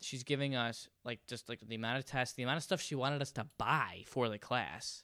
she's 0.00 0.22
giving 0.22 0.54
us 0.54 0.88
like 1.04 1.20
just 1.26 1.48
like 1.48 1.60
the 1.66 1.76
amount 1.76 1.98
of 1.98 2.04
tests, 2.04 2.34
the 2.34 2.42
amount 2.42 2.58
of 2.58 2.62
stuff 2.62 2.80
she 2.80 2.94
wanted 2.94 3.22
us 3.22 3.32
to 3.32 3.46
buy 3.58 4.04
for 4.06 4.28
the 4.28 4.38
class. 4.38 5.02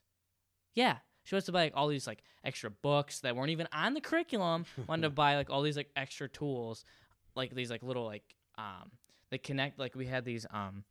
Yeah. 0.75 0.97
She 1.25 1.35
wants 1.35 1.47
to 1.47 1.53
buy 1.53 1.65
like 1.65 1.73
all 1.77 1.89
these 1.89 2.07
like 2.07 2.23
extra 2.45 2.71
books 2.71 3.21
that 3.21 3.37
weren't 3.37 3.51
even 3.51 3.69
on 3.73 3.95
the 3.95 4.01
curriculum. 4.01 4.65
wanted 4.89 5.03
to 5.03 5.11
buy 5.15 5.37
like 5.37 5.51
all 5.51 5.63
these 5.63 5.77
like 5.77 5.91
extra 5.95 6.29
tools, 6.29 6.85
like 7.35 7.55
these 7.55 7.71
like 7.71 7.83
little 7.83 8.05
like 8.07 8.25
um 8.59 8.91
they 9.31 9.39
connect 9.39 9.79
like 9.79 9.95
we 9.95 10.07
had 10.07 10.25
these 10.25 10.47
um 10.51 10.85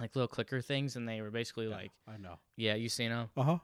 like 0.00 0.14
little 0.16 0.28
clicker 0.28 0.60
things 0.60 0.96
and 0.96 1.08
they 1.08 1.20
were 1.20 1.30
basically 1.30 1.68
Yeah, 1.68 1.76
like 1.76 1.90
I 2.08 2.16
know. 2.16 2.38
yeah 2.56 2.74
you 2.74 2.88
seen 2.88 3.10
them 3.10 3.28
Uh 3.36 3.42
huh. 3.42 3.58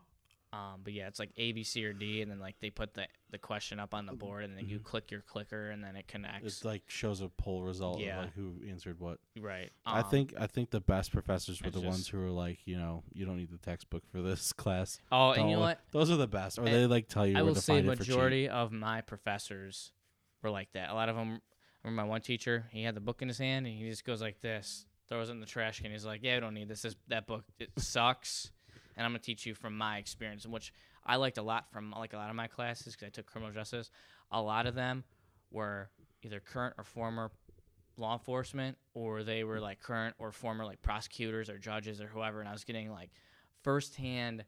um 0.52 0.80
but 0.84 0.92
yeah 0.92 1.08
it's 1.08 1.18
like 1.18 1.30
A 1.36 1.52
B 1.52 1.62
C 1.64 1.84
or 1.84 1.92
D 1.92 2.22
and 2.22 2.30
then 2.30 2.38
like 2.38 2.56
they 2.60 2.70
put 2.70 2.94
the 2.94 3.06
the 3.30 3.38
question 3.38 3.78
up 3.80 3.92
on 3.94 4.06
the 4.06 4.12
board 4.12 4.44
and 4.44 4.56
then 4.56 4.68
you 4.68 4.78
Mhm. 4.78 4.84
click 4.84 5.10
your 5.10 5.20
clicker 5.22 5.70
and 5.70 5.82
then 5.84 5.96
it 5.96 6.06
connects 6.08 6.60
It 6.62 6.64
like 6.66 6.82
shows 6.88 7.20
a 7.20 7.28
poll 7.28 7.62
result 7.62 8.00
Yeah. 8.00 8.18
of 8.20 8.24
like 8.26 8.34
who 8.34 8.54
answered 8.68 8.98
what. 9.00 9.18
right 9.38 9.70
I 9.84 10.00
Um, 10.00 10.10
think 10.10 10.34
I 10.38 10.46
think 10.46 10.70
the 10.70 10.80
best 10.80 11.12
professors 11.12 11.60
were 11.60 11.68
it's 11.68 11.76
the 11.76 11.82
ones 11.82 11.98
just- 11.98 12.10
who 12.10 12.18
were 12.18 12.30
like, 12.30 12.66
you 12.66 12.76
know, 12.78 13.04
you 13.12 13.24
don't 13.26 13.36
need 13.36 13.50
the 13.50 13.58
textbook 13.58 14.06
for 14.10 14.22
this 14.22 14.52
class. 14.62 15.00
oh 15.12 15.30
and 15.32 15.42
you 15.50 15.56
know 15.56 15.60
Don't- 15.60 15.60
what 15.60 15.80
Those 15.90 16.10
are 16.10 16.16
the 16.16 16.26
best, 16.28 16.58
or 16.58 16.64
And 16.66 16.74
they 16.74 16.86
like 16.86 17.08
tell 17.08 17.26
you 17.26 17.34
I 17.36 17.42
where 17.42 17.46
will 17.48 17.54
to 17.54 17.60
say 17.60 17.74
find 17.74 17.88
it 17.88 17.96
for 17.98 18.04
cheap. 18.04 18.08
majority 18.14 18.48
of 18.48 18.72
my 18.72 19.00
professors 19.02 19.92
were 20.42 20.50
like 20.50 20.72
that. 20.72 20.90
A 20.90 20.94
lot 20.94 21.08
of 21.08 21.16
them. 21.16 21.40
Remember 21.88 22.02
my 22.02 22.08
one 22.08 22.20
teacher. 22.20 22.66
He 22.70 22.82
had 22.82 22.94
the 22.94 23.00
book 23.00 23.22
in 23.22 23.28
his 23.28 23.38
hand 23.38 23.66
and 23.66 23.74
he 23.74 23.88
just 23.88 24.04
goes 24.04 24.20
like 24.20 24.40
this, 24.40 24.84
throws 25.08 25.30
it 25.30 25.32
in 25.32 25.40
the 25.40 25.46
trash 25.46 25.80
can. 25.80 25.90
He's 25.90 26.04
like, 26.04 26.22
"Yeah, 26.22 26.36
I 26.36 26.40
don't 26.40 26.52
need 26.52 26.68
this. 26.68 26.82
this 26.82 26.96
that 27.08 27.26
book 27.26 27.44
it 27.58 27.70
sucks." 27.78 28.52
And 28.96 29.06
I'm 29.06 29.12
gonna 29.12 29.20
teach 29.20 29.46
you 29.46 29.54
from 29.54 29.76
my 29.76 29.96
experience, 29.96 30.46
which 30.46 30.72
I 31.06 31.16
liked 31.16 31.38
a 31.38 31.42
lot 31.42 31.70
from 31.72 31.92
like 31.92 32.12
a 32.12 32.16
lot 32.16 32.28
of 32.28 32.36
my 32.36 32.46
classes 32.46 32.94
because 32.94 33.06
I 33.06 33.10
took 33.10 33.24
criminal 33.24 33.54
justice. 33.54 33.90
A 34.30 34.42
lot 34.42 34.66
of 34.66 34.74
them 34.74 35.04
were 35.50 35.88
either 36.22 36.40
current 36.40 36.74
or 36.76 36.84
former 36.84 37.30
law 37.96 38.12
enforcement, 38.12 38.76
or 38.92 39.22
they 39.22 39.42
were 39.42 39.58
like 39.58 39.80
current 39.80 40.14
or 40.18 40.30
former 40.30 40.66
like 40.66 40.82
prosecutors 40.82 41.48
or 41.48 41.58
judges 41.58 42.02
or 42.02 42.08
whoever. 42.08 42.40
And 42.40 42.48
I 42.48 42.52
was 42.52 42.64
getting 42.64 42.90
like 42.90 43.10
firsthand 43.62 44.44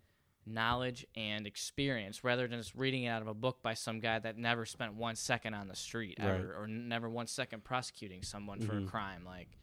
knowledge 0.46 1.06
and 1.14 1.46
experience 1.46 2.24
rather 2.24 2.48
than 2.48 2.58
just 2.58 2.74
reading 2.74 3.04
it 3.04 3.08
out 3.08 3.22
of 3.22 3.28
a 3.28 3.34
book 3.34 3.62
by 3.62 3.74
some 3.74 4.00
guy 4.00 4.18
that 4.18 4.36
never 4.36 4.64
spent 4.64 4.94
one 4.94 5.14
second 5.14 5.54
on 5.54 5.68
the 5.68 5.76
street 5.76 6.16
Right. 6.18 6.28
ever 6.28 6.54
or 6.56 6.66
never 6.66 7.08
one 7.08 7.26
second 7.26 7.62
prosecuting 7.64 8.22
someone 8.22 8.58
for 8.60 8.76
a 8.76 8.80
Mhm. 8.80 8.86
crime 8.88 9.24
like 9.24 9.58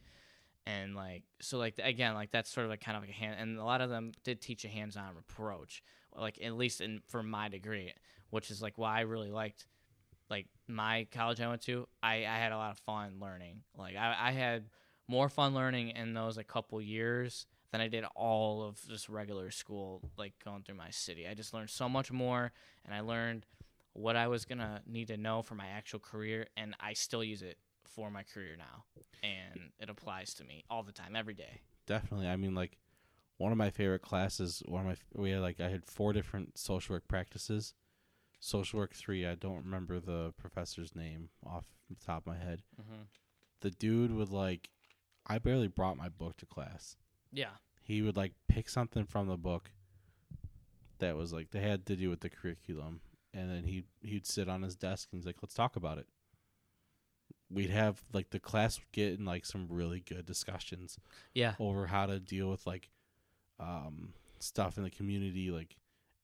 and 0.66 0.94
like 0.94 1.24
so 1.40 1.58
like 1.58 1.78
again 1.82 2.14
like 2.14 2.30
that's 2.30 2.50
sort 2.50 2.64
of 2.64 2.70
like 2.70 2.80
kind 2.80 2.96
of 2.96 3.02
like 3.02 3.10
a 3.10 3.14
hand 3.14 3.36
and 3.40 3.58
a 3.58 3.64
lot 3.64 3.80
of 3.80 3.90
them 3.90 4.12
did 4.22 4.40
teach 4.40 4.64
a 4.64 4.68
hands-on 4.68 5.16
approach 5.18 5.82
like 6.14 6.38
at 6.42 6.54
least 6.54 6.80
in 6.80 7.00
for 7.08 7.22
my 7.22 7.48
degree 7.48 7.92
which 8.30 8.50
is 8.50 8.60
like 8.62 8.76
why 8.78 8.98
i 8.98 9.00
really 9.00 9.30
liked 9.30 9.66
like 10.30 10.46
my 10.68 11.06
college 11.10 11.40
i 11.40 11.48
went 11.48 11.62
to 11.62 11.86
i 12.02 12.16
i 12.18 12.36
had 12.36 12.52
a 12.52 12.56
lot 12.56 12.70
of 12.70 12.78
fun 12.80 13.14
learning 13.20 13.62
like 13.76 13.96
i, 13.96 14.14
I 14.28 14.32
had 14.32 14.68
more 15.08 15.28
fun 15.30 15.54
learning 15.54 15.90
in 15.90 16.12
those 16.12 16.36
like 16.36 16.48
couple 16.48 16.80
years 16.82 17.46
than 17.72 17.80
i 17.80 17.88
did 17.88 18.04
all 18.14 18.62
of 18.62 18.78
just 18.88 19.08
regular 19.08 19.50
school 19.50 20.00
like 20.16 20.32
going 20.44 20.62
through 20.62 20.74
my 20.74 20.90
city 20.90 21.26
i 21.28 21.34
just 21.34 21.52
learned 21.54 21.70
so 21.70 21.88
much 21.88 22.10
more 22.10 22.52
and 22.84 22.94
i 22.94 23.00
learned 23.00 23.46
what 23.92 24.16
i 24.16 24.26
was 24.28 24.44
gonna 24.44 24.80
need 24.86 25.08
to 25.08 25.16
know 25.16 25.42
for 25.42 25.54
my 25.54 25.66
actual 25.66 25.98
career 25.98 26.46
and 26.56 26.74
i 26.80 26.92
still 26.92 27.24
use 27.24 27.42
it 27.42 27.58
for 27.84 28.10
my 28.10 28.22
career 28.22 28.56
now 28.56 28.84
and 29.22 29.70
it 29.80 29.88
applies 29.88 30.34
to 30.34 30.44
me 30.44 30.64
all 30.70 30.82
the 30.82 30.92
time 30.92 31.16
every 31.16 31.34
day 31.34 31.60
Definitely. 31.88 32.28
I 32.28 32.36
mean, 32.36 32.54
like 32.54 32.76
one 33.38 33.50
of 33.50 33.56
my 33.58 33.70
favorite 33.70 34.02
classes. 34.02 34.62
One 34.66 34.82
of 34.82 34.86
my 34.86 34.96
we 35.14 35.30
had 35.30 35.40
like 35.40 35.58
I 35.58 35.70
had 35.70 35.86
four 35.86 36.12
different 36.12 36.58
social 36.58 36.94
work 36.94 37.08
practices. 37.08 37.72
Social 38.40 38.78
work 38.78 38.94
three. 38.94 39.26
I 39.26 39.34
don't 39.34 39.64
remember 39.64 39.98
the 39.98 40.34
professor's 40.36 40.94
name 40.94 41.30
off 41.44 41.64
the 41.88 41.96
top 41.96 42.26
of 42.26 42.26
my 42.26 42.38
head. 42.38 42.62
mm-hmm. 42.80 43.02
The 43.62 43.70
dude 43.70 44.12
would 44.12 44.28
like. 44.30 44.68
I 45.26 45.38
barely 45.38 45.66
brought 45.66 45.96
my 45.96 46.08
book 46.08 46.36
to 46.38 46.46
class. 46.46 46.96
Yeah 47.32 47.56
He 47.82 48.02
would 48.02 48.16
like 48.16 48.32
pick 48.48 48.68
something 48.68 49.04
from 49.04 49.28
the 49.28 49.36
book 49.36 49.70
that 50.98 51.16
was 51.16 51.32
like 51.32 51.50
they 51.50 51.60
had 51.60 51.86
to 51.86 51.96
do 51.96 52.10
with 52.10 52.20
the 52.20 52.28
curriculum, 52.30 53.00
and 53.32 53.50
then 53.50 53.64
he 53.64 53.84
he'd 54.02 54.26
sit 54.26 54.48
on 54.48 54.62
his 54.62 54.76
desk 54.76 55.08
and 55.12 55.20
he's 55.20 55.26
like, 55.26 55.36
"Let's 55.42 55.54
talk 55.54 55.76
about 55.76 55.98
it." 55.98 56.06
We'd 57.50 57.70
have 57.70 58.02
like 58.12 58.30
the 58.30 58.40
class 58.40 58.78
would 58.78 58.92
get 58.92 59.18
in 59.18 59.24
like 59.24 59.46
some 59.46 59.68
really 59.70 60.00
good 60.00 60.26
discussions 60.26 60.98
yeah 61.34 61.54
over 61.58 61.86
how 61.86 62.06
to 62.06 62.20
deal 62.20 62.50
with 62.50 62.66
like 62.66 62.90
um, 63.60 64.12
stuff 64.38 64.76
in 64.76 64.84
the 64.84 64.90
community, 64.90 65.50
like 65.50 65.76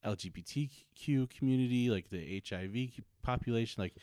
LGBTQ 0.05 1.29
community, 1.29 1.89
like 1.89 2.09
the 2.09 2.41
HIV 2.47 3.03
population, 3.23 3.81
like 3.81 3.95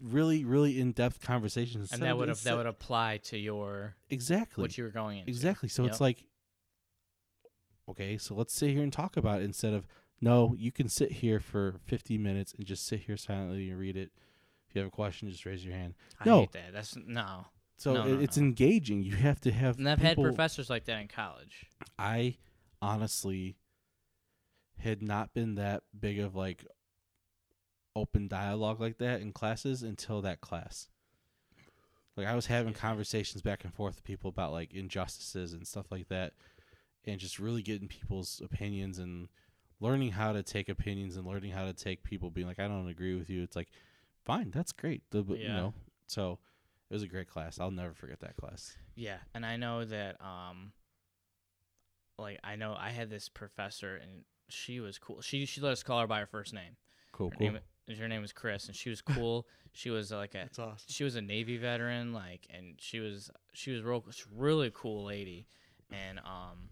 really, 0.00 0.44
really 0.44 0.80
in 0.80 0.92
depth 0.92 1.20
conversations. 1.20 1.92
and 1.92 2.02
that 2.02 2.16
would 2.16 2.28
have 2.28 2.42
that 2.44 2.56
would 2.56 2.66
apply 2.66 3.18
to 3.24 3.38
your 3.38 3.94
exactly 4.10 4.62
what 4.62 4.76
you 4.78 4.84
were 4.84 4.90
going 4.90 5.18
into 5.18 5.30
exactly. 5.30 5.68
So 5.68 5.82
Yep. 5.84 5.92
it's 5.92 6.00
like, 6.00 6.24
okay, 7.88 8.16
so 8.18 8.34
let's 8.34 8.54
sit 8.54 8.70
here 8.70 8.82
and 8.82 8.92
talk 8.92 9.16
about 9.16 9.40
it 9.40 9.44
instead 9.44 9.72
of 9.74 9.86
no, 10.20 10.54
you 10.56 10.70
can 10.70 10.88
sit 10.88 11.10
here 11.10 11.40
for 11.40 11.74
50 11.84 12.16
minutes 12.16 12.54
and 12.56 12.64
just 12.64 12.86
sit 12.86 13.00
here 13.00 13.16
silently 13.16 13.68
and 13.70 13.78
read 13.78 13.96
it. 13.96 14.12
If 14.68 14.76
you 14.76 14.80
have 14.80 14.88
a 14.88 14.90
question, 14.92 15.28
just 15.28 15.44
raise 15.44 15.64
your 15.64 15.74
hand. 15.74 15.94
I 16.20 16.24
No. 16.28 16.40
hate 16.40 16.52
that. 16.52 16.72
That's 16.72 16.96
no. 16.96 17.46
So 17.76 17.94
No, 17.94 18.04
it, 18.06 18.12
no, 18.12 18.20
it's 18.20 18.36
no. 18.36 18.44
engaging. 18.44 19.02
You 19.02 19.16
have 19.16 19.40
to 19.40 19.50
have. 19.50 19.78
And 19.78 19.88
I've 19.88 19.98
had 19.98 20.16
professors 20.16 20.70
like 20.70 20.84
that 20.84 21.00
in 21.00 21.08
college. 21.08 21.66
I 21.98 22.36
honestly 22.80 23.56
had 24.78 25.02
not 25.02 25.34
been 25.34 25.56
that 25.56 25.82
big 25.98 26.20
of 26.20 26.34
like 26.36 26.64
open 27.94 28.28
dialogue 28.28 28.80
like 28.80 28.98
that 28.98 29.20
in 29.20 29.32
classes 29.32 29.82
until 29.82 30.22
that 30.22 30.40
class. 30.40 30.88
Like 32.16 32.26
I 32.26 32.34
was 32.34 32.46
having 32.46 32.74
conversations 32.74 33.42
back 33.42 33.64
and 33.64 33.72
forth 33.72 33.96
with 33.96 34.04
people 34.04 34.28
about 34.28 34.52
like 34.52 34.72
injustices 34.74 35.52
and 35.52 35.66
stuff 35.66 35.86
like 35.90 36.08
that 36.08 36.34
and 37.04 37.18
just 37.18 37.38
really 37.38 37.62
getting 37.62 37.88
people's 37.88 38.40
opinions 38.44 38.98
and 38.98 39.28
learning 39.80 40.12
how 40.12 40.32
to 40.32 40.42
take 40.42 40.68
opinions 40.68 41.16
and 41.16 41.26
learning 41.26 41.50
how 41.50 41.64
to 41.64 41.72
take 41.72 42.02
people 42.02 42.30
being 42.30 42.46
like 42.46 42.58
I 42.60 42.68
don't 42.68 42.88
agree 42.88 43.14
with 43.16 43.30
you. 43.30 43.42
It's 43.42 43.56
like 43.56 43.68
fine, 44.24 44.50
that's 44.50 44.72
great. 44.72 45.02
The, 45.10 45.22
but, 45.22 45.38
You 45.38 45.48
know. 45.48 45.74
So 46.06 46.38
it 46.90 46.94
was 46.94 47.02
a 47.02 47.08
great 47.08 47.28
class. 47.28 47.58
I'll 47.58 47.70
never 47.70 47.94
forget 47.94 48.20
that 48.20 48.36
class. 48.36 48.76
Yeah, 48.94 49.16
and 49.34 49.46
I 49.46 49.56
know 49.56 49.84
that 49.84 50.20
um 50.20 50.72
like 52.18 52.38
I 52.44 52.56
know 52.56 52.76
I 52.78 52.90
had 52.90 53.08
this 53.10 53.28
professor 53.28 53.96
and 53.96 54.24
she 54.48 54.80
was 54.80 54.98
cool. 54.98 55.22
She 55.22 55.46
she 55.46 55.60
let 55.60 55.72
us 55.72 55.82
call 55.82 56.00
her 56.00 56.06
by 56.06 56.20
her 56.20 56.26
first 56.26 56.52
name. 56.52 56.76
Cool, 57.12 57.30
Her 57.30 57.36
cool. 57.36 57.46
name 57.46 57.58
her 57.98 58.08
name 58.08 58.22
was 58.22 58.32
Chris 58.32 58.66
and 58.66 58.76
she 58.76 58.90
was 58.90 59.00
cool. 59.14 59.46
she 59.72 59.90
was 59.90 60.12
uh, 60.12 60.16
like 60.16 60.34
a 60.34 60.48
awesome. 60.58 60.76
she 60.86 61.04
was 61.04 61.16
a 61.16 61.22
Navy 61.22 61.56
veteran, 61.56 62.12
like, 62.12 62.46
and 62.50 62.74
she 62.78 63.00
was 63.00 63.30
she 63.52 63.72
was 63.72 63.82
real, 63.82 64.04
really 64.34 64.70
cool 64.74 65.04
lady, 65.04 65.46
and 65.90 66.18
um, 66.20 66.70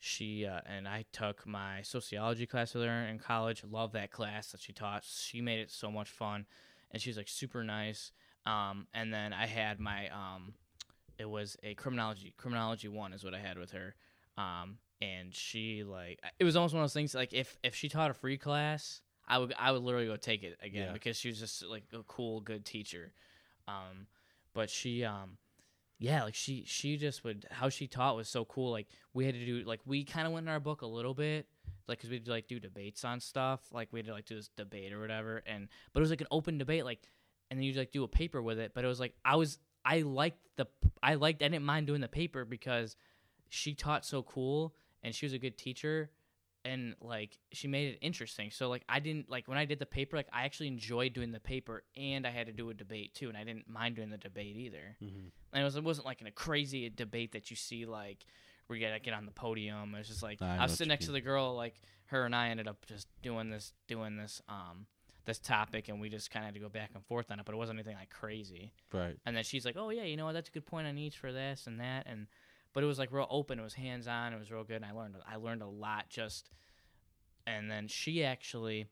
she 0.00 0.46
uh, 0.46 0.60
and 0.66 0.88
I 0.88 1.04
took 1.12 1.46
my 1.46 1.82
sociology 1.82 2.46
class 2.46 2.74
with 2.74 2.84
her 2.84 3.06
in 3.06 3.18
college. 3.18 3.62
Love 3.68 3.92
that 3.92 4.10
class 4.10 4.52
that 4.52 4.60
she 4.60 4.72
taught. 4.72 5.04
She 5.04 5.40
made 5.40 5.60
it 5.60 5.70
so 5.70 5.90
much 5.90 6.10
fun, 6.10 6.46
and 6.90 7.00
she 7.00 7.10
was 7.10 7.16
like 7.16 7.28
super 7.28 7.62
nice. 7.62 8.12
Um, 8.44 8.88
and 8.92 9.14
then 9.14 9.32
I 9.32 9.46
had 9.46 9.78
my 9.78 10.08
um, 10.08 10.54
it 11.18 11.28
was 11.28 11.56
a 11.62 11.74
criminology 11.74 12.34
criminology 12.36 12.88
one 12.88 13.12
is 13.12 13.24
what 13.24 13.34
I 13.34 13.38
had 13.38 13.58
with 13.58 13.70
her. 13.72 13.94
Um, 14.36 14.78
and 15.00 15.34
she 15.34 15.84
like 15.84 16.20
it 16.38 16.44
was 16.44 16.56
almost 16.56 16.74
one 16.74 16.82
of 16.82 16.84
those 16.84 16.94
things 16.94 17.14
like 17.14 17.32
if 17.32 17.56
if 17.62 17.74
she 17.74 17.88
taught 17.88 18.10
a 18.10 18.14
free 18.14 18.38
class, 18.38 19.00
I 19.34 19.38
would 19.38 19.54
I 19.58 19.72
would 19.72 19.82
literally 19.82 20.06
go 20.06 20.16
take 20.16 20.42
it 20.42 20.58
again 20.62 20.86
Yeah. 20.88 20.92
because 20.92 21.16
she 21.16 21.28
was 21.28 21.38
just 21.38 21.64
like 21.64 21.84
a 21.92 22.02
cool 22.02 22.40
good 22.40 22.64
teacher. 22.64 23.12
Um, 23.66 24.06
but 24.54 24.68
she 24.68 25.04
um 25.04 25.38
yeah 25.98 26.24
like 26.24 26.34
she 26.34 26.64
she 26.66 26.96
just 26.96 27.22
would 27.24 27.46
how 27.50 27.68
she 27.68 27.86
taught 27.86 28.16
was 28.16 28.28
so 28.28 28.44
cool. 28.44 28.70
Like 28.70 28.88
we 29.14 29.24
had 29.24 29.34
to 29.34 29.46
do 29.46 29.62
like 29.64 29.80
we 29.86 30.04
kind 30.04 30.26
of 30.26 30.32
went 30.32 30.44
in 30.46 30.52
our 30.52 30.60
book 30.60 30.82
a 30.82 30.86
little 30.86 31.14
bit 31.14 31.46
like 31.88 31.98
because 31.98 32.10
we'd 32.10 32.28
like 32.28 32.46
do 32.48 32.60
debates 32.60 33.04
on 33.04 33.20
stuff. 33.20 33.60
Like 33.72 33.88
we 33.92 34.00
had 34.00 34.06
to 34.06 34.12
like 34.12 34.26
do 34.26 34.36
this 34.36 34.48
debate 34.56 34.92
or 34.92 35.00
whatever. 35.00 35.42
And 35.46 35.68
but 35.92 36.00
it 36.00 36.02
was 36.02 36.10
like 36.10 36.20
an 36.20 36.26
open 36.30 36.58
debate 36.58 36.84
like 36.84 37.08
and 37.50 37.58
then 37.58 37.64
you 37.64 37.72
like 37.74 37.92
do 37.92 38.04
a 38.04 38.08
paper 38.08 38.42
with 38.42 38.58
it. 38.58 38.72
But 38.74 38.84
it 38.84 38.88
was 38.88 39.00
like 39.00 39.14
i 39.24 39.36
was 39.36 39.58
i 39.84 40.00
liked 40.02 40.38
the 40.56 40.66
i 41.02 41.14
liked 41.14 41.42
i 41.42 41.48
didn't 41.48 41.64
mind 41.64 41.86
doing 41.86 42.00
the 42.00 42.08
paper 42.08 42.44
because 42.44 42.96
she 43.48 43.74
taught 43.74 44.04
so 44.04 44.22
cool 44.22 44.74
and 45.02 45.14
she 45.14 45.24
was 45.26 45.32
a 45.32 45.38
good 45.38 45.56
teacher 45.58 46.10
and 46.64 46.94
like 47.00 47.38
she 47.52 47.66
made 47.68 47.94
it 47.94 47.98
interesting 48.02 48.50
so 48.50 48.68
like 48.68 48.84
i 48.88 49.00
didn't 49.00 49.28
like 49.28 49.48
when 49.48 49.58
i 49.58 49.64
did 49.64 49.78
the 49.78 49.86
paper 49.86 50.16
like 50.16 50.28
i 50.32 50.44
actually 50.44 50.68
enjoyed 50.68 51.12
doing 51.12 51.32
the 51.32 51.40
paper 51.40 51.82
and 51.96 52.26
i 52.26 52.30
had 52.30 52.46
to 52.46 52.52
do 52.52 52.70
a 52.70 52.74
debate 52.74 53.12
too 53.14 53.28
and 53.28 53.36
i 53.36 53.42
didn't 53.44 53.68
mind 53.68 53.96
doing 53.96 54.10
the 54.10 54.18
debate 54.18 54.56
either 54.56 54.96
Mm-hmm. 55.02 55.28
and 55.52 55.60
it, 55.60 55.64
was, 55.64 55.76
it 55.76 55.82
wasn't 55.84 56.06
like 56.06 56.20
in 56.20 56.26
a 56.26 56.32
crazy 56.32 56.88
debate 56.88 57.32
that 57.32 57.50
you 57.50 57.56
see 57.56 57.84
like 57.86 58.24
where 58.68 58.78
you 58.78 58.86
gotta 58.86 59.00
get 59.00 59.12
on 59.12 59.26
the 59.26 59.32
podium. 59.32 59.94
It 59.94 59.98
was 59.98 60.08
just 60.08 60.22
like 60.22 60.40
I 60.40 60.56
I, 60.58 60.62
was 60.62 60.72
sitting 60.72 60.88
next 60.88 61.06
to 61.06 61.12
the 61.12 61.20
girl, 61.20 61.54
like 61.54 61.82
her 62.06 62.24
and 62.24 62.34
I 62.34 62.48
ended 62.50 62.68
up 62.68 62.86
just 62.86 63.08
doing 63.20 63.50
this, 63.50 63.72
doing 63.88 64.16
this, 64.16 64.40
um, 64.48 64.86
this 65.24 65.40
topic, 65.40 65.88
and 65.88 66.00
we 66.00 66.08
just 66.08 66.30
kind 66.30 66.44
of 66.44 66.46
had 66.46 66.54
to 66.54 66.60
go 66.60 66.68
back 66.68 66.90
and 66.94 67.04
forth 67.04 67.30
on 67.30 67.40
it. 67.40 67.44
But 67.44 67.54
it 67.54 67.58
wasn't 67.58 67.80
anything 67.80 67.96
like 67.96 68.10
crazy. 68.10 68.72
Right. 68.92 69.16
And 69.26 69.36
then 69.36 69.42
she's 69.44 69.64
like, 69.64 69.76
"Oh 69.76 69.90
yeah, 69.90 70.04
you 70.04 70.16
know 70.16 70.24
what? 70.26 70.32
That's 70.32 70.48
a 70.48 70.52
good 70.52 70.64
point 70.64 70.86
on 70.86 70.96
each 70.96 71.18
for 71.18 71.32
this 71.32 71.66
and 71.66 71.80
that." 71.80 72.06
And 72.06 72.28
but 72.72 72.82
it 72.82 72.86
was 72.86 72.98
like 72.98 73.12
real 73.12 73.26
open. 73.30 73.58
It 73.58 73.62
was 73.62 73.74
hands 73.74 74.06
on. 74.08 74.32
It 74.32 74.38
was 74.38 74.50
real 74.50 74.64
good. 74.64 74.76
And 74.76 74.84
I 74.84 74.92
learned 74.92 75.16
I 75.30 75.36
learned 75.36 75.62
a 75.62 75.68
lot 75.68 76.08
just. 76.08 76.50
And 77.46 77.70
then 77.70 77.88
she 77.88 78.24
actually, 78.24 78.86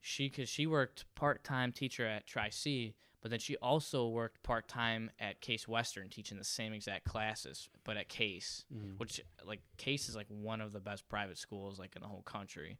she 0.00 0.28
because 0.28 0.48
she 0.48 0.66
worked 0.66 1.04
part 1.14 1.42
time 1.42 1.72
teacher 1.72 2.06
at 2.06 2.26
Tri 2.26 2.48
C, 2.50 2.94
but 3.20 3.30
then 3.30 3.40
she 3.40 3.56
also 3.56 4.08
worked 4.08 4.42
part 4.42 4.68
time 4.68 5.10
at 5.18 5.40
Case 5.40 5.66
Western 5.66 6.08
teaching 6.08 6.38
the 6.38 6.44
same 6.44 6.72
exact 6.72 7.04
classes, 7.04 7.68
but 7.84 7.96
at 7.96 8.08
Case, 8.08 8.64
mm. 8.72 8.98
which 8.98 9.20
like 9.44 9.60
Case 9.76 10.08
is 10.08 10.16
like 10.16 10.28
one 10.28 10.60
of 10.60 10.72
the 10.72 10.80
best 10.80 11.08
private 11.08 11.36
schools 11.36 11.78
like 11.78 11.96
in 11.96 12.02
the 12.02 12.08
whole 12.08 12.22
country. 12.22 12.78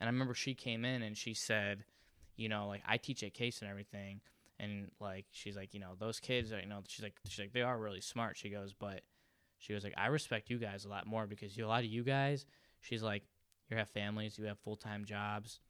And 0.00 0.08
I 0.08 0.12
remember 0.12 0.34
she 0.34 0.54
came 0.54 0.84
in 0.84 1.02
and 1.02 1.16
she 1.16 1.34
said, 1.34 1.84
you 2.36 2.48
know, 2.48 2.68
like 2.68 2.82
I 2.86 2.96
teach 2.96 3.22
at 3.22 3.34
Case 3.34 3.60
and 3.60 3.70
everything, 3.70 4.20
and 4.58 4.90
like 5.00 5.26
she's 5.32 5.56
like, 5.56 5.74
you 5.74 5.80
know, 5.80 5.94
those 5.98 6.20
kids 6.20 6.52
are, 6.52 6.60
you 6.60 6.66
know, 6.66 6.80
she's 6.86 7.02
like, 7.02 7.14
she's 7.26 7.40
like 7.40 7.52
they 7.52 7.62
are 7.62 7.78
really 7.78 8.00
smart. 8.00 8.36
She 8.36 8.50
goes, 8.50 8.72
but 8.72 9.02
she 9.64 9.72
was 9.72 9.82
like, 9.82 9.94
I 9.96 10.06
respect 10.08 10.50
you 10.50 10.58
guys 10.58 10.84
a 10.84 10.88
lot 10.90 11.06
more 11.06 11.26
because 11.26 11.56
you, 11.56 11.64
a 11.64 11.68
lot 11.68 11.84
of 11.84 11.90
you 11.90 12.04
guys, 12.04 12.44
she's 12.80 13.02
like, 13.02 13.22
you 13.70 13.78
have 13.78 13.88
families, 13.88 14.38
you 14.38 14.44
have 14.44 14.58
full 14.58 14.76
time 14.76 15.06
jobs, 15.06 15.60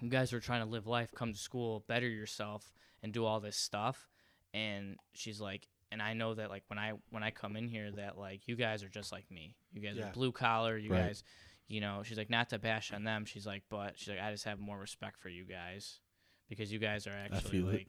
you 0.00 0.08
guys 0.08 0.32
are 0.32 0.40
trying 0.40 0.62
to 0.62 0.70
live 0.70 0.86
life, 0.86 1.12
come 1.14 1.32
to 1.34 1.38
school, 1.38 1.84
better 1.86 2.08
yourself, 2.08 2.72
and 3.02 3.12
do 3.12 3.26
all 3.26 3.38
this 3.38 3.58
stuff. 3.58 4.08
And 4.54 4.96
she's 5.12 5.38
like, 5.38 5.68
and 5.92 6.00
I 6.00 6.14
know 6.14 6.32
that 6.34 6.48
like 6.48 6.62
when 6.68 6.78
I 6.78 6.92
when 7.10 7.22
I 7.22 7.30
come 7.30 7.56
in 7.56 7.68
here, 7.68 7.90
that 7.92 8.16
like 8.16 8.48
you 8.48 8.56
guys 8.56 8.82
are 8.82 8.88
just 8.88 9.12
like 9.12 9.30
me. 9.30 9.54
You 9.74 9.82
guys 9.82 9.96
Yeah. 9.98 10.06
are 10.08 10.12
blue 10.12 10.32
collar. 10.32 10.78
You 10.78 10.90
Right. 10.90 11.00
guys, 11.08 11.22
you 11.68 11.82
know, 11.82 12.02
she's 12.02 12.16
like 12.16 12.30
not 12.30 12.48
to 12.50 12.58
bash 12.58 12.90
on 12.90 13.04
them. 13.04 13.26
She's 13.26 13.46
like, 13.46 13.64
but 13.68 13.98
she's 13.98 14.08
like 14.08 14.20
I 14.20 14.30
just 14.32 14.44
have 14.44 14.58
more 14.58 14.78
respect 14.78 15.18
for 15.20 15.28
you 15.28 15.44
guys 15.44 16.00
because 16.48 16.72
you 16.72 16.78
guys 16.78 17.06
are 17.06 17.12
actually 17.12 17.58
feel 17.60 17.68
it. 17.68 17.72
like, 17.74 17.88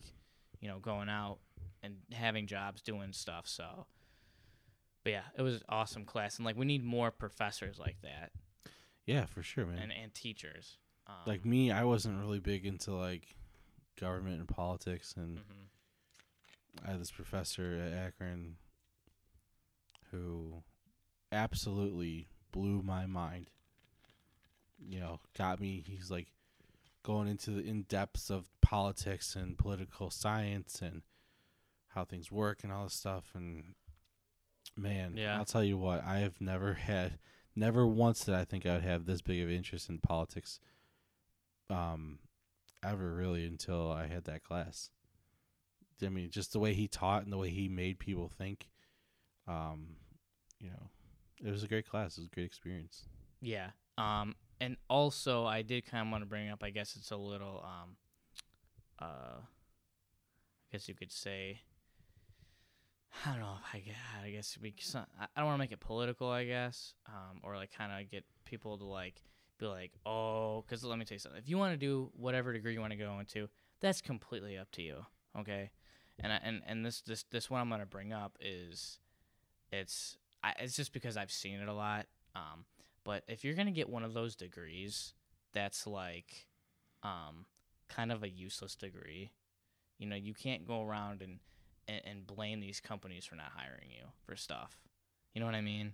you 0.59 0.67
know, 0.67 0.79
going 0.79 1.07
out 1.09 1.37
and 1.81 1.95
having 2.11 2.47
jobs, 2.47 2.81
doing 2.81 3.13
stuff. 3.13 3.47
So, 3.47 3.85
but 5.03 5.11
yeah, 5.11 5.23
it 5.37 5.41
was 5.41 5.55
an 5.55 5.61
awesome 5.69 6.05
class, 6.05 6.37
and 6.37 6.45
like 6.45 6.57
we 6.57 6.65
need 6.65 6.83
more 6.83 7.11
professors 7.11 7.79
like 7.79 7.97
that 8.03 8.31
Yeah, 9.05 9.25
for 9.25 9.41
sure, 9.43 9.65
man. 9.65 9.79
and 9.79 9.91
and 9.91 10.13
teachers. 10.13 10.77
Um, 11.07 11.15
like 11.25 11.45
me, 11.45 11.71
I 11.71 11.83
wasn't 11.83 12.19
really 12.19 12.39
big 12.39 12.65
into 12.65 12.93
like 12.93 13.35
government 13.99 14.39
and 14.39 14.47
politics, 14.47 15.13
and 15.17 15.37
mhm. 15.39 16.85
I 16.87 16.91
had 16.91 17.01
this 17.01 17.11
professor 17.11 17.81
at 17.85 17.93
Akron 17.93 18.55
who 20.11 20.63
absolutely 21.31 22.27
blew 22.51 22.81
my 22.81 23.05
mind. 23.05 23.49
You 24.79 24.99
know, 24.99 25.19
got 25.37 25.59
me. 25.59 25.83
He's 25.85 26.09
like 26.11 26.27
going 27.03 27.27
into 27.27 27.51
the 27.51 27.61
in 27.63 27.83
depths 27.83 28.29
of 28.29 28.49
politics 28.61 29.35
and 29.35 29.57
political 29.57 30.09
science 30.09 30.81
and 30.81 31.01
how 31.89 32.05
things 32.05 32.31
work 32.31 32.63
and 32.63 32.71
all 32.71 32.85
this 32.85 32.93
stuff. 32.93 33.25
And 33.33 33.75
man, 34.75 35.15
Yeah. 35.15 35.37
I'll 35.37 35.45
tell 35.45 35.63
you 35.63 35.77
what, 35.77 36.03
I 36.03 36.19
have 36.19 36.39
never 36.39 36.73
had, 36.73 37.19
never 37.55 37.85
once 37.85 38.25
did 38.25 38.35
I 38.35 38.45
think 38.45 38.65
I 38.65 38.73
would 38.73 38.83
have 38.83 39.05
this 39.05 39.21
big 39.21 39.41
of 39.41 39.49
interest 39.49 39.89
in 39.89 39.99
politics, 39.99 40.59
um, 41.69 42.19
ever 42.83 43.13
really 43.13 43.45
until 43.45 43.91
I 43.91 44.07
had 44.07 44.25
that 44.25 44.43
class. 44.43 44.89
I 46.03 46.09
mean, 46.09 46.31
just 46.31 46.53
the 46.53 46.59
way 46.59 46.73
he 46.73 46.87
taught 46.87 47.23
and 47.23 47.31
the 47.31 47.37
way 47.37 47.49
he 47.49 47.69
made 47.69 47.99
people 47.99 48.27
think. 48.27 48.69
Um, 49.47 49.97
you 50.59 50.69
know, 50.69 50.89
it 51.43 51.51
was 51.51 51.63
a 51.63 51.67
great 51.67 51.87
class. 51.87 52.17
It 52.17 52.21
was 52.21 52.27
a 52.27 52.35
great 52.35 52.45
experience. 52.45 53.03
Yeah. 53.41 53.71
Um, 53.97 54.35
and 54.59 54.77
also, 54.89 55.45
I 55.45 55.61
did 55.61 55.85
kind 55.85 56.07
of 56.07 56.11
want 56.11 56.23
to 56.23 56.27
bring 56.27 56.49
up. 56.49 56.63
I 56.63 56.69
guess 56.69 56.95
it's 56.95 57.11
a 57.11 57.17
little. 57.17 57.63
Um, 57.63 57.95
uh, 58.99 59.41
I 59.41 60.71
guess 60.71 60.87
you 60.87 60.95
could 60.95 61.11
say. 61.11 61.61
I 63.25 63.31
don't 63.31 63.41
know. 63.41 63.57
If 63.59 63.75
I 63.75 63.79
guess, 63.79 63.95
I 64.23 64.29
guess 64.29 64.57
we. 64.61 64.73
I 65.19 65.27
don't 65.37 65.45
want 65.45 65.55
to 65.55 65.59
make 65.59 65.71
it 65.71 65.79
political. 65.79 66.29
I 66.29 66.45
guess, 66.45 66.93
um, 67.07 67.39
or 67.43 67.55
like 67.55 67.71
kind 67.75 67.91
of 67.91 68.09
get 68.09 68.23
people 68.45 68.77
to 68.77 68.85
like 68.85 69.21
be 69.59 69.65
like, 69.67 69.91
oh, 70.05 70.63
because 70.65 70.83
let 70.83 70.97
me 70.97 71.05
tell 71.05 71.15
you 71.15 71.19
something. 71.19 71.39
If 71.39 71.49
you 71.49 71.57
want 71.57 71.73
to 71.73 71.77
do 71.77 72.09
whatever 72.13 72.53
degree 72.53 72.73
you 72.73 72.79
want 72.79 72.93
to 72.93 72.97
go 72.97 73.19
into, 73.19 73.49
that's 73.79 74.01
completely 74.01 74.57
up 74.57 74.71
to 74.71 74.81
you. 74.81 75.05
Okay, 75.37 75.71
and 76.19 76.33
I, 76.33 76.39
and 76.43 76.61
and 76.65 76.85
this 76.85 77.01
this 77.01 77.23
this 77.31 77.49
one 77.49 77.61
I'm 77.61 77.69
gonna 77.69 77.85
bring 77.85 78.13
up 78.13 78.37
is, 78.39 78.99
it's 79.71 80.17
I, 80.43 80.53
it's 80.59 80.75
just 80.75 80.93
because 80.93 81.17
I've 81.17 81.31
seen 81.31 81.59
it 81.59 81.67
a 81.67 81.73
lot. 81.73 82.07
Um, 82.35 82.65
but 83.03 83.23
if 83.27 83.43
you're 83.43 83.55
gonna 83.55 83.71
get 83.71 83.89
one 83.89 84.03
of 84.03 84.13
those 84.13 84.35
degrees, 84.35 85.13
that's 85.53 85.85
like, 85.85 86.47
um, 87.03 87.45
kind 87.89 88.11
of 88.11 88.23
a 88.23 88.29
useless 88.29 88.75
degree. 88.75 89.31
You 89.99 90.07
know, 90.07 90.15
you 90.15 90.33
can't 90.33 90.65
go 90.65 90.81
around 90.83 91.21
and, 91.21 91.39
and 91.91 92.01
and 92.05 92.27
blame 92.27 92.59
these 92.59 92.79
companies 92.79 93.25
for 93.25 93.35
not 93.35 93.51
hiring 93.55 93.89
you 93.91 94.05
for 94.25 94.35
stuff. 94.35 94.77
You 95.33 95.39
know 95.39 95.45
what 95.45 95.55
I 95.55 95.61
mean? 95.61 95.93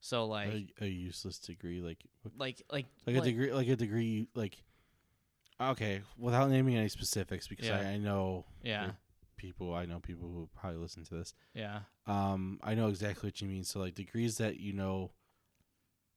So 0.00 0.26
like, 0.26 0.72
a, 0.80 0.84
a 0.84 0.88
useless 0.88 1.38
degree, 1.38 1.80
like 1.80 1.98
like, 2.38 2.62
like, 2.70 2.86
like 3.06 3.16
a 3.16 3.20
degree, 3.20 3.52
like 3.52 3.68
a 3.68 3.76
degree, 3.76 4.26
like 4.34 4.62
okay, 5.60 6.00
without 6.18 6.48
naming 6.50 6.76
any 6.76 6.88
specifics, 6.88 7.46
because 7.48 7.68
Yeah. 7.68 7.78
I, 7.80 7.84
I 7.92 7.96
know 7.98 8.46
Yeah, 8.62 8.92
people. 9.36 9.74
I 9.74 9.84
know 9.86 10.00
people 10.00 10.28
who 10.30 10.48
probably 10.58 10.78
listen 10.78 11.04
to 11.04 11.14
this. 11.14 11.34
yeah. 11.54 11.80
Um, 12.06 12.58
I 12.62 12.74
know 12.74 12.88
exactly 12.88 13.26
what 13.28 13.40
you 13.42 13.48
mean. 13.48 13.64
So 13.64 13.78
like 13.80 13.94
degrees 13.94 14.38
that 14.38 14.58
you 14.58 14.72
know 14.72 15.12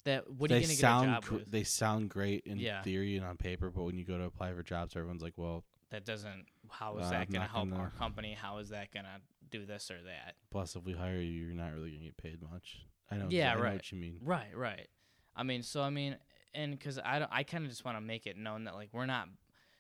That 0.06 0.30
what 0.32 0.50
are 0.52 0.56
they 0.56 0.62
you 0.62 0.68
gonna 0.68 0.76
sound 0.76 1.08
get 1.08 1.10
a 1.10 1.14
job 1.22 1.24
gr- 1.26 1.36
with? 1.36 1.52
they 1.52 1.64
sound 1.64 2.10
great 2.10 2.44
in 2.46 2.60
Yeah. 2.60 2.82
theory 2.84 3.18
and 3.18 3.26
on 3.26 3.38
paper, 3.38 3.70
but 3.70 3.84
when 3.84 3.98
you 3.98 4.06
go 4.06 4.18
to 4.18 4.24
apply 4.24 4.54
for 4.54 4.64
jobs, 4.64 4.96
everyone's 4.96 5.22
like, 5.22 5.38
well, 5.38 5.66
that 5.94 6.06
doesn't. 6.06 6.48
How 6.70 6.98
is 6.98 7.06
Uh, 7.08 7.10
that 7.12 7.22
I'm 7.22 7.28
gonna 7.28 7.40
not 7.46 7.50
help 7.52 7.70
gonna- 7.70 7.82
our 7.82 7.92
company? 7.92 8.34
How 8.34 8.58
is 8.58 8.70
that 8.70 8.92
gonna 8.92 9.22
do 9.50 9.66
this 9.66 9.90
or 9.92 10.02
that? 10.04 10.36
plus 10.50 10.76
if 10.76 10.84
we 10.84 10.94
hire 10.94 11.20
you, 11.22 11.46
you're 11.46 11.54
not 11.56 11.72
really 11.74 11.92
gonna 11.92 12.06
get 12.06 12.18
paid 12.18 12.42
much. 12.42 12.86
I 13.10 13.18
know. 13.18 13.28
Yeah, 13.30 13.52
I 13.54 13.56
know 13.56 13.62
right. 13.62 13.74
what 13.76 13.92
you 13.92 13.98
mean. 13.98 14.18
Right, 14.22 14.56
right. 14.56 14.90
I 15.36 15.44
mean, 15.44 15.64
so 15.64 15.82
I 15.82 15.90
mean, 15.90 16.18
and 16.54 16.78
because 16.78 16.98
I 17.00 17.20
don't, 17.20 17.32
I 17.32 17.44
kind 17.44 17.64
of 17.64 17.70
just 17.70 17.86
want 17.86 17.98
to 17.98 18.02
make 18.02 18.28
it 18.28 18.38
known 18.38 18.64
that 18.66 18.74
like 18.76 18.90
we're 18.94 19.06
not 19.06 19.30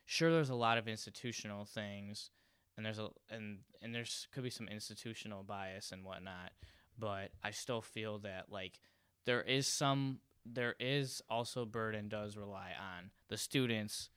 sure. 0.05 0.31
There's 0.31 0.49
a 0.49 0.55
lot 0.55 0.77
of 0.77 0.87
institutional 0.87 1.65
things, 1.65 2.31
and 2.77 2.85
there's 2.85 2.99
a 2.99 3.09
and 3.29 3.63
and 3.81 3.93
there's 3.93 4.27
could 4.31 4.43
be 4.43 4.49
some 4.51 4.67
institutional 4.67 5.43
bias 5.43 5.91
and 5.91 6.03
whatnot, 6.03 6.53
but 6.97 7.31
I 7.43 7.51
still 7.51 7.81
feel 7.81 8.19
that 8.19 8.51
like 8.51 8.79
there 9.25 9.41
is 9.41 9.67
some 9.67 10.21
there 10.45 10.75
is 10.79 11.21
also 11.29 11.65
burden 11.65 12.09
does 12.09 12.35
rely 12.37 12.73
on 12.79 13.11
the 13.29 13.37
students 13.37 14.09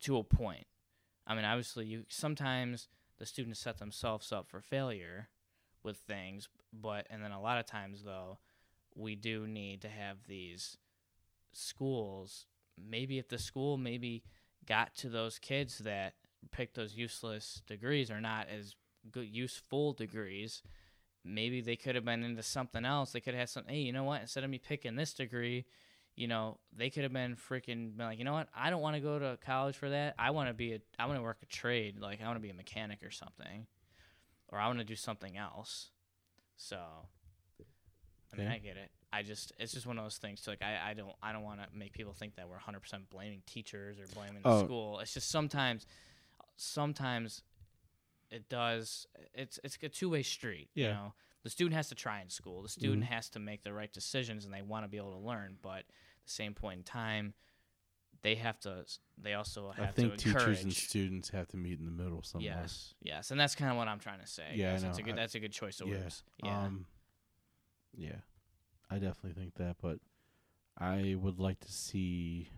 to 0.00 0.16
a 0.16 0.24
point. 0.24 0.66
I 1.26 1.34
mean, 1.34 1.44
obviously, 1.44 1.86
you 1.86 2.04
sometimes 2.08 2.88
the 3.18 3.26
students 3.26 3.60
set 3.60 3.78
themselves 3.78 4.32
up 4.32 4.48
for 4.48 4.60
failure 4.60 5.28
with 5.82 5.98
things, 5.98 6.48
but 6.72 7.06
and 7.10 7.22
then 7.22 7.32
a 7.32 7.40
lot 7.40 7.58
of 7.58 7.66
times 7.66 8.02
though, 8.04 8.38
we 8.94 9.14
do 9.14 9.46
need 9.46 9.82
to 9.82 9.88
have 9.88 10.18
these 10.28 10.76
schools. 11.52 12.46
Maybe 12.76 13.18
if 13.18 13.28
the 13.28 13.38
school 13.38 13.76
maybe 13.76 14.24
got 14.66 14.94
to 14.96 15.08
those 15.08 15.38
kids 15.38 15.78
that 15.78 16.14
picked 16.50 16.74
those 16.74 16.94
useless 16.94 17.62
degrees 17.66 18.10
or 18.10 18.20
not 18.20 18.48
as 18.48 18.74
good 19.10 19.28
useful 19.28 19.92
degrees, 19.92 20.62
maybe 21.24 21.60
they 21.60 21.76
could 21.76 21.94
have 21.94 22.04
been 22.04 22.22
into 22.22 22.42
something 22.42 22.84
else. 22.84 23.12
They 23.12 23.20
could 23.20 23.34
have 23.34 23.40
had 23.40 23.48
some. 23.48 23.64
Hey, 23.66 23.78
you 23.78 23.92
know 23.92 24.04
what? 24.04 24.20
Instead 24.20 24.44
of 24.44 24.50
me 24.50 24.58
picking 24.58 24.96
this 24.96 25.14
degree, 25.14 25.64
you 26.16 26.28
know, 26.28 26.58
they 26.76 26.90
could 26.90 27.02
have 27.02 27.12
been 27.12 27.36
freaking 27.36 27.96
been 27.96 28.06
like, 28.06 28.18
you 28.18 28.24
know 28.24 28.32
what? 28.34 28.48
I 28.56 28.70
don't 28.70 28.80
want 28.82 28.94
to 28.96 29.00
go 29.00 29.18
to 29.18 29.38
college 29.44 29.76
for 29.76 29.90
that. 29.90 30.14
I 30.18 30.30
want 30.30 30.48
to 30.48 30.54
be 30.54 30.74
a. 30.74 30.78
I 30.98 31.06
want 31.06 31.18
to 31.18 31.22
work 31.22 31.38
a 31.42 31.46
trade. 31.46 31.98
Like 31.98 32.22
I 32.22 32.26
want 32.26 32.36
to 32.36 32.40
be 32.42 32.50
a 32.50 32.54
mechanic 32.54 33.02
or 33.02 33.10
something, 33.10 33.66
or 34.48 34.58
I 34.58 34.66
want 34.66 34.78
to 34.78 34.84
do 34.84 34.96
something 34.96 35.36
else. 35.36 35.90
So, 36.56 36.76
I 38.32 38.36
mean, 38.36 38.46
Okay. 38.46 38.54
I 38.54 38.58
get 38.58 38.76
it. 38.76 38.90
I 39.12 39.22
just 39.22 39.52
it's 39.58 39.72
just 39.72 39.86
one 39.86 39.98
of 39.98 40.04
those 40.04 40.18
things. 40.18 40.40
So 40.40 40.50
like 40.52 40.62
I, 40.62 40.90
I 40.90 40.94
don't 40.94 41.12
I 41.22 41.32
don't 41.32 41.42
want 41.42 41.60
to 41.60 41.66
make 41.76 41.92
people 41.92 42.12
think 42.12 42.36
that 42.36 42.46
we're 42.46 42.54
100 42.54 42.80
percent 42.80 43.10
blaming 43.10 43.42
teachers 43.46 43.98
or 43.98 44.06
blaming 44.14 44.42
the 44.42 44.48
Oh. 44.48 44.64
school. 44.64 45.00
It's 45.00 45.14
just 45.14 45.30
sometimes 45.30 45.86
sometimes 46.56 47.42
it 48.30 48.48
does. 48.48 49.06
It's 49.34 49.58
it's 49.64 49.78
a 49.82 49.88
two 49.88 50.10
way 50.10 50.22
street. 50.22 50.68
You 50.74 50.84
Yeah. 50.84 50.92
know, 50.92 51.14
the 51.44 51.50
student 51.50 51.76
has 51.76 51.88
to 51.90 51.94
try 51.94 52.20
in 52.22 52.30
school. 52.30 52.62
The 52.62 52.68
student 52.68 53.04
has 53.04 53.28
to 53.30 53.38
make 53.38 53.62
the 53.62 53.72
right 53.72 53.92
decisions, 53.92 54.44
and 54.44 54.52
they 54.52 54.62
want 54.62 54.84
to 54.84 54.88
be 54.88 54.96
able 54.96 55.12
to 55.12 55.18
learn. 55.18 55.56
But 55.62 55.80
at 55.80 55.84
the 56.26 56.32
same 56.32 56.54
point 56.54 56.78
in 56.78 56.82
time, 56.84 57.34
they 58.22 58.34
have 58.36 58.58
to. 58.60 58.84
They 59.22 59.34
also 59.34 59.70
have 59.76 59.88
I 59.88 59.90
think 59.90 60.16
to 60.16 60.28
encourage. 60.28 60.44
teachers 60.46 60.64
and 60.64 60.72
students 60.72 61.28
have 61.28 61.46
to 61.48 61.56
meet 61.58 61.78
in 61.78 61.84
the 61.84 61.90
middle 61.92 62.22
somewhere. 62.22 62.56
Yes, 62.62 62.94
yes, 63.02 63.30
and 63.30 63.38
that's 63.38 63.54
kind 63.54 63.70
of 63.70 63.76
what 63.76 63.86
I'm 63.86 64.00
trying 64.00 64.20
to 64.20 64.26
say. 64.26 64.52
Yeah. 64.54 64.76
That's 64.78 64.98
a 64.98 65.02
good. 65.02 65.12
I- 65.12 65.16
That's 65.16 65.34
a 65.34 65.40
good 65.40 65.52
choice 65.52 65.80
of 65.80 65.88
yeah. 65.88 65.98
words. 65.98 66.22
Yeah. 66.42 66.62
Um, 66.64 66.86
yeah, 67.94 68.16
I 68.90 68.94
definitely 68.94 69.34
think 69.40 69.54
that, 69.56 69.76
but 69.80 69.98
I 70.78 71.14
would 71.20 71.38
like 71.38 71.60
to 71.60 71.70
see, 71.70 72.48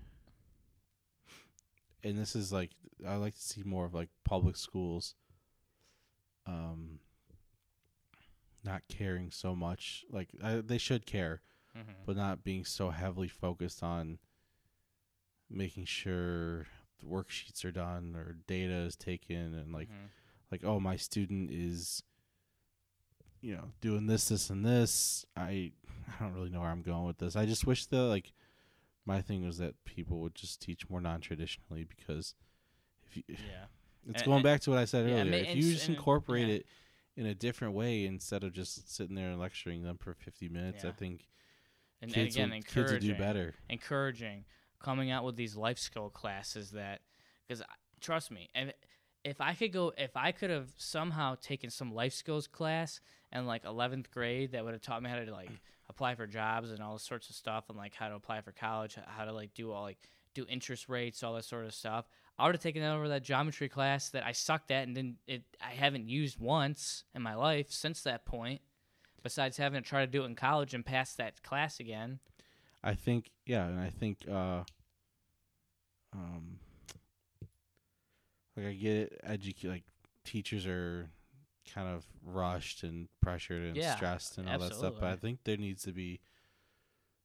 and 2.04 2.16
this 2.16 2.36
is 2.36 2.52
like 2.52 2.70
I 3.06 3.16
like 3.16 3.34
to 3.34 3.42
see 3.42 3.62
more 3.64 3.84
of 3.84 3.94
like 3.94 4.08
public 4.24 4.56
schools, 4.56 5.16
um, 6.46 7.00
not 8.66 8.82
caring 8.88 9.30
so 9.30 9.54
much. 9.54 10.04
Like 10.10 10.28
I, 10.42 10.56
they 10.56 10.78
should 10.78 11.06
care, 11.06 11.40
Mhm. 11.76 11.94
but 12.04 12.16
not 12.16 12.42
being 12.44 12.64
so 12.64 12.90
heavily 12.90 13.28
focused 13.28 13.82
on 13.82 14.18
making 15.48 15.84
sure 15.84 16.66
the 16.98 17.06
worksheets 17.06 17.64
are 17.64 17.70
done 17.70 18.14
or 18.16 18.36
data 18.46 18.74
is 18.74 18.96
taken 18.96 19.54
and 19.54 19.72
like 19.72 19.88
Mhm. 19.88 20.08
like 20.50 20.64
oh 20.64 20.80
my 20.80 20.96
student 20.96 21.50
is 21.50 22.02
you 23.42 23.54
know, 23.54 23.70
doing 23.80 24.06
this, 24.06 24.28
this, 24.28 24.50
and 24.50 24.64
this. 24.64 25.24
I 25.36 25.72
I 26.08 26.24
don't 26.24 26.32
really 26.34 26.50
know 26.50 26.60
where 26.60 26.70
I'm 26.70 26.82
going 26.82 27.04
with 27.04 27.18
this. 27.18 27.36
I 27.36 27.46
just 27.46 27.66
wish 27.66 27.86
the 27.86 28.02
like 28.02 28.32
my 29.04 29.20
thing 29.22 29.44
was 29.44 29.58
that 29.58 29.84
people 29.84 30.18
would 30.20 30.34
just 30.34 30.60
teach 30.60 30.88
more 30.88 31.00
non 31.00 31.20
traditionally 31.20 31.84
because 31.84 32.34
if 33.04 33.16
you, 33.18 33.22
Yeah. 33.28 33.66
it's 34.08 34.22
And- 34.22 34.24
going 34.24 34.36
and- 34.38 34.42
back 34.44 34.62
to 34.62 34.70
what 34.70 34.78
I 34.80 34.84
said 34.84 35.08
yeah, 35.08 35.20
earlier. 35.20 35.34
if 35.44 35.54
you 35.56 35.62
just 35.74 35.88
incorporate 35.88 36.48
yeah. 36.48 36.54
it 36.54 36.66
in 37.16 37.26
a 37.26 37.34
different 37.34 37.74
way 37.74 38.04
instead 38.04 38.44
of 38.44 38.52
just 38.52 38.94
sitting 38.94 39.14
there 39.16 39.30
and 39.30 39.40
lecturing 39.40 39.82
them 39.82 39.96
for 39.98 40.14
50 40.14 40.48
minutes, 40.48 40.84
I 40.84 40.90
think 40.92 41.26
And, 42.02 42.14
and 42.14 42.26
again, 42.28 42.50
will, 42.50 42.56
kids 42.62 42.92
will 42.92 42.98
do 42.98 43.14
better. 43.14 43.54
encouraging 43.70 44.44
coming 44.80 45.10
out 45.10 45.24
with 45.24 45.36
these 45.36 45.56
life 45.56 45.78
skill 45.78 46.10
classes 46.10 46.72
that 46.72 47.00
because 47.48 47.62
trust 48.00 48.30
me 48.30 48.50
if, 48.54 48.72
if 49.24 49.40
i 49.40 49.54
could 49.54 49.72
go 49.72 49.90
if 49.96 50.14
i 50.14 50.30
could 50.30 50.50
have 50.50 50.68
somehow 50.76 51.34
taken 51.40 51.70
some 51.70 51.92
life 51.94 52.12
skills 52.12 52.46
class 52.46 53.00
in 53.32 53.46
like 53.46 53.64
11th 53.64 54.10
grade 54.10 54.52
that 54.52 54.62
would 54.64 54.74
have 54.74 54.82
taught 54.82 55.02
me 55.02 55.08
how 55.08 55.16
to 55.16 55.32
like 55.32 55.50
apply 55.88 56.14
for 56.14 56.26
jobs 56.26 56.70
and 56.70 56.82
all 56.82 56.98
sorts 56.98 57.30
of 57.30 57.34
stuff 57.34 57.64
and 57.70 57.78
like 57.78 57.94
how 57.94 58.08
to 58.08 58.14
apply 58.14 58.40
for 58.42 58.52
college 58.52 58.96
how 59.06 59.24
to 59.24 59.32
like 59.32 59.54
do 59.54 59.72
all 59.72 59.82
like 59.82 60.10
do 60.34 60.44
interest 60.48 60.88
rates 60.90 61.22
all 61.22 61.34
that 61.34 61.44
sort 61.44 61.64
of 61.64 61.72
stuff 61.72 62.04
i 62.38 62.46
would 62.46 62.54
have 62.54 62.62
taken 62.62 62.82
that 62.82 62.94
over 62.94 63.08
that 63.08 63.22
geometry 63.22 63.68
class 63.68 64.10
that 64.10 64.24
i 64.24 64.32
sucked 64.32 64.70
at 64.70 64.86
and 64.86 64.94
didn't 64.94 65.16
it 65.26 65.42
i 65.60 65.70
haven't 65.70 66.08
used 66.08 66.38
once 66.38 67.04
in 67.14 67.22
my 67.22 67.34
life 67.34 67.70
since 67.70 68.02
that 68.02 68.24
point 68.24 68.60
besides 69.26 69.56
having 69.56 69.82
to 69.82 69.88
try 69.88 70.02
to 70.02 70.10
do 70.10 70.22
it 70.22 70.26
in 70.26 70.36
college 70.36 70.72
and 70.72 70.86
pass 70.86 71.14
that 71.14 71.42
class 71.42 71.80
again. 71.80 72.20
I 72.84 72.94
think 72.94 73.32
yeah, 73.44 73.66
and 73.66 73.80
I 73.80 73.90
think 73.90 74.18
uh 74.30 74.62
um 76.14 76.60
like 78.56 78.66
I 78.66 78.72
get 78.74 78.96
it 78.96 79.20
educate 79.24 79.68
like 79.68 79.82
teachers 80.24 80.64
are 80.64 81.10
kind 81.74 81.88
of 81.88 82.06
rushed 82.24 82.84
and 82.84 83.08
pressured 83.20 83.64
and 83.64 83.76
Yeah, 83.76 83.96
stressed 83.96 84.38
and 84.38 84.48
all 84.48 84.60
that 84.60 84.74
stuff, 84.74 84.94
but 85.00 85.08
I 85.08 85.16
think 85.16 85.40
there 85.42 85.56
needs 85.56 85.82
to 85.82 85.92
be 85.92 86.20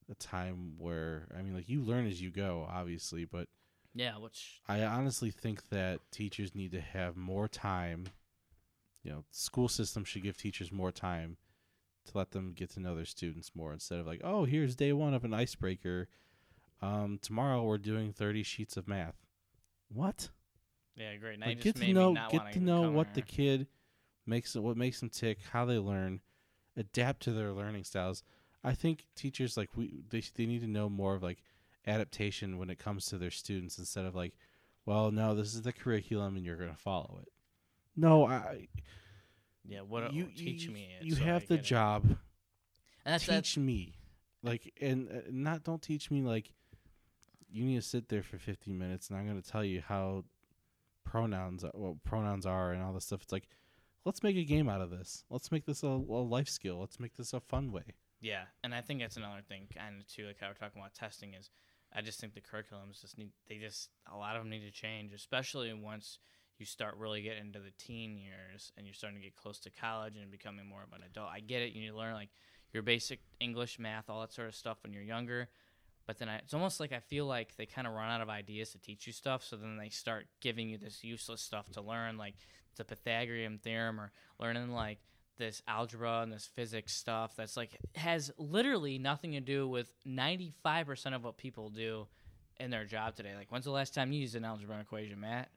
a 0.10 0.16
time 0.16 0.74
where 0.80 1.28
I 1.38 1.44
mean 1.44 1.54
like 1.54 1.70
you 1.70 1.82
learn 1.84 2.08
as 2.08 2.20
you 2.20 2.32
go, 2.32 2.68
obviously, 2.68 3.26
but 3.26 3.48
yeah 3.94 4.18
which 4.18 4.62
I 4.68 4.84
honestly 4.84 5.32
think 5.32 5.70
that 5.70 6.00
teachers 6.12 6.56
need 6.56 6.72
to 6.72 6.82
have 6.82 7.18
more 7.18 7.48
time. 7.48 8.08
You 9.04 9.12
know, 9.12 9.24
school 9.32 9.68
system 9.68 10.04
should 10.04 10.24
give 10.24 10.38
teachers 10.38 10.72
more 10.72 10.92
time 10.92 11.38
to 12.06 12.18
let 12.18 12.32
them 12.32 12.54
get 12.54 12.70
to 12.72 12.80
know 12.80 12.96
their 12.96 13.06
students 13.06 13.52
more 13.56 13.74
instead 13.74 14.00
of 14.00 14.08
like, 14.08 14.22
oh, 14.24 14.46
here's 14.46 14.76
day 14.76 14.94
one 14.94 15.14
of 15.14 15.24
an 15.24 15.34
icebreaker. 15.34 16.08
Um, 16.82 17.20
tomorrow 17.22 17.64
we're 17.64 17.78
doing 17.78 18.14
thirty 18.14 18.44
sheets 18.44 18.78
of 18.78 18.88
math. 18.88 19.16
What? 19.90 20.30
Yeah, 20.96 21.16
great. 21.16 21.40
Now 21.40 21.48
Like, 21.48 21.62
get 21.62 21.76
to 21.78 21.94
know 21.94 22.14
get 22.30 22.42
wanna 22.42 22.60
know 22.60 22.92
what 22.92 23.14
the 23.14 23.22
kid 23.22 23.68
makes 24.26 24.56
what 24.56 24.78
makes 24.78 25.00
them 25.00 25.10
tick, 25.10 25.40
how 25.52 25.66
they 25.66 25.78
learn, 25.78 26.22
adapt 26.78 27.24
to 27.24 27.32
their 27.32 27.52
learning 27.52 27.84
styles. 27.84 28.24
I 28.64 28.74
think 28.74 29.08
teachers 29.16 29.58
like 29.58 29.70
we 29.76 30.04
they 30.10 30.22
they 30.36 30.46
need 30.46 30.62
to 30.62 30.68
know 30.68 30.90
more 30.90 31.16
of 31.16 31.24
like 31.24 31.42
adaptation 31.88 32.58
when 32.58 32.70
it 32.70 32.80
comes 32.80 33.06
to 33.08 33.18
their 33.18 33.32
students 33.32 33.78
instead 33.78 34.06
of 34.06 34.16
like, 34.16 34.34
well, 34.86 35.12
no, 35.12 35.36
this 35.36 35.54
is 35.54 35.62
the 35.62 35.74
curriculum 35.74 36.36
and 36.36 36.46
you're 36.46 36.58
going 36.58 36.70
to 36.70 36.76
follow 36.76 37.20
it. 37.22 37.30
No, 37.96 38.28
I 38.28 38.68
Yeah, 39.68 39.82
what 39.82 40.14
you 40.14 40.26
teach 40.36 40.64
you, 40.64 40.72
me 40.72 40.90
it 41.00 41.06
You 41.06 41.16
so 41.16 41.22
I 41.22 41.26
have 41.26 41.48
the 41.48 41.56
it. 41.56 41.64
job. 41.64 42.06
And 43.06 43.14
that's 43.14 43.26
teach 43.26 43.58
me, 43.58 43.96
like, 44.44 44.74
and 44.80 45.10
uh, 45.10 45.22
not 45.32 45.64
don't 45.64 45.82
teach 45.82 46.12
me 46.12 46.22
like 46.22 46.54
you 47.50 47.66
need 47.66 47.76
to 47.76 47.82
sit 47.82 48.08
there 48.10 48.24
for 48.24 48.38
15 48.38 48.78
minutes 48.78 49.10
and 49.10 49.18
I'm 49.18 49.28
going 49.28 49.42
to 49.42 49.48
tell 49.50 49.64
you 49.66 49.82
how 49.86 50.24
pronouns 51.04 51.64
are, 51.64 51.72
what 51.74 52.04
pronouns 52.04 52.46
are 52.46 52.72
and 52.72 52.82
all 52.82 52.94
this 52.94 53.06
stuff. 53.06 53.24
It's 53.24 53.32
like 53.32 53.48
let's 54.06 54.24
make 54.24 54.36
a 54.38 54.44
game 54.44 54.70
out 54.70 54.82
of 54.82 54.90
this. 54.90 55.24
Let's 55.30 55.52
make 55.52 55.66
this 55.66 55.84
a, 55.84 55.88
a 55.88 55.90
life 55.90 56.50
skill. 56.50 56.80
Let's 56.80 57.00
make 57.00 57.16
this 57.18 57.34
a 57.34 57.40
fun 57.40 57.72
way. 57.72 57.96
Yeah, 58.20 58.44
and 58.64 58.74
I 58.74 58.82
think 58.82 59.00
that's 59.00 59.18
another 59.18 59.42
thing, 59.48 59.68
kind 59.76 60.00
of 60.00 60.08
too, 60.08 60.28
like 60.28 60.38
how 60.40 60.48
we're 60.48 60.54
talking 60.54 60.80
about 60.80 60.94
testing 60.94 61.34
is, 61.34 61.50
I 61.94 62.02
just 62.02 62.20
think 62.20 62.34
the 62.34 62.42
curriculums 62.42 63.02
just 63.02 63.18
need 63.18 63.32
they 63.48 63.58
just 63.58 63.90
a 64.12 64.18
lot 64.18 64.36
of 64.36 64.42
them 64.42 64.50
need 64.50 64.66
to 64.66 64.72
change, 64.72 65.14
especially 65.14 65.74
once 65.74 66.20
you 66.58 66.66
start 66.66 66.96
really 66.98 67.22
getting 67.22 67.48
into 67.48 67.60
the 67.60 67.72
teen 67.78 68.18
years 68.18 68.72
and 68.78 68.86
you're 68.86 68.94
starting 68.94 69.20
to 69.20 69.24
get 69.24 69.36
close 69.36 69.60
to 69.60 69.72
college 69.72 70.16
and 70.16 70.30
becoming 70.30 70.68
more 70.68 70.84
of 70.84 70.94
an 70.94 71.04
adult. 71.04 71.30
I 71.34 71.40
get 71.40 71.64
it, 71.64 71.74
you 71.74 71.82
need 71.82 71.90
to 71.90 71.98
learn 71.98 72.14
like 72.14 72.30
your 72.72 72.84
basic 72.84 73.20
English, 73.40 73.80
math, 73.80 74.10
all 74.10 74.22
that 74.22 74.32
sort 74.32 74.48
of 74.48 74.56
stuff 74.56 74.78
when 74.84 74.94
you're 74.94 75.02
younger. 75.02 75.50
But 76.06 76.18
then 76.18 76.30
I, 76.30 76.38
it's 76.38 76.54
almost 76.54 76.80
like 76.80 76.92
I 76.92 77.00
feel 77.00 77.26
like 77.26 77.56
they 77.56 77.66
kind 77.66 77.88
of 77.88 77.94
run 77.94 78.10
out 78.10 78.22
of 78.22 78.30
ideas 78.30 78.72
to 78.72 78.80
teach 78.80 79.08
you 79.08 79.14
stuff, 79.14 79.44
so 79.44 79.56
then 79.56 79.78
they 79.78 79.90
start 79.90 80.28
giving 80.40 80.70
you 80.70 80.78
this 80.78 81.04
useless 81.04 81.42
stuff 81.42 81.70
to 81.72 81.82
learn, 81.82 82.18
like 82.18 82.36
the 82.78 82.86
Pythagorean 82.86 83.60
theorem 83.60 84.00
or 84.00 84.12
learning 84.40 84.72
like 84.72 85.00
this 85.38 85.62
algebra 85.68 86.22
and 86.22 86.32
this 86.32 86.50
physics 86.56 86.94
stuff 86.94 87.36
that's 87.36 87.58
like 87.58 87.78
has 87.96 88.32
literally 88.38 88.98
nothing 88.98 89.32
to 89.34 89.40
do 89.40 89.68
with 89.68 89.92
95% 90.08 91.16
of 91.16 91.24
what 91.24 91.38
people 91.38 91.70
do 91.70 92.08
in 92.60 92.70
their 92.70 92.86
job 92.86 93.16
today. 93.16 93.32
Like, 93.36 93.52
when's 93.52 93.66
the 93.66 93.72
last 93.72 93.94
time 93.94 94.12
you 94.12 94.22
used 94.22 94.36
an 94.36 94.46
algebra 94.46 94.80
equation, 94.80 95.20
Matt? 95.20 95.50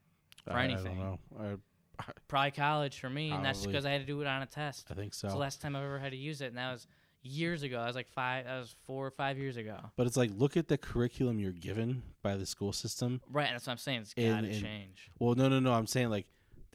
For 0.43 0.53
I, 0.53 0.65
anything. 0.65 0.99
I 0.99 1.03
don't 1.03 1.19
know. 1.39 1.59
I, 1.99 2.03
Probably 2.27 2.51
college 2.51 2.99
for 2.99 3.09
me, 3.09 3.31
and 3.31 3.45
that's 3.45 3.65
because 3.65 3.85
I 3.85 3.91
had 3.91 4.01
to 4.01 4.07
do 4.07 4.19
it 4.21 4.27
on 4.27 4.41
a 4.41 4.45
test. 4.45 4.87
I 4.91 4.95
think 4.95 5.13
so. 5.13 5.27
It's 5.27 5.33
the 5.33 5.39
last 5.39 5.61
time 5.61 5.75
I've 5.75 5.83
ever 5.83 5.99
had 5.99 6.11
to 6.11 6.17
use 6.17 6.41
it, 6.41 6.47
and 6.47 6.57
that 6.57 6.73
was 6.73 6.87
years 7.21 7.63
ago. 7.63 7.79
That 7.79 7.87
was 7.87 7.95
like 7.95 8.09
five, 8.09 8.45
that 8.45 8.59
was 8.59 8.75
four 8.85 9.05
or 9.05 9.11
five 9.11 9.37
years 9.37 9.57
ago. 9.57 9.77
but 9.95 10.05
it's 10.05 10.17
like 10.17 10.31
look 10.35 10.57
at 10.57 10.67
the 10.67 10.77
curriculum 10.77 11.39
you're 11.39 11.51
given 11.51 12.03
by 12.21 12.35
the 12.35 12.45
school 12.45 12.73
system. 12.73 13.21
Right, 13.31 13.45
and 13.45 13.55
that's 13.55 13.67
what 13.67 13.73
I'm 13.73 13.77
saying. 13.77 14.01
It's 14.01 14.13
got 14.13 14.41
to 14.41 14.61
change. 14.61 15.09
Well, 15.19 15.35
no, 15.35 15.47
no, 15.47 15.59
no. 15.59 15.73
I'm 15.73 15.87
saying 15.87 16.09
like 16.09 16.27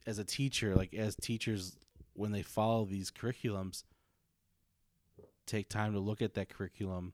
as 0.07 0.19
a 0.19 0.25
teacher, 0.25 0.75
like 0.75 0.95
as 0.95 1.17
teachers, 1.17 1.77
when 2.21 2.33
they 2.33 2.43
follow 2.43 2.85
these 2.85 3.11
curriculums, 3.11 3.83
take 5.47 5.69
time 5.69 5.95
to 5.95 5.99
look 5.99 6.23
at 6.23 6.35
that 6.35 6.49
curriculum 6.49 7.13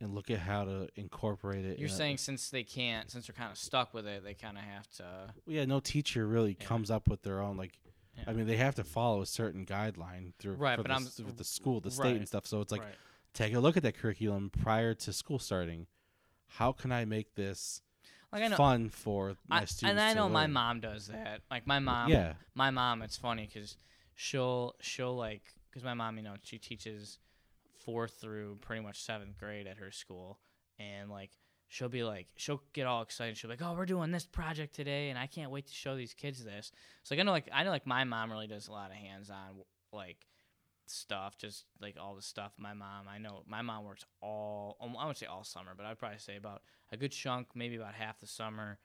and 0.00 0.14
look 0.14 0.30
at 0.30 0.40
how 0.40 0.64
to 0.64 0.88
incorporate 0.96 1.64
it. 1.64 1.78
You're 1.78 1.88
in 1.88 1.94
a- 1.94 1.96
saying 1.96 2.18
since 2.18 2.50
they 2.50 2.62
can't, 2.62 3.10
since 3.10 3.26
they're 3.26 3.34
kind 3.34 3.50
of 3.50 3.58
stuck 3.58 3.94
with 3.94 4.06
it, 4.06 4.22
they 4.24 4.34
kind 4.34 4.58
of 4.58 4.64
have 4.64 4.88
to. 4.98 5.04
Well, 5.46 5.56
yeah, 5.56 5.64
no 5.64 5.80
teacher 5.80 6.26
really 6.26 6.56
Yeah. 6.60 6.66
comes 6.66 6.90
up 6.90 7.08
with 7.08 7.22
their 7.22 7.40
own 7.40 7.56
like. 7.56 7.72
Yeah. 8.16 8.24
I 8.26 8.32
mean, 8.34 8.46
they 8.46 8.58
have 8.58 8.74
to 8.74 8.84
follow 8.84 9.22
a 9.22 9.26
certain 9.26 9.64
guideline 9.64 10.34
through 10.38 10.56
Right, 10.56 10.76
but 10.76 10.86
the, 10.86 10.92
I'm- 10.92 11.04
with 11.04 11.38
the 11.38 11.44
school, 11.44 11.80
the 11.80 11.90
state, 11.90 12.02
right, 12.04 12.16
and 12.16 12.28
stuff. 12.28 12.46
So 12.46 12.60
it's 12.60 12.70
like 12.70 12.82
right. 12.82 12.94
take 13.32 13.54
a 13.54 13.60
look 13.60 13.78
at 13.78 13.82
that 13.84 13.96
curriculum 13.96 14.50
prior 14.50 14.92
to 14.92 15.12
school 15.14 15.38
starting. 15.38 15.86
How 16.58 16.72
can 16.72 16.92
I 16.92 17.06
make 17.06 17.34
this 17.36 17.80
Like 18.30 18.42
I 18.42 18.48
know, 18.48 18.56
fun 18.56 18.90
for 18.90 19.36
my 19.48 19.62
I, 19.62 19.64
students? 19.64 19.90
and 19.92 20.00
I 20.00 20.12
know 20.12 20.28
my 20.28 20.46
mom 20.46 20.80
does 20.80 21.06
that. 21.06 21.40
Like 21.50 21.66
my 21.66 21.78
mom, 21.78 22.10
Yeah, 22.10 22.34
my 22.54 22.70
mom. 22.70 23.00
It's 23.00 23.16
funny 23.16 23.46
because 23.50 23.78
she'll 24.14 24.74
she'll 24.80 25.16
like 25.16 25.42
because 25.70 25.84
my 25.84 25.94
mom, 25.94 26.16
you 26.16 26.22
know, 26.22 26.34
she 26.42 26.58
teaches 26.58 27.18
fourth 27.84 28.14
through 28.20 28.58
pretty 28.60 28.82
much 28.82 29.02
seventh 29.02 29.38
grade 29.38 29.66
at 29.66 29.78
her 29.78 29.90
school, 29.90 30.38
and 30.78 31.10
like 31.10 31.30
she'll 31.68 31.88
be 31.88 32.04
like 32.04 32.28
she'll 32.36 32.62
get 32.72 32.86
all 32.86 33.02
excited. 33.02 33.36
She'll 33.36 33.48
be 33.48 33.56
like, 33.56 33.66
"Oh, 33.66 33.74
we're 33.76 33.86
doing 33.86 34.10
this 34.10 34.26
project 34.26 34.74
today, 34.74 35.10
and 35.10 35.18
I 35.18 35.26
can't 35.26 35.50
wait 35.50 35.66
to 35.66 35.74
show 35.74 35.96
these 35.96 36.14
kids 36.14 36.44
this." 36.44 36.72
So 37.02 37.14
like 37.14 37.20
I 37.20 37.24
know 37.24 37.32
like 37.32 37.48
I 37.52 37.64
know 37.64 37.70
like 37.70 37.86
my 37.86 38.04
mom 38.04 38.30
really 38.30 38.46
does 38.46 38.68
a 38.68 38.72
lot 38.72 38.90
of 38.90 38.96
hands 38.96 39.30
on 39.30 39.62
like 39.92 40.26
stuff, 40.86 41.38
just 41.38 41.64
like 41.80 41.96
all 42.00 42.14
the 42.14 42.22
stuff. 42.22 42.52
My 42.58 42.74
mom, 42.74 43.06
I 43.08 43.18
know 43.18 43.42
my 43.46 43.62
mom 43.62 43.84
works 43.84 44.04
all 44.20 44.76
I 44.98 45.06
would 45.06 45.16
say 45.16 45.26
all 45.26 45.44
summer, 45.44 45.72
but 45.76 45.86
I'd 45.86 45.98
probably 45.98 46.18
say 46.18 46.36
about 46.36 46.62
a 46.90 46.96
good 46.96 47.12
chunk, 47.12 47.48
maybe 47.54 47.76
about 47.76 47.94
half 47.94 48.20
the 48.20 48.26
summer, 48.26 48.78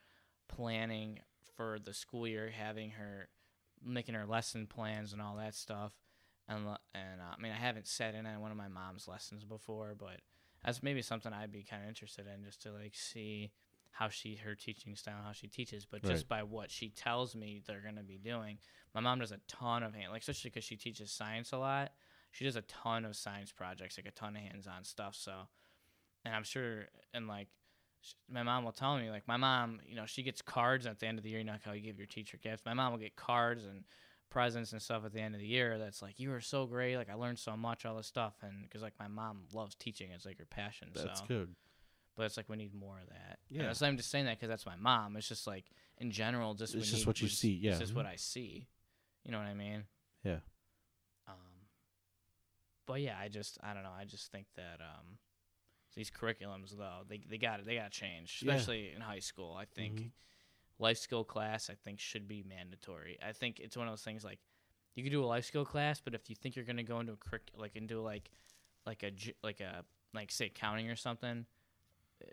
planning 0.48 1.20
for 1.56 1.80
the 1.84 1.94
school 1.94 2.28
year, 2.28 2.50
having 2.50 2.92
her 2.92 3.28
making 3.86 4.16
her 4.16 4.26
lesson 4.26 4.68
plans 4.68 5.14
and 5.14 5.22
all 5.22 5.36
that 5.38 5.56
stuff. 5.56 5.94
And 6.48 6.66
and 6.94 7.22
uh, 7.22 7.36
I 7.38 7.42
mean, 7.42 7.52
I 7.52 7.56
haven't 7.56 7.88
sat 7.88 8.16
in 8.16 8.26
on 8.26 8.42
one 8.42 8.52
of 8.52 8.58
my 8.58 8.68
mom's 8.68 9.08
lessons 9.08 9.44
before, 9.44 9.96
but 9.98 10.22
that's 10.64 10.82
maybe 10.82 11.02
something 11.02 11.34
I'd 11.34 11.52
be 11.52 11.64
kind 11.64 11.84
of 11.84 11.90
interested 11.90 12.26
in, 12.28 12.44
just 12.44 12.62
to 12.64 12.72
like 12.72 12.96
see 12.96 13.52
how 13.92 14.10
she 14.10 14.36
her 14.36 14.56
teaching 14.56 14.96
style, 14.96 15.18
how 15.26 15.32
she 15.34 15.48
teaches. 15.48 15.86
But 15.86 16.04
just 16.04 16.28
by 16.30 16.44
what 16.44 16.72
she 16.72 16.90
tells 16.90 17.36
me 17.36 17.62
they're 17.66 17.82
gonna 17.84 18.04
be 18.04 18.18
doing, 18.18 18.60
my 18.94 19.02
mom 19.02 19.20
does 19.20 19.32
a 19.32 19.40
ton 19.48 19.84
of 19.84 19.94
hand, 19.94 20.12
like 20.12 20.22
especially 20.22 20.52
because 20.52 20.64
she 20.64 20.76
teaches 20.76 21.12
science 21.12 21.52
a 21.52 21.58
lot. 21.58 21.92
She 22.32 22.46
does 22.46 22.56
a 22.56 22.62
ton 22.62 23.06
of 23.06 23.16
science 23.16 23.52
projects, 23.52 23.98
like 23.98 24.06
a 24.06 24.12
ton 24.12 24.36
of 24.36 24.42
hands-on 24.42 24.84
stuff. 24.84 25.16
So, 25.16 25.34
and 26.24 26.36
I'm 26.36 26.44
sure, 26.44 26.86
and 27.14 27.28
like 27.28 27.48
my 28.30 28.44
mom 28.44 28.64
will 28.64 28.72
tell 28.72 28.98
me 28.98 29.10
like 29.10 29.28
my 29.28 29.38
mom 29.38 29.80
you 29.88 29.96
know 29.96 30.06
she 30.06 30.24
gets 30.24 30.42
cards 30.42 30.86
at 30.86 31.00
the 31.00 31.06
end 31.08 31.18
of 31.18 31.24
the 31.24 31.30
year 31.30 31.40
you 31.40 31.46
know 31.46 31.52
like 31.54 31.64
how 31.64 31.72
you 31.74 31.82
give 31.82 31.98
your 31.98 32.08
teacher 32.08 32.38
gifts 32.42 32.64
my 32.66 32.74
mom 32.74 32.92
will 32.92 33.00
get 33.00 33.16
cards 33.16 33.66
and 33.66 33.84
presents 34.30 34.72
and 34.74 34.82
stuff 34.82 35.04
at 35.06 35.14
the 35.14 35.20
end 35.22 35.34
of 35.36 35.42
the 35.42 35.48
year 35.48 35.78
that's 35.78 36.02
like 36.02 36.20
you 36.20 36.30
were 36.30 36.42
so 36.42 36.66
great 36.66 36.96
like 36.98 37.10
i 37.10 37.14
learned 37.14 37.40
so 37.40 37.56
much 37.58 37.86
all 37.86 37.96
this 37.96 38.08
stuff 38.08 38.34
and 38.44 38.64
because 38.64 38.82
like 38.82 38.94
my 39.00 39.08
mom 39.08 39.40
loves 39.54 39.74
teaching 39.76 40.10
it's 40.12 40.26
like 40.26 40.38
her 40.38 40.46
passion 40.46 40.90
that's 40.94 41.20
so 41.20 41.26
good. 41.28 41.56
but 42.16 42.24
it's 42.26 42.38
like 42.38 42.48
we 42.50 42.56
need 42.58 42.74
more 42.74 42.98
of 43.02 43.08
that 43.10 43.40
Yeah. 43.50 43.72
so 43.74 43.86
i'm 43.88 43.98
just 43.98 44.12
saying 44.12 44.26
that 44.26 44.38
because 44.38 44.50
that's 44.50 44.66
my 44.66 44.76
mom 44.76 45.16
it's 45.18 45.28
just 45.28 45.48
like 45.48 45.66
in 45.98 46.12
general 46.12 46.54
just 46.54 46.76
It's 46.76 46.86
just 46.90 47.00
need- 47.02 47.08
what 47.08 47.22
you 47.22 47.28
just- 47.30 47.40
see, 47.40 47.54
yeah. 47.54 47.72
it's 47.72 47.80
just 47.80 47.96
what 47.96 48.06
i 48.06 48.16
see 48.18 48.68
you 49.24 49.32
know 49.32 49.38
what 49.40 49.48
i 49.48 49.54
mean 49.54 49.84
Yeah. 50.24 50.40
um 51.28 51.34
but 52.86 53.02
yeah 53.02 53.16
i 53.20 53.28
just 53.30 53.58
i 53.64 53.74
don't 53.74 53.84
know 53.84 53.94
i 53.98 54.04
just 54.06 54.32
think 54.32 54.48
that 54.56 54.80
um 54.82 55.18
these 55.98 56.10
curriculums 56.12 56.78
though 56.78 57.00
they 57.10 57.18
they 57.30 57.38
got 57.38 57.66
they 57.66 57.76
got 57.76 57.92
to 57.92 58.00
change 58.00 58.42
Yeah. 58.46 58.54
especially 58.54 58.94
in 58.96 59.02
high 59.02 59.20
school 59.20 59.56
i 59.58 59.66
think 59.66 60.00
Mhm. 60.00 60.12
life 60.80 60.98
skill 61.00 61.24
class 61.24 61.70
i 61.70 61.74
think 61.76 62.00
should 62.00 62.28
be 62.28 62.44
mandatory 62.44 63.18
i 63.22 63.32
think 63.34 63.60
it's 63.60 63.76
one 63.76 63.88
of 63.88 63.92
those 63.92 64.04
things 64.04 64.24
like 64.24 64.40
you 64.96 65.04
could 65.04 65.12
do 65.12 65.24
a 65.24 65.26
life 65.26 65.46
skill 65.46 65.64
class, 65.66 66.02
but 66.02 66.16
if 66.16 66.28
you 66.28 66.36
think 66.36 66.56
you're 66.56 66.66
gonna 66.66 66.82
go 66.84 67.00
into 67.00 67.14
a 67.14 67.18
curric- 67.18 67.52
like 67.56 67.76
into 67.76 68.02
like 68.02 68.32
like 68.88 69.04
a 69.04 69.12
like 69.44 69.60
a 69.60 69.86
like 70.14 70.32
say 70.32 70.48
accounting 70.48 70.90
or 70.90 70.96
something, 70.96 71.46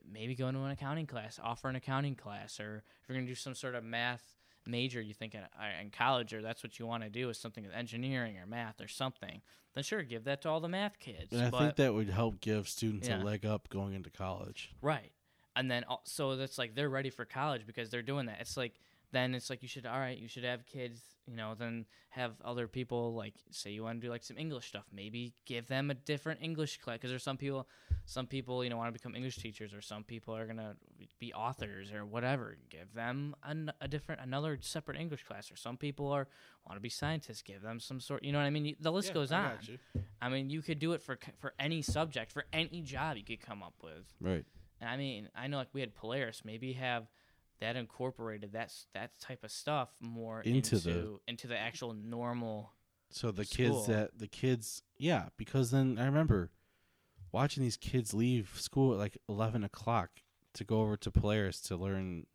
maybe 0.03 0.35
go 0.35 0.49
into 0.49 0.61
an 0.63 0.71
accounting 0.71 1.07
class, 1.07 1.39
offer 1.43 1.69
an 1.69 1.77
accounting 1.77 2.15
class, 2.17 2.59
or 2.59 2.83
if 3.03 3.09
you're 3.09 3.19
gonna 3.19 3.27
do 3.27 3.35
some 3.35 3.55
sort 3.55 3.75
of 3.75 3.85
math 3.85 4.34
major, 4.67 5.01
you 5.01 5.15
think 5.15 5.35
in, 5.35 5.41
uh, 5.41 5.47
in 5.81 5.91
college 5.91 6.33
or 6.33 6.43
that's 6.43 6.63
what 6.63 6.79
you 6.79 6.87
want 6.87 7.03
to 7.03 7.11
do 7.11 7.29
is 7.29 7.39
something 7.39 7.65
with 7.65 7.75
engineering 7.75 8.39
or 8.39 8.47
math 8.47 8.81
or 8.81 8.89
something, 8.89 9.43
then 9.75 9.85
sure, 9.85 10.03
give 10.03 10.25
that 10.25 10.43
to 10.43 10.49
all 10.49 10.61
the 10.61 10.69
math 10.69 10.99
kids. 10.99 11.33
And 11.33 11.43
I 11.43 11.51
but, 11.51 11.59
think 11.59 11.77
that 11.77 11.95
would 11.95 12.09
help 12.11 12.41
give 12.41 12.69
students 12.69 13.09
Yeah. 13.09 13.23
a 13.23 13.25
leg 13.25 13.45
up 13.45 13.69
going 13.69 13.95
into 13.95 14.11
college. 14.11 14.73
Right. 14.81 15.13
And 15.57 15.71
then 15.71 15.85
so 16.05 16.37
that's 16.37 16.59
like 16.59 16.75
they're 16.75 16.89
ready 16.91 17.11
for 17.11 17.25
college 17.25 17.67
because 17.67 17.91
they're 17.91 18.03
doing 18.03 18.27
that. 18.27 18.41
It's 18.41 18.57
like 18.57 18.81
then 19.13 19.35
it's 19.35 19.51
like 19.51 19.63
you 19.63 19.69
should 19.69 19.87
all 19.87 19.99
right, 19.99 20.19
you 20.19 20.27
should 20.29 20.45
have 20.45 20.67
kids, 20.67 21.01
you 21.27 21.37
know, 21.37 21.55
then 21.59 21.87
have 22.11 22.33
other 22.45 22.69
people 22.69 23.15
like 23.15 23.35
say 23.51 23.71
you 23.71 23.83
want 23.83 24.01
to 24.01 24.07
do 24.07 24.11
like 24.11 24.23
some 24.23 24.39
English 24.39 24.69
stuff, 24.69 24.85
maybe 24.93 25.35
give 25.47 25.67
them 25.67 25.91
a 25.91 25.95
different 25.95 26.41
English 26.43 26.79
class 26.79 26.97
because 26.97 27.11
there's 27.11 27.23
some 27.23 27.37
people 27.37 27.67
some 28.05 28.27
people, 28.27 28.63
you 28.63 28.71
know, 28.71 28.77
want 28.77 28.89
to 28.89 28.93
become 28.93 29.15
English 29.15 29.37
teachers 29.37 29.73
or 29.73 29.81
some 29.81 30.05
people 30.05 30.37
are 30.37 30.45
going 30.45 30.59
to 30.59 30.77
be 31.19 31.33
authors 31.33 31.93
or 31.93 32.05
whatever. 32.05 32.57
Give 32.69 32.93
them 32.95 33.35
an, 33.43 33.73
a 33.81 33.89
different 33.89 34.21
another 34.21 34.59
separate 34.61 34.99
English 34.99 35.25
class 35.25 35.51
or 35.51 35.57
some 35.57 35.77
people 35.77 36.09
are 36.09 36.29
want 36.67 36.77
to 36.77 36.83
be 36.83 36.89
scientists, 36.89 37.43
give 37.43 37.63
them 37.63 37.81
some 37.81 38.01
sort, 38.01 38.23
you 38.23 38.33
know 38.33 38.39
what 38.39 38.45
I 38.45 38.51
mean? 38.51 38.77
The 38.81 38.93
list 38.93 39.13
goes 39.15 39.33
on. 39.33 39.53
I 40.21 40.29
mean, 40.29 40.51
you 40.51 40.63
could 40.63 40.79
do 40.79 40.93
it 40.93 41.03
for 41.03 41.19
for 41.39 41.55
any 41.59 41.83
subject, 41.83 42.33
for 42.33 42.45
any 42.53 42.83
job 42.83 43.17
you 43.17 43.25
could 43.25 43.41
come 43.41 43.63
up 43.63 43.75
with. 43.83 44.05
Right. 44.21 44.45
And 44.81 44.91
I 44.91 44.97
mean, 44.97 45.29
I 45.35 45.47
know 45.47 45.57
like 45.57 45.69
we 45.73 45.81
had 45.81 45.95
Polaris, 45.95 46.43
maybe 46.45 46.75
have 46.75 47.07
that 47.65 47.77
incorporated 47.77 48.53
that's 48.53 48.87
that 48.95 49.11
type 49.21 49.43
of 49.43 49.51
stuff 49.51 49.89
more 50.01 50.41
Into 50.43 50.57
into 50.77 50.79
the- 50.79 51.19
into 51.27 51.47
the 51.49 51.59
actual 51.59 51.93
normal. 51.95 52.73
So 53.11 53.31
the 53.31 53.45
School. 53.45 53.57
kids 53.85 53.87
that 53.89 54.19
the 54.19 54.27
kids, 54.29 54.83
yeah, 54.99 55.29
because 55.37 55.71
then 55.71 55.99
I 55.99 56.05
remember 56.07 56.51
watching 57.33 57.63
these 57.63 57.77
kids 57.77 58.13
leave 58.15 58.53
school 58.57 58.93
at 58.93 58.99
like 58.99 59.19
eleven 59.29 59.65
o'clock 59.65 60.11
to 60.55 60.65
go 60.65 60.81
over 60.81 60.97
to 60.99 61.11
Polaris 61.11 61.61
to 61.63 61.77
learn, 61.77 62.27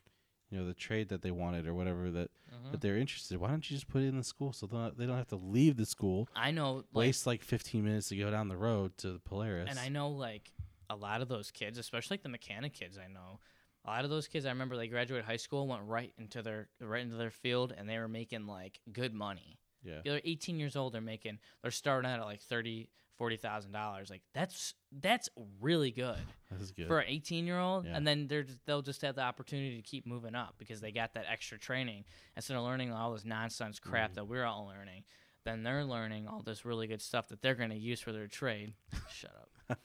you 0.50 0.58
know, 0.58 0.66
the 0.66 0.74
trade 0.74 1.10
that 1.10 1.22
they 1.22 1.32
wanted 1.32 1.68
or 1.68 1.74
whatever 1.74 2.10
that 2.12 2.32
Mm-hmm. 2.50 2.72
that 2.72 2.82
they're 2.82 2.98
interested. 2.98 3.38
Why 3.40 3.50
don't 3.50 3.70
you 3.70 3.76
just 3.78 3.88
put 3.88 4.02
it 4.02 4.08
in 4.08 4.18
the 4.18 4.24
school 4.24 4.54
so 4.54 4.66
they 4.66 4.76
don't, 4.76 4.98
they 4.98 5.06
don't 5.06 5.18
have 5.18 5.28
to 5.28 5.36
leave 5.36 5.78
the 5.78 5.86
school, 5.86 6.28
I 6.36 6.50
know, 6.50 6.74
like, 6.78 6.86
waste 6.94 7.28
like 7.28 7.44
fifteen 7.44 7.84
minutes 7.84 8.10
to 8.10 8.16
go 8.18 8.32
down 8.32 8.48
the 8.48 8.58
road 8.58 8.98
to 9.00 9.12
the 9.14 9.20
Polaris. 9.20 9.68
and 9.70 9.78
I 9.78 9.90
know 9.90 10.10
like 10.10 10.52
a 10.90 10.96
lot 10.96 11.22
of 11.22 11.28
those 11.28 11.52
kids, 11.52 11.78
especially 11.78 12.16
like 12.16 12.24
the 12.24 12.30
mechanic 12.30 12.74
kids, 12.74 12.98
I 12.98 13.08
know. 13.08 13.40
A 13.86 13.90
lot 13.90 14.04
of 14.04 14.10
those 14.10 14.28
kids, 14.28 14.46
I 14.46 14.50
remember 14.50 14.76
they 14.78 14.88
graduated 14.88 15.26
high 15.26 15.38
school, 15.38 15.68
went 15.68 15.84
right 15.86 16.12
into 16.18 16.42
their 16.42 16.68
right 16.82 17.02
into 17.02 17.16
their 17.16 17.32
field, 17.32 17.74
and 17.76 17.88
they 17.90 17.98
were 17.98 18.08
making 18.10 18.46
like 18.46 18.80
good 18.92 19.14
money. 19.14 19.58
yeah, 19.84 20.02
They're 20.04 20.22
18 20.24 20.60
years 20.60 20.76
old. 20.76 20.94
They're 20.94 21.02
making. 21.02 21.40
They're 21.62 21.72
starting 21.72 22.12
out 22.12 22.20
at 22.20 22.26
like 22.26 22.42
thirty, 22.42 22.90
forty 23.18 23.38
thousand 23.38 23.72
dollars. 23.72 24.10
Like 24.10 24.22
that's 24.34 24.74
that's 24.92 25.30
really 25.62 25.92
good. 25.92 26.18
this 26.52 26.62
is 26.62 26.72
good. 26.72 26.88
for 26.88 27.00
an 27.00 27.06
18 27.08 27.46
year 27.48 27.58
old 27.60 27.86
Yeah. 27.86 27.96
and 27.96 28.06
then 28.06 28.28
they're 28.28 28.44
just, 28.44 28.60
they'll 28.66 28.82
just 28.82 29.02
have 29.04 29.16
the 29.16 29.22
opportunity 29.22 29.78
to 29.78 29.82
keep 29.82 30.06
moving 30.06 30.36
up 30.36 30.56
because 30.58 30.82
they 30.82 30.92
got 30.92 31.14
that 31.14 31.26
extra 31.32 31.58
training 31.58 32.04
instead 32.36 32.58
of 32.58 32.64
learning 32.64 32.92
all 32.92 33.14
this 33.14 33.24
nonsense 33.26 33.80
Mm-hmm. 33.80 33.90
crap 33.92 34.14
that 34.16 34.28
we're 34.28 34.46
all 34.46 34.66
learning 34.66 35.04
then 35.46 35.64
they're 35.64 35.86
learning 35.86 36.28
all 36.28 36.42
this 36.44 36.66
really 36.66 36.88
good 36.88 37.02
stuff 37.02 37.28
that 37.30 37.42
they're 37.42 37.56
going 37.56 37.70
to 37.70 37.78
use 37.78 38.02
for 38.02 38.12
their 38.12 38.28
trade 38.28 38.74
shut 39.14 39.32
up 39.70 39.78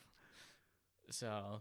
so 1.11 1.61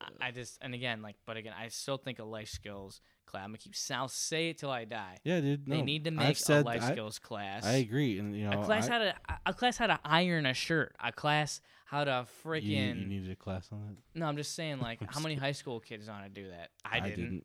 I, 0.00 0.28
I 0.28 0.30
just 0.30 0.58
and 0.62 0.74
again 0.74 1.02
like 1.02 1.16
but 1.26 1.36
again 1.36 1.54
i 1.58 1.68
still 1.68 1.96
think 1.96 2.18
a 2.18 2.24
life 2.24 2.48
skills 2.48 3.00
class 3.26 3.44
i'm 3.44 3.50
gonna 3.50 3.58
keep 3.58 3.74
i'll 3.92 4.08
say 4.08 4.50
it 4.50 4.58
till 4.58 4.70
i 4.70 4.84
die 4.84 5.18
yeah, 5.24 5.40
dude. 5.40 5.66
they 5.66 5.82
need 5.82 6.04
to 6.04 6.10
I've 6.10 6.16
make 6.16 6.36
a 6.36 6.40
said 6.40 6.64
life 6.64 6.82
I, 6.82 6.92
skills 6.92 7.18
class 7.18 7.64
I 7.64 7.74
agree, 7.74 8.18
and 8.18 8.36
you 8.36 8.48
know, 8.48 8.60
a 8.60 8.64
class 8.64 8.88
I, 8.88 8.92
how 8.92 8.98
to 8.98 9.14
a 9.46 9.54
class 9.54 9.76
how 9.76 9.86
to 9.86 9.98
iron 10.04 10.46
a 10.46 10.54
shirt 10.54 10.94
a 11.02 11.12
class 11.12 11.60
how 11.86 12.02
to 12.04 12.26
freaking 12.44 13.00
you 13.00 13.06
needed 13.06 13.30
a 13.30 13.36
class 13.36 13.68
on 13.72 13.80
that. 13.86 14.18
no, 14.18 14.26
I'm 14.26 14.36
just 14.36 14.54
saying, 14.54 14.80
like, 14.80 14.98
how 15.08 15.20
many 15.20 15.36
high 15.36 15.52
school 15.52 15.80
kids 15.80 16.08
want 16.08 16.24
to 16.24 16.28
do 16.28 16.50
that? 16.50 16.70
I, 16.84 17.00
didn't. 17.00 17.44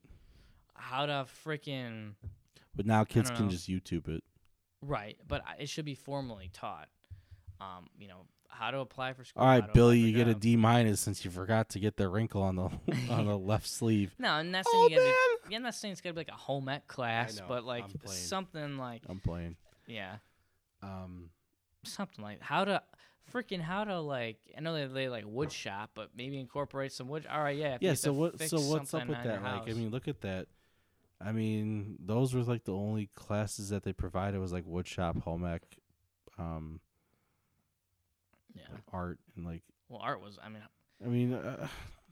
How 0.73 1.05
to 1.05 1.27
freaking 1.45 2.13
But 2.75 2.87
now 2.87 3.03
kids 3.03 3.29
can 3.29 3.45
know. 3.45 3.51
just 3.51 3.69
YouTube 3.69 4.07
it. 4.09 4.23
right, 4.81 5.15
but 5.27 5.43
it 5.59 5.69
should 5.69 5.85
be 5.85 5.93
formally 5.93 6.49
taught. 6.51 6.89
Um, 7.61 7.85
you 7.99 8.07
know 8.07 8.25
how 8.51 8.71
to 8.71 8.79
apply 8.79 9.13
for 9.13 9.23
school. 9.23 9.41
All 9.43 9.49
right, 9.49 9.73
Billy, 9.73 9.99
you 9.99 10.11
get 10.13 10.27
a 10.27 10.33
jobs. 10.33 10.45
Minus 10.57 10.99
since 10.99 11.25
you 11.25 11.31
forgot 11.31 11.69
to 11.69 11.79
get 11.79 11.97
the 11.97 12.07
wrinkle 12.07 12.41
on 12.41 12.55
the 12.55 12.63
on 13.09 13.25
the 13.25 13.37
left 13.37 13.67
sleeve. 13.67 14.13
No, 14.19 14.29
I'm 14.29 14.51
not 14.51 14.65
saying 14.65 14.83
Oh 14.83 14.87
you 14.89 14.95
gotta. 14.97 15.07
man, 15.07 15.13
Be, 15.45 15.51
yeah, 15.51 15.57
I'm 15.57 15.63
not 15.63 15.75
saying 15.75 15.93
it's 15.93 16.01
gotta 16.01 16.13
be 16.13 16.19
like 16.19 16.29
a 16.29 16.33
home 16.33 16.69
ec 16.69 16.87
class, 16.87 17.39
know, 17.39 17.45
but 17.47 17.63
like 17.65 17.85
something 18.05 18.77
like 18.77 19.03
I'm 19.09 19.19
playing. 19.19 19.55
yeah, 19.87 20.17
Um, 20.83 21.29
something 21.83 22.23
like 22.23 22.41
how 22.41 22.65
to 22.65 22.81
freaking 23.33 23.61
how 23.61 23.83
to 23.83 23.99
like. 23.99 24.37
I 24.57 24.61
know 24.61 24.73
they, 24.73 24.85
they 24.85 25.09
like 25.09 25.23
wood 25.25 25.51
shop, 25.51 25.91
but 25.95 26.09
maybe 26.15 26.39
incorporate 26.39 26.91
some 26.91 27.07
wood. 27.07 27.25
All 27.31 27.41
right, 27.41 27.57
yeah. 27.57 27.77
yeah. 27.81 27.93
So 27.93 28.13
what? 28.13 28.41
So 28.41 28.59
what's 28.59 28.93
up 28.93 29.07
with 29.07 29.23
that? 29.23 29.41
Like, 29.43 29.69
I 29.69 29.73
mean, 29.73 29.89
look 29.89 30.07
at 30.07 30.21
that. 30.21 30.47
I 31.23 31.31
mean, 31.31 31.97
those 32.03 32.33
were 32.33 32.41
like 32.41 32.63
the 32.63 32.73
only 32.73 33.09
classes 33.15 33.69
that 33.69 33.83
they 33.83 33.93
provided 33.93 34.39
was 34.39 34.51
like 34.51 34.63
wood 34.65 34.87
shop, 34.87 35.21
home 35.23 35.45
ec, 35.45 35.61
um, 36.39 36.79
yeah. 38.55 38.63
like 38.73 38.83
art, 38.91 39.19
and 39.35 39.45
like 39.45 39.63
Well, 39.89 39.99
art 40.01 40.21
was. 40.21 40.37
I 40.43 40.49
mean, 40.49 40.61
I 41.03 41.07
mean, 41.07 41.33
uh, 41.33 41.67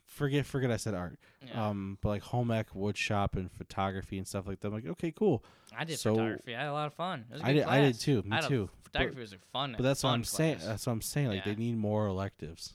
forget 0.06 0.46
forget 0.46 0.72
I 0.72 0.78
said 0.78 0.94
art. 0.94 1.20
yeah. 1.46 1.68
Um, 1.70 1.98
but 2.02 2.10
like 2.10 2.22
home 2.24 2.52
ec, 2.52 2.74
wood 2.74 2.98
shop, 2.98 3.36
and 3.36 3.52
photography 3.52 4.18
and 4.18 4.28
stuff 4.28 4.48
like 4.48 4.60
that. 4.60 4.68
I'm 4.68 4.74
like, 4.74 4.88
okay, 4.88 5.12
cool. 5.12 5.44
I 5.78 5.84
did 5.84 6.00
so- 6.00 6.16
photography. 6.16 6.56
I 6.56 6.60
had 6.62 6.70
a 6.70 6.74
lot 6.74 6.88
of 6.88 6.94
fun. 6.94 7.26
It 7.30 7.34
was 7.34 7.42
a 7.42 7.46
I 7.46 7.54
did, 7.54 7.64
I 7.64 7.82
did 7.82 8.00
too. 8.00 8.22
Me 8.24 8.32
I 8.32 8.36
had 8.36 8.46
a- 8.46 8.48
too. 8.48 8.70
Photography 8.84 9.20
was 9.22 9.34
a 9.34 9.38
fun. 9.54 9.76
But 9.78 9.84
that's 9.84 10.04
what 10.04 10.10
I'm 10.12 10.24
saying. 10.24 10.58
That's 10.64 10.88
what 10.88 10.94
I'm 10.94 11.02
saying. 11.02 11.28
Like 11.28 11.46
Yeah. 11.46 11.54
they 11.54 11.60
need 11.60 11.78
more 11.78 12.08
electives. 12.08 12.74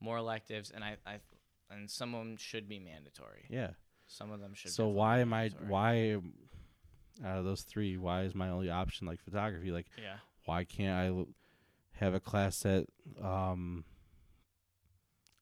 More 0.00 0.16
electives, 0.18 0.72
and 0.72 0.82
I, 0.82 0.96
I, 1.06 1.20
and 1.70 1.88
some 1.88 2.12
of 2.14 2.24
them 2.24 2.36
should 2.36 2.68
be 2.68 2.80
mandatory. 2.80 3.44
Yeah. 3.48 3.70
Some 4.06 4.32
of 4.32 4.40
them 4.40 4.52
should. 4.54 4.72
So 4.72 4.88
why 4.88 5.20
am 5.20 5.32
I? 5.32 5.50
Why 5.68 6.16
out 7.24 7.38
of 7.38 7.44
those 7.44 7.62
three? 7.62 7.96
Why 7.96 8.22
is 8.22 8.34
my 8.34 8.50
only 8.50 8.68
option 8.68 9.06
like 9.06 9.20
photography? 9.20 9.70
Like 9.70 9.86
Yeah. 9.96 10.16
why 10.44 10.64
can't 10.64 10.92
I 10.98 11.24
have 11.94 12.14
a 12.14 12.20
class 12.20 12.60
that 12.60 12.86
um 13.22 13.84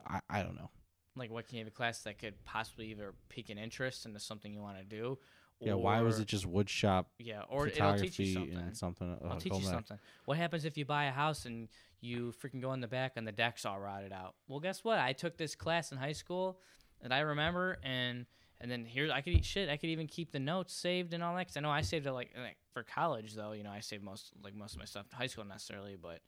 I 0.07 0.21
I 0.29 0.43
don't 0.43 0.57
know. 0.57 0.71
Like, 1.15 1.31
what 1.31 1.47
can 1.47 1.59
you 1.59 1.65
have 1.65 1.73
a 1.73 1.77
class 1.77 2.01
that 2.05 2.19
could 2.19 2.43
possibly 2.45 2.87
either 2.87 3.15
pique 3.29 3.51
an 3.51 3.59
interest 3.59 4.07
into 4.07 4.19
something 4.19 4.53
you 4.53 4.61
want 4.61 4.79
to 4.79 4.85
do? 4.85 5.19
Yeah, 5.61 5.75
why 5.75 6.01
was 6.01 6.19
it 6.19 6.27
just 6.27 6.45
wood 6.47 6.69
shop 6.69 7.11
Yeah, 7.19 7.43
or 7.49 7.69
it'll 7.69 7.93
teach 7.97 8.19
you 8.19 8.25
photography 8.27 8.35
something. 8.35 8.57
and 8.59 8.77
something? 8.77 9.19
Uh, 9.23 9.29
I'll 9.29 9.37
teach 9.37 9.53
you 9.53 9.59
ec? 9.61 9.65
something. 9.65 9.99
What 10.25 10.39
happens 10.39 10.65
if 10.65 10.77
you 10.77 10.85
buy 10.85 11.05
a 11.05 11.13
house 11.13 11.45
and 11.45 11.69
you 12.01 12.33
freaking 12.43 12.61
go 12.61 12.73
in 12.73 12.81
the 12.81 12.89
back 12.89 13.13
and 13.17 13.27
the 13.27 13.33
deck's 13.33 13.65
all 13.65 13.79
rotted 13.79 14.13
out? 14.13 14.35
Well, 14.49 14.59
guess 14.59 14.83
what? 14.83 14.99
I 14.99 15.13
took 15.13 15.37
this 15.37 15.55
class 15.55 15.93
in 15.93 15.99
high 15.99 16.13
school 16.13 16.59
and 17.01 17.15
I 17.15 17.21
remember, 17.21 17.79
and 17.85 18.27
and 18.63 18.71
then 18.71 18.85
here 18.87 19.11
I 19.13 19.21
could 19.21 19.35
eat 19.35 19.45
shit. 19.45 19.69
I 19.69 19.77
could 19.77 19.91
even 19.91 20.07
keep 20.07 20.31
the 20.33 20.39
notes 20.39 20.73
saved 20.73 21.13
and 21.13 21.23
all 21.23 21.35
that. 21.37 21.49
Cause 21.49 21.57
I 21.57 21.61
know 21.61 21.71
I 21.71 21.83
saved 21.83 22.07
it 22.07 22.13
like, 22.13 22.31
like 22.37 22.57
for 22.73 22.85
college 22.85 23.35
though. 23.35 23.53
You 23.53 23.65
know, 23.65 23.71
I 23.71 23.81
saved 23.81 24.05
most 24.05 24.31
like 24.43 24.55
most 24.55 24.75
of 24.75 24.79
my 24.79 24.85
stuff. 24.87 25.07
High 25.13 25.27
school 25.27 25.45
necessarily, 25.45 25.97
but 26.01 26.21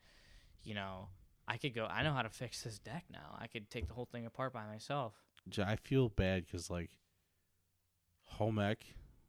you 0.64 0.74
know, 0.74 1.08
I 1.46 1.56
could 1.56 1.74
go. 1.74 1.86
I 1.86 2.02
know 2.02 2.12
how 2.12 2.22
to 2.22 2.30
fix 2.30 2.62
this 2.62 2.78
deck 2.78 3.04
now. 3.10 3.38
I 3.40 3.46
could 3.46 3.70
take 3.70 3.86
the 3.86 3.94
whole 3.94 4.08
thing 4.10 4.26
apart 4.26 4.52
by 4.52 4.66
myself. 4.66 5.14
I 5.64 5.76
feel 5.76 6.08
bad 6.08 6.44
because 6.46 6.70
like 6.70 6.90
home 8.24 8.58
ec 8.58 8.84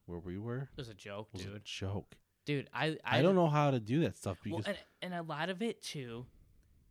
where 0.06 0.20
we 0.20 0.38
were 0.38 0.70
It 0.76 0.78
was 0.78 0.90
a 0.90 0.94
joke, 0.94 1.30
was 1.34 1.44
a 1.44 1.46
dude. 1.46 1.66
joke. 1.66 2.16
Dude, 2.46 2.70
I 2.74 2.98
I, 3.04 3.22
don't 3.22 3.36
know 3.36 3.48
how 3.48 3.72
to 3.72 3.80
do 3.80 4.02
that 4.02 4.18
stuff 4.18 4.38
Well, 4.46 4.58
because 4.60 4.78
and, 5.02 5.14
and 5.14 5.14
a 5.16 5.24
lot 5.24 5.50
of 5.50 5.62
it 5.62 5.82
too, 5.82 6.26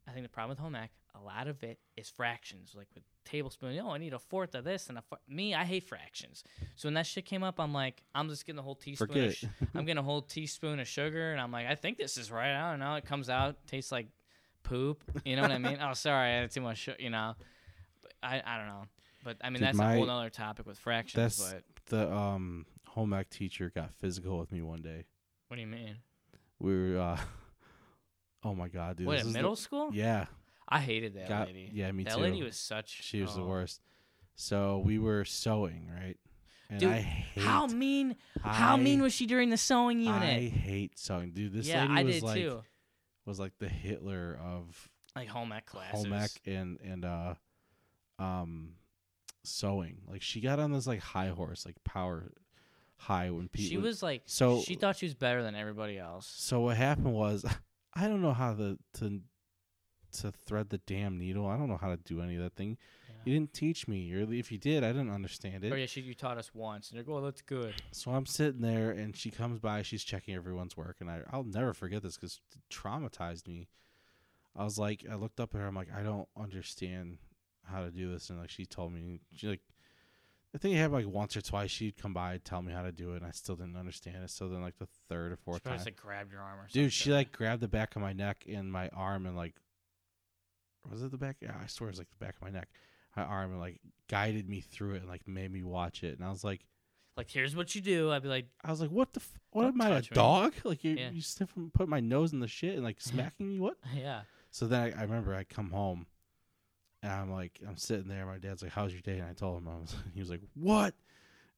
I 0.07 0.11
think 0.11 0.25
the 0.25 0.29
problem 0.29 0.51
with 0.51 0.59
home 0.59 0.75
ec, 0.75 0.91
a 1.15 1.21
lot 1.23 1.47
of 1.49 1.63
it 1.63 1.79
is 1.97 2.09
fractions. 2.09 2.75
Like 2.77 2.89
with 2.95 3.05
tablespoon, 3.25 3.79
oh, 3.83 3.91
I 3.91 3.99
need 3.99 4.13
a 4.15 4.19
fourth 4.19 4.55
of 4.55 4.65
this 4.65 4.89
and 4.89 4.99
a 4.99 5.03
four. 5.03 5.19
me. 5.29 5.55
I 5.55 5.65
hate 5.65 5.85
fractions. 5.85 6.43
So 6.77 6.87
when 6.89 6.95
that 6.95 7.07
shit 7.07 7.25
came 7.25 7.43
up, 7.43 7.59
I'm 7.61 7.73
like, 7.73 8.03
I'm 8.15 8.29
just 8.29 8.45
getting 8.47 8.59
a 8.59 8.63
whole 8.63 8.75
teaspoon. 8.75 9.09
Forget 9.09 9.25
Of 9.29 9.35
sh- 9.37 9.45
I'm 9.75 9.85
getting 9.85 9.99
a 9.99 10.03
whole 10.03 10.23
teaspoon 10.23 10.81
of 10.81 10.89
sugar, 10.89 11.33
and 11.33 11.41
I'm 11.41 11.53
like, 11.53 11.67
I 11.67 11.75
think 11.75 11.99
this 11.99 12.17
is 12.17 12.31
right. 12.33 12.53
I 12.55 12.71
don't 12.71 12.81
know. 12.81 12.95
It 12.97 13.05
comes 13.05 13.31
out 13.31 13.57
tastes 13.67 13.93
like 13.93 14.09
poop. 14.63 15.05
You 15.25 15.37
know 15.37 15.43
what 15.43 15.53
I 15.53 15.59
mean? 15.59 15.79
Oh, 15.81 15.93
sorry, 15.95 16.31
I 16.33 16.41
had 16.41 16.51
too 16.51 16.61
much. 16.61 16.79
Sugar, 16.79 16.97
you 17.01 17.11
know, 17.11 17.35
but 18.03 18.13
I 18.23 18.43
I 18.45 18.57
don't 18.59 18.67
know. 18.69 18.85
But 19.23 19.37
I 19.43 19.49
mean, 19.51 19.55
Dude, 19.61 19.69
that's 19.69 19.79
my- 19.79 19.95
a 19.95 19.99
whole 19.99 20.11
other 20.11 20.31
topic 20.31 20.67
with 20.67 20.79
fractions. 20.79 21.39
That's- 21.39 21.53
but 21.53 21.87
the 21.87 22.13
um 22.13 22.67
home 22.89 23.13
ec 23.13 23.29
teacher 23.31 23.71
got 23.75 23.93
physical 24.01 24.39
with 24.39 24.53
me 24.53 24.63
one 24.63 24.81
day. 24.83 25.05
what 25.49 25.57
do 25.57 25.61
you 25.61 25.67
mean? 25.69 25.97
We 26.59 26.93
were 26.93 26.99
uh 27.01 27.19
oh 28.45 28.55
my 28.55 28.69
god, 28.69 28.97
dude. 28.97 29.07
what 29.07 29.17
at 29.19 29.23
is 29.27 29.33
the- 29.33 29.39
middle 29.39 29.57
school? 29.57 29.91
yeah, 29.93 30.27
I 30.69 30.81
hated 30.81 31.15
that 31.15 31.29
got 31.29 31.47
lady. 31.49 31.71
yeah, 31.73 31.91
me 31.93 32.05
that 32.05 32.15
too. 32.15 32.21
lady 32.21 32.43
was 32.43 32.57
such. 32.57 33.03
she 33.03 33.23
was 33.23 33.35
the 33.35 33.43
oh. 33.43 33.47
worst. 33.47 33.81
So 34.37 34.83
we 34.85 34.99
were 34.99 35.25
sewing, 35.25 35.89
right? 35.95 36.17
And 36.71 36.81
Dude, 36.81 36.91
I 36.91 37.01
hate 37.01 37.45
How 37.45 37.67
mean? 37.67 38.17
How 38.43 38.77
mean 38.77 39.03
was 39.03 39.13
she 39.13 39.27
during 39.27 39.51
the 39.51 39.57
sewing 39.57 40.01
unit? 40.01 40.23
I 40.23 40.49
hate 40.49 40.99
sewing, 40.99 41.33
dude. 41.33 41.53
This 41.53 41.69
yeah, 41.69 41.83
lady 41.83 41.95
I 41.95 42.03
was 42.03 42.15
did 42.15 42.23
like 42.23 42.37
too. 42.37 42.63
was 43.27 43.39
like 43.39 43.53
the 43.59 43.69
Hitler 43.69 44.39
of 44.43 44.89
Like 45.15 45.29
home 45.29 45.53
ec 45.53 45.67
classes. 45.67 46.05
home 46.05 46.13
ec 46.15 46.31
and 46.47 46.79
and 46.81 47.05
uh 47.05 47.35
um 48.19 48.71
sewing. 49.45 49.99
Like 50.09 50.23
she 50.23 50.41
got 50.41 50.59
on 50.59 50.73
this 50.73 50.87
like 50.87 51.01
high 51.01 51.29
horse, 51.29 51.67
like 51.67 51.77
power 51.85 52.33
high 52.97 53.31
when 53.31 53.49
people. 53.49 53.69
She 53.69 53.77
was 53.77 54.03
like, 54.03 54.23
so- 54.27 54.63
she 54.63 54.75
thought 54.75 54.97
she 54.97 55.07
was 55.07 55.15
better 55.15 55.43
than 55.43 55.55
everybody 55.55 55.99
else. 55.99 56.33
So 56.37 56.61
what 56.63 56.77
happened 56.77 57.13
was, 57.13 57.45
I 57.95 58.09
don't 58.09 58.23
know 58.23 58.33
how 58.33 58.55
to 58.55 58.79
to 58.95 59.21
to 60.15 60.33
thread 60.33 60.71
the 60.71 60.79
damn 60.79 61.19
needle. 61.19 61.47
I 61.47 61.57
don't 61.57 61.69
know 61.69 61.79
how 61.79 61.89
to 61.89 61.97
do 61.97 62.21
any 62.21 62.37
of 62.37 62.43
that 62.43 62.55
thing. 62.55 62.79
You 63.25 63.33
didn't 63.33 63.55
teach 63.55 63.89
me. 63.89 64.13
Or 64.15 64.31
if 64.31 64.53
you 64.53 64.59
did, 64.59 64.85
I 64.85 64.89
didn't 64.89 65.11
understand 65.11 65.65
it. 65.65 65.73
Oh 65.73 65.77
yeah, 65.77 65.87
she 65.87 66.03
you 66.03 66.15
taught 66.15 66.37
us 66.37 66.55
once, 66.55 66.91
and 66.91 66.99
they're 66.99 67.05
going, 67.05 67.23
oh, 67.23 67.27
that's 67.27 67.41
good. 67.43 67.75
So 67.91 68.11
I'm 68.11 68.27
sitting 68.27 68.61
there, 68.61 68.91
and 68.91 69.17
she 69.17 69.31
comes 69.31 69.59
by. 69.59 69.83
She's 69.83 70.05
checking 70.05 70.35
everyone's 70.35 70.77
work, 70.77 70.97
and 71.01 71.11
I 71.11 71.21
I'll 71.33 71.45
never 71.45 71.73
forget 71.73 72.03
this 72.03 72.17
because 72.17 72.41
it 72.55 72.61
traumatized 72.75 73.47
me. 73.47 73.69
I 74.57 74.65
was 74.65 74.79
like, 74.79 75.05
I 75.11 75.15
looked 75.15 75.41
up 75.41 75.55
at 75.55 75.61
her. 75.61 75.67
I'm 75.67 75.75
like, 75.75 75.89
I 75.97 76.03
don't 76.03 76.29
understand 76.37 77.19
how 77.65 77.83
to 77.83 77.91
do 77.91 78.13
this, 78.13 78.29
and 78.29 78.39
like 78.39 78.51
she 78.51 78.67
told 78.67 78.93
me, 78.93 79.21
she 79.35 79.49
like, 79.49 79.63
I 80.55 80.59
think 80.59 80.75
it 80.75 80.79
happened 80.79 81.07
like 81.07 81.15
once 81.15 81.35
or 81.35 81.41
twice. 81.41 81.71
She'd 81.71 81.97
come 81.97 82.13
by 82.13 82.35
and 82.35 82.45
tell 82.45 82.61
me 82.61 82.73
how 82.73 82.83
to 82.83 82.93
do 82.93 83.15
it, 83.15 83.17
and 83.17 83.27
I 83.27 83.31
still 83.31 83.57
didn't 83.57 83.77
understand 83.77 84.23
it. 84.23 84.31
So 84.31 84.49
then 84.49 84.61
like 84.61 84.79
the 84.79 84.89
third 85.09 85.33
or 85.33 85.37
fourth 85.37 85.63
probably 85.63 85.79
time, 85.79 85.79
just, 85.79 85.87
like 85.87 85.97
grabbed 85.97 86.31
your 86.31 86.43
arm 86.43 86.61
or 86.61 86.63
something. 86.69 86.83
dude, 86.83 86.93
she 86.93 87.11
like 87.11 87.33
grabbed 87.33 87.63
the 87.63 87.69
back 87.69 87.97
of 87.97 88.03
my 88.03 88.13
neck 88.13 88.45
and 88.47 88.71
my 88.71 88.89
arm 88.91 89.25
and 89.25 89.35
like, 89.35 89.55
was 90.91 91.03
it 91.03 91.11
the 91.11 91.19
back? 91.19 91.37
Yeah, 91.41 91.53
I 91.63 91.67
swear 91.67 91.89
it 91.89 91.93
was 91.93 91.99
like 91.99 92.11
the 92.11 92.25
back 92.25 92.37
of 92.37 92.43
my 92.43 92.51
neck, 92.51 92.69
my 93.17 93.23
arm, 93.25 93.51
and 93.53 93.61
like 93.61 93.81
guided 94.09 94.49
me 94.49 94.61
through 94.61 94.95
it 94.95 95.01
and 95.01 95.09
like 95.09 95.27
made 95.27 95.53
me 95.53 95.63
watch 95.63 96.03
it, 96.05 96.19
and 96.19 96.27
I 96.27 96.31
was 96.31 96.45
like. 96.45 96.67
like, 97.17 97.31
here's 97.31 97.55
what 97.57 97.75
you 97.75 97.81
do. 97.81 98.11
I'd 98.13 98.23
be 98.23 98.29
like, 98.29 98.47
I 98.65 98.71
was 98.71 98.81
like, 98.81 98.91
"What 98.91 99.13
the? 99.13 99.21
F- 99.21 99.39
what 99.51 99.67
am 99.67 99.81
I, 99.81 99.89
a 99.91 100.01
me. 100.01 100.09
dog? 100.13 100.53
Like 100.65 100.83
you, 100.85 100.93
Yeah. 100.97 101.11
you 101.11 101.21
sniffing, 101.23 101.71
put 101.73 101.89
my 101.89 102.01
nose 102.01 102.33
in 102.33 102.41
the 102.41 102.49
shit 102.49 102.75
and 102.75 102.83
like 102.85 103.01
smacking 103.01 103.49
me? 103.49 103.59
What?" 103.61 103.77
yeah, 103.95 104.23
So 104.51 104.67
then 104.67 104.93
I, 104.95 105.01
I 105.01 105.03
remember 105.03 105.35
I 105.35 105.45
come 105.45 105.71
home, 105.71 106.07
and 107.03 107.13
I'm 107.13 107.31
like, 107.33 107.61
I'm 107.67 107.77
sitting 107.77 108.09
there. 108.09 108.27
My 108.27 108.39
dad's 108.39 108.63
like, 108.63 108.73
"How's 108.73 108.93
your 108.93 109.03
day?" 109.03 109.19
And 109.19 109.29
I 109.29 109.33
told 109.33 109.59
him, 109.63 109.69
I 109.69 109.77
was, 109.79 109.95
he 110.15 110.21
was 110.21 110.31
like, 110.31 110.43
"What?" 110.55 110.95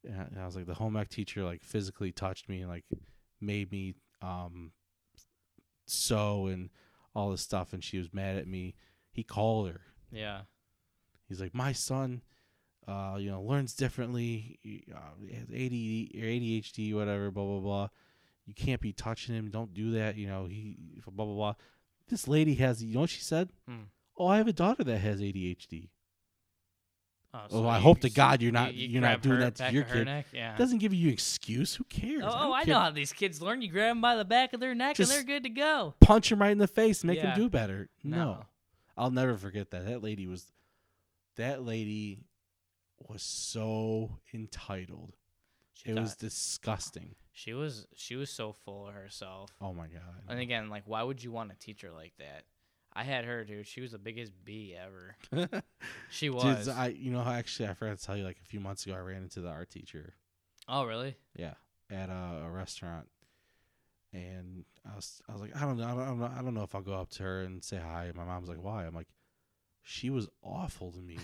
And 0.04 0.38
I 0.38 0.46
was 0.46 0.54
like, 0.54 0.66
the 0.66 0.74
home 0.74 0.96
ec 0.96 1.08
teacher 1.08 1.42
like 1.42 1.64
physically 1.64 2.12
touched 2.12 2.48
me 2.48 2.60
and 2.60 2.70
like 2.70 2.84
made 3.40 3.72
me 3.72 3.94
um 4.22 4.70
sew 5.86 6.46
and 6.46 6.70
all 7.14 7.30
this 7.30 7.40
stuff, 7.42 7.72
and 7.72 7.82
she 7.82 7.98
was 7.98 8.12
mad 8.12 8.36
at 8.36 8.46
me. 8.46 8.74
He 9.16 9.22
called 9.24 9.68
her. 9.68 9.80
yeah. 10.12 10.42
He's 11.28 11.40
like, 11.40 11.54
my 11.54 11.72
son, 11.72 12.22
uh, 12.86 13.16
you 13.18 13.28
know, 13.32 13.42
learns 13.42 13.74
differently. 13.74 14.60
Uh, 14.94 14.98
has 15.34 15.48
ADD 15.50 16.14
or 16.22 16.26
ADHD, 16.28 16.94
whatever, 16.94 17.32
blah 17.32 17.44
blah 17.44 17.58
blah. 17.60 17.88
You 18.46 18.54
can't 18.54 18.80
be 18.80 18.92
touching 18.92 19.34
him. 19.34 19.50
Don't 19.50 19.74
do 19.74 19.90
that. 19.92 20.16
You 20.16 20.28
know, 20.28 20.44
he 20.46 20.76
blah 21.10 21.24
blah 21.24 21.34
blah. 21.34 21.54
This 22.08 22.28
lady 22.28 22.54
has. 22.56 22.84
You 22.84 22.94
know 22.94 23.00
what 23.00 23.10
she 23.10 23.22
said? 23.22 23.48
Hmm. 23.68 23.84
Oh, 24.16 24.28
I 24.28 24.36
have 24.36 24.46
a 24.46 24.52
daughter 24.52 24.84
that 24.84 24.98
has 24.98 25.20
ADHD. 25.20 25.88
Oh, 27.34 27.40
Oh, 27.50 27.66
I 27.66 27.76
you- 27.78 27.82
hope 27.82 28.00
to 28.00 28.08
God 28.10 28.40
you're 28.40 28.52
not- 28.52 28.72
you 28.74 28.88
you're 28.88 29.02
not 29.02 29.20
doing 29.20 29.40
that 29.40 29.56
to 29.56 29.70
your 29.72 29.82
kid. 29.84 30.04
neck? 30.04 30.26
Yeah. 30.32 30.56
Doesn't 30.56 30.78
give 30.78 30.94
you 30.94 31.08
an 31.08 31.12
excuse. 31.12 31.74
Who 31.74 31.84
cares? 31.84 32.22
Oh, 32.24 32.30
don't 32.30 32.34
oh, 32.50 32.52
I 32.54 32.64
know 32.64 32.78
how 32.78 32.90
these 32.92 33.12
kids 33.12 33.42
learn. 33.42 33.60
You 33.62 33.68
grab 33.68 33.90
them 33.90 34.00
by 34.00 34.14
the 34.16 34.24
back 34.24 34.52
of 34.52 34.60
their 34.60 34.74
neck 34.74 34.96
Just- 34.96 35.10
and 35.10 35.18
they're 35.18 35.34
good 35.34 35.42
to 35.42 35.50
go. 35.50 35.94
Punch 36.00 36.30
him 36.32 36.40
right 36.40 36.52
in 36.52 36.58
the 36.58 36.68
face. 36.68 37.02
Make 37.04 37.18
Yeah. 37.18 37.34
him 37.34 37.40
do 37.40 37.50
better. 37.50 37.90
No. 38.04 38.16
No. 38.16 38.46
I'll 38.96 39.10
never 39.10 39.36
forget 39.36 39.70
that. 39.70 39.86
That 39.86 40.02
lady 40.02 40.26
was. 40.26 40.44
That 41.36 41.62
lady 41.64 42.24
was 42.98 43.22
so 43.22 44.18
entitled. 44.32 45.16
She 45.74 45.90
It 45.90 45.94
thought- 45.94 46.00
was 46.02 46.16
disgusting. 46.16 47.14
She 47.32 47.52
was 47.52 47.86
she 47.94 48.16
was 48.16 48.30
so 48.30 48.52
full 48.52 48.88
of 48.88 48.94
herself. 48.94 49.50
Oh 49.60 49.74
my 49.74 49.88
god. 49.88 50.22
And 50.28 50.40
again, 50.40 50.70
like, 50.70 50.84
why 50.86 51.02
would 51.02 51.22
you 51.22 51.30
want 51.30 51.52
a 51.52 51.54
teacher 51.56 51.90
like 51.92 52.14
that? 52.18 52.44
I 52.94 53.04
had 53.04 53.26
her, 53.26 53.44
dude. 53.44 53.66
She 53.66 53.82
was 53.82 53.92
the 53.92 53.98
biggest 53.98 54.32
bee 54.42 54.74
ever. 54.74 55.62
She 56.10 56.30
was. 56.30 56.64
Dude, 56.64 56.74
I 56.74 56.86
you 56.88 57.10
know 57.10 57.20
how 57.22 57.32
actually 57.32 57.68
I 57.68 57.74
forgot 57.74 57.98
to 57.98 58.04
tell 58.04 58.16
you 58.16 58.24
like 58.24 58.38
a 58.42 58.46
few 58.46 58.60
months 58.60 58.86
ago 58.86 58.94
I 58.94 59.00
ran 59.00 59.22
into 59.24 59.42
the 59.42 59.50
art 59.50 59.68
teacher. 59.68 60.14
oh, 60.68 60.84
really? 60.86 61.16
Yeah, 61.36 61.54
at 61.90 62.08
a, 62.08 62.44
a 62.46 62.50
restaurant, 62.50 63.08
and 64.12 64.64
I 64.90 64.94
was 64.94 65.20
I 65.28 65.32
was 65.32 65.40
like 65.42 65.56
I 65.56 65.60
don't 65.60 65.76
know 65.78 65.84
I 65.84 65.94
don't 66.06 66.18
know 66.20 66.30
I 66.38 66.42
don't 66.42 66.54
know 66.54 66.62
if 66.62 66.74
I'll 66.74 66.82
go 66.82 66.94
up 66.94 67.10
to 67.10 67.22
her 67.22 67.40
and 67.42 67.62
say 67.62 67.76
hi. 67.78 68.10
My 68.14 68.24
mom's 68.24 68.48
like 68.48 68.62
why? 68.62 68.84
I'm 68.86 68.94
like 68.94 69.08
she 69.82 70.10
was 70.10 70.28
awful 70.42 70.90
to 70.92 70.98
me. 70.98 71.16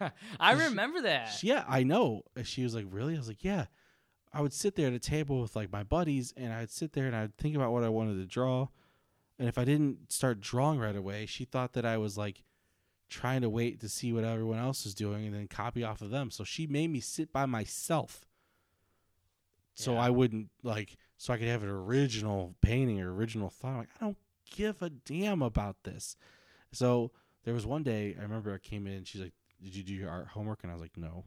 I 0.40 0.56
She- 0.56 0.64
remember 0.64 1.00
that. 1.02 1.26
She- 1.32 1.48
yeah, 1.48 1.64
I 1.68 1.82
know. 1.82 2.22
And 2.36 2.46
she 2.46 2.62
was 2.62 2.74
like 2.74 2.86
really? 2.90 3.14
I 3.14 3.18
was 3.18 3.28
like 3.28 3.42
yeah. 3.44 3.66
I 4.32 4.40
would 4.40 4.52
sit 4.52 4.74
there 4.74 4.88
at 4.88 4.92
a 4.92 4.98
table 4.98 5.40
with 5.40 5.54
like 5.54 5.70
my 5.70 5.84
buddies, 5.84 6.34
and 6.36 6.52
I'd 6.52 6.70
sit 6.72 6.92
there 6.92 7.06
and 7.06 7.14
I'd 7.14 7.36
think 7.38 7.54
about 7.54 7.70
what 7.72 7.84
I 7.84 7.88
wanted 7.88 8.14
to 8.16 8.26
draw. 8.26 8.66
And 9.38 9.48
if 9.48 9.58
I 9.58 9.64
didn't 9.64 10.12
start 10.12 10.40
drawing 10.40 10.80
right 10.80 10.96
away, 10.96 11.26
she 11.26 11.44
thought 11.44 11.72
that 11.74 11.84
I 11.86 11.98
was 11.98 12.18
like 12.18 12.42
trying 13.08 13.42
to 13.42 13.48
wait 13.48 13.80
to 13.80 13.88
see 13.88 14.12
what 14.12 14.24
everyone 14.24 14.58
else 14.58 14.82
was 14.84 14.94
doing 14.94 15.24
and 15.26 15.34
then 15.34 15.46
copy 15.46 15.84
off 15.84 16.02
of 16.02 16.10
them. 16.10 16.32
So 16.32 16.42
she 16.42 16.66
made 16.66 16.90
me 16.90 16.98
sit 16.98 17.32
by 17.32 17.46
myself. 17.46 18.24
So 19.74 19.92
Yeah. 19.94 20.00
I 20.02 20.10
wouldn't 20.10 20.50
like 20.64 20.96
so 21.16 21.32
I 21.32 21.38
could 21.38 21.48
have 21.48 21.62
an 21.62 21.68
original 21.68 22.54
painting 22.60 23.00
or 23.00 23.12
original 23.14 23.50
thought. 23.50 23.68
I'm 23.70 23.78
like, 23.78 23.88
I 24.00 24.04
don't 24.04 24.16
give 24.50 24.82
a 24.82 24.90
damn 24.90 25.42
about 25.42 25.76
this. 25.84 26.16
So 26.72 27.12
there 27.44 27.54
was 27.54 27.66
one 27.66 27.82
day 27.82 28.14
I 28.18 28.22
remember 28.22 28.52
I 28.54 28.58
came 28.58 28.86
in, 28.86 29.04
she's 29.04 29.20
like, 29.20 29.32
Did 29.62 29.74
you 29.76 29.82
do 29.82 29.94
your 29.94 30.10
art 30.10 30.28
homework? 30.28 30.60
And 30.62 30.70
I 30.70 30.74
was 30.74 30.82
like, 30.82 30.96
No. 30.96 31.24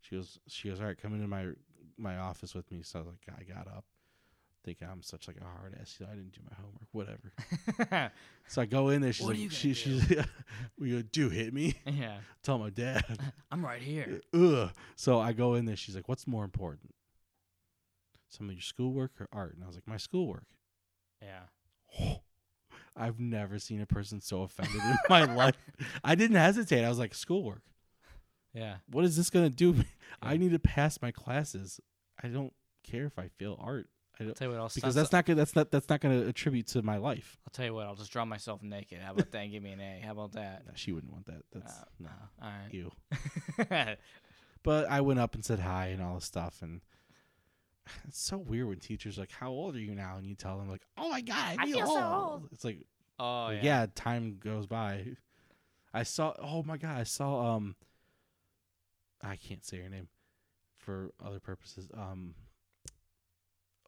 She 0.00 0.16
goes 0.16 0.38
she 0.48 0.68
goes, 0.68 0.80
All 0.80 0.86
right, 0.86 1.00
come 1.00 1.14
into 1.14 1.28
my 1.28 1.46
my 1.96 2.16
office 2.18 2.54
with 2.54 2.70
me. 2.70 2.82
So 2.82 2.98
I 2.98 3.02
was 3.02 3.08
like, 3.12 3.38
I 3.38 3.42
got 3.44 3.66
up. 3.68 3.84
Thinking 4.64 4.88
I'm 4.90 5.02
such 5.02 5.28
like 5.28 5.36
a 5.40 5.44
hard 5.44 5.76
ass. 5.80 5.96
You 5.98 6.06
know, 6.06 6.12
I 6.12 6.16
didn't 6.16 6.32
do 6.32 6.40
my 6.48 6.56
homework, 6.56 6.88
whatever. 6.92 8.12
So 8.50 8.62
I 8.62 8.66
go 8.66 8.88
in 8.88 9.02
there. 9.02 9.12
She's 9.12 9.24
What 9.26 9.30
are 9.30 9.34
like, 9.34 9.42
you 9.42 9.50
she, 9.50 9.68
gonna 9.68 10.00
she's, 10.06 10.24
we 10.78 10.90
go, 10.90 11.02
do 11.02 11.28
hit 11.28 11.52
me. 11.52 11.74
yeah. 11.86 12.16
Tell 12.42 12.58
my 12.58 12.70
dad. 12.70 13.04
I'm 13.52 13.62
right 13.64 13.80
here. 13.82 14.20
Ugh. 14.34 14.70
So 14.96 15.20
I 15.20 15.32
go 15.34 15.54
in 15.54 15.66
there. 15.66 15.76
She's 15.76 15.94
like, 15.94 16.08
what's 16.08 16.26
more 16.26 16.44
important? 16.44 16.94
Some 18.28 18.48
of 18.48 18.54
your 18.54 18.62
schoolwork 18.62 19.12
or 19.20 19.28
art? 19.32 19.54
And 19.54 19.64
I 19.64 19.66
was 19.66 19.76
like, 19.76 19.86
my 19.86 19.96
schoolwork. 19.96 20.44
Yeah. 21.22 22.16
I've 22.96 23.20
never 23.20 23.58
seen 23.58 23.80
a 23.80 23.86
person 23.86 24.20
so 24.20 24.42
offended 24.42 24.74
in 24.82 24.96
my 25.08 25.22
life. 25.34 25.56
I 26.02 26.14
didn't 26.14 26.36
hesitate. 26.36 26.84
I 26.84 26.88
was 26.88 26.98
like, 26.98 27.14
schoolwork. 27.14 27.62
Yeah. 28.52 28.76
What 28.90 29.04
is 29.04 29.16
this 29.16 29.30
gonna 29.30 29.50
do? 29.50 29.84
I 30.22 30.36
need 30.36 30.50
to 30.52 30.58
pass 30.58 31.00
my 31.00 31.10
classes. 31.12 31.80
I 32.22 32.28
don't 32.28 32.52
care 32.82 33.06
if 33.06 33.18
I 33.18 33.28
fail 33.38 33.56
art. 33.60 33.88
I 34.18 34.24
I'll 34.24 34.26
don't, 34.28 34.34
tell 34.36 34.48
you 34.48 34.54
what. 34.54 34.60
I'll 34.60 34.70
because 34.74 34.94
that's 34.96 35.12
not 35.12 35.26
good. 35.26 35.36
That's 35.36 35.54
not 35.54 35.70
that's 35.70 35.88
not 35.88 36.00
gonna 36.00 36.22
attribute 36.22 36.66
to 36.68 36.82
my 36.82 36.96
life. 36.96 37.38
I'll 37.46 37.52
tell 37.52 37.66
you 37.66 37.74
what. 37.74 37.86
I'll 37.86 37.94
just 37.94 38.10
draw 38.10 38.24
myself 38.24 38.62
naked. 38.62 38.98
How 39.00 39.12
about 39.12 39.30
that? 39.30 39.38
and 39.42 39.52
Give 39.52 39.62
me 39.62 39.72
an 39.72 39.80
A. 39.80 40.00
How 40.04 40.10
about 40.12 40.32
that? 40.32 40.64
No, 40.66 40.72
she 40.74 40.90
wouldn't 40.92 41.12
want 41.12 41.26
that. 41.26 41.42
That's 41.52 41.78
Uh, 41.78 41.84
no, 42.00 42.10
All 42.42 42.50
you. 42.70 42.90
But 44.64 44.90
I 44.90 45.00
went 45.02 45.20
up 45.20 45.34
and 45.36 45.44
said 45.44 45.60
hi 45.60 45.86
and 45.88 46.02
all 46.02 46.16
this 46.16 46.24
stuff, 46.24 46.62
and 46.62 46.80
it's 48.06 48.20
so 48.20 48.38
weird 48.38 48.68
when 48.68 48.78
teachers 48.78 49.18
are 49.18 49.22
like, 49.22 49.32
"How 49.32 49.50
old 49.50 49.76
are 49.76 49.80
you 49.80 49.94
now?" 49.94 50.16
and 50.16 50.26
you 50.26 50.34
tell 50.34 50.58
them 50.58 50.68
like, 50.68 50.82
"Oh 50.96 51.08
my 51.10 51.20
god, 51.20 51.56
I, 51.58 51.62
I 51.62 51.66
feel, 51.66 51.76
feel 51.78 51.86
so 51.86 52.04
old." 52.04 52.32
old. 52.32 52.48
It's 52.52 52.64
like, 52.64 52.78
oh 53.18 53.44
like, 53.46 53.62
yeah. 53.62 53.80
yeah. 53.80 53.86
time 53.94 54.38
goes 54.40 54.66
by. 54.66 55.04
I 55.92 56.02
saw. 56.02 56.34
Oh 56.40 56.62
my 56.62 56.76
god, 56.76 56.98
I 56.98 57.04
saw. 57.04 57.56
Um, 57.56 57.76
I 59.22 59.36
can't 59.36 59.64
say 59.64 59.78
her 59.78 59.88
name 59.88 60.08
for 60.76 61.10
other 61.24 61.40
purposes. 61.40 61.88
Um, 61.94 62.34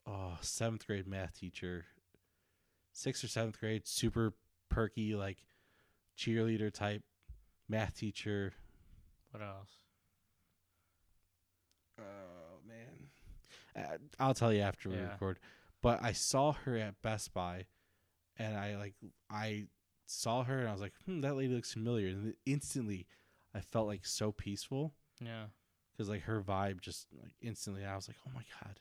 oh, 0.05 0.37
seventh 0.41 0.85
grade 0.85 1.07
math 1.07 1.39
teacher, 1.39 1.85
sixth 2.93 3.23
or 3.23 3.27
seventh 3.27 3.59
grade, 3.59 3.87
super 3.87 4.33
perky, 4.69 5.15
like 5.15 5.37
cheerleader 6.17 6.71
type 6.71 7.03
math 7.69 7.95
teacher. 7.97 8.53
What 9.31 9.41
else? 9.41 9.77
Man, 11.97 12.07
uh, 13.75 13.97
I'll 14.19 14.33
tell 14.33 14.51
you 14.53 14.61
after 14.61 14.89
we 14.89 14.95
Yeah. 14.95 15.09
record. 15.11 15.39
But 15.81 16.03
I 16.03 16.11
saw 16.11 16.51
her 16.53 16.77
at 16.77 17.01
Best 17.01 17.33
Buy, 17.33 17.65
and 18.37 18.55
I 18.57 18.75
like 18.77 18.93
I 19.29 19.67
saw 20.05 20.43
her 20.43 20.59
and 20.59 20.67
I 20.67 20.71
was 20.73 20.81
like, 20.81 20.93
hmm, 21.05 21.21
that 21.21 21.35
lady 21.35 21.53
looks 21.53 21.73
familiar. 21.73 22.09
And 22.09 22.33
instantly, 22.45 23.07
I 23.55 23.61
felt 23.61 23.87
like 23.87 24.05
so 24.05 24.31
peaceful 24.31 24.93
Yeah. 25.19 25.45
because 25.91 26.09
like 26.09 26.23
her 26.23 26.41
vibe 26.41 26.81
just 26.81 27.07
like 27.21 27.33
instantly. 27.41 27.85
I 27.85 27.95
was 27.95 28.07
like, 28.07 28.17
oh 28.27 28.31
my 28.35 28.43
god, 28.61 28.79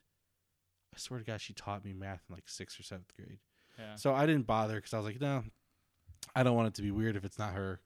I 0.95 0.99
swear 0.99 1.20
to 1.20 1.24
God, 1.24 1.41
she 1.41 1.53
taught 1.55 1.84
me 1.84 1.93
math 1.93 2.22
in 2.28 2.34
like 2.34 2.49
sixth 2.49 2.78
or 2.80 2.82
seventh 2.82 3.14
grade. 3.16 3.38
Yeah. 3.78 3.95
So 3.95 4.12
I 4.14 4.26
didn't 4.26 4.47
bother 4.47 4.74
because 4.74 4.93
I 4.93 4.99
was 4.99 5.07
like, 5.07 5.20
no, 5.20 5.45
I 6.34 6.43
don't 6.43 6.57
want 6.57 6.68
it 6.68 6.74
to 6.74 6.82
be 6.82 6.91
weird 6.91 7.16
if 7.16 7.24
it's 7.24 7.38
not 7.38 7.55
her. 7.55 7.80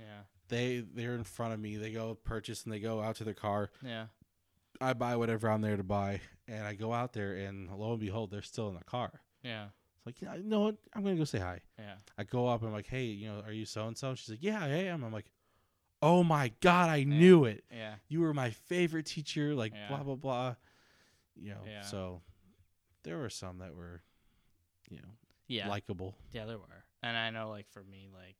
Yeah. 0.00 0.22
They 0.48 0.80
they're 0.80 1.14
in 1.14 1.24
front 1.24 1.52
of 1.54 1.60
me. 1.60 1.76
They 1.76 1.90
go 1.92 2.14
purchase 2.14 2.64
and 2.64 2.72
they 2.72 2.80
go 2.80 3.00
out 3.02 3.16
to 3.16 3.24
their 3.24 3.34
car. 3.34 3.70
Yeah. 3.82 4.06
I 4.80 4.92
buy 4.92 5.16
whatever 5.16 5.50
I'm 5.50 5.60
there 5.62 5.76
to 5.76 5.82
buy, 5.84 6.20
and 6.48 6.64
I 6.64 6.74
go 6.74 6.92
out 6.92 7.12
there, 7.12 7.34
and 7.34 7.70
lo 7.70 7.92
and 7.92 8.00
behold, 8.00 8.30
they're 8.30 8.42
still 8.42 8.68
in 8.68 8.74
the 8.74 8.84
car. 8.84 9.20
Yeah. 9.42 9.66
It's 9.96 10.06
like, 10.06 10.20
yeah, 10.20 10.34
you 10.34 10.44
know 10.48 10.60
what? 10.60 10.76
I'm 10.94 11.02
gonna 11.02 11.16
go 11.16 11.24
say 11.24 11.38
hi. 11.38 11.60
Yeah. 11.78 11.94
I 12.18 12.24
go 12.24 12.46
up, 12.48 12.60
and 12.60 12.68
I'm 12.68 12.74
like, 12.74 12.86
hey, 12.86 13.04
you 13.04 13.28
know, 13.28 13.40
are 13.46 13.52
you 13.52 13.64
so 13.64 13.86
and 13.86 13.96
so? 13.96 14.14
She's 14.14 14.28
like, 14.30 14.42
yeah, 14.42 14.62
I 14.62 14.68
am. 14.68 15.02
I'm 15.04 15.12
like, 15.12 15.30
oh 16.02 16.22
my 16.22 16.52
god, 16.60 16.90
I 16.90 17.04
knew 17.04 17.44
it. 17.46 17.64
Yeah. 17.72 17.94
You 18.08 18.20
were 18.20 18.34
my 18.34 18.50
favorite 18.50 19.06
teacher. 19.06 19.54
Like, 19.54 19.72
Yeah. 19.74 19.88
blah 19.88 20.02
blah 20.02 20.14
blah. 20.16 20.54
You 21.34 21.50
know, 21.50 21.62
Yeah. 21.66 21.82
so 21.82 22.22
there 23.02 23.18
were 23.18 23.30
some 23.30 23.58
that 23.58 23.74
were, 23.74 24.02
you 24.90 24.98
know, 24.98 25.14
Yeah. 25.48 25.68
likable. 25.68 26.16
yeah, 26.32 26.44
there 26.44 26.58
were. 26.58 26.84
And 27.02 27.16
I 27.16 27.30
know, 27.30 27.50
like, 27.50 27.68
for 27.68 27.82
me, 27.84 28.08
like, 28.12 28.36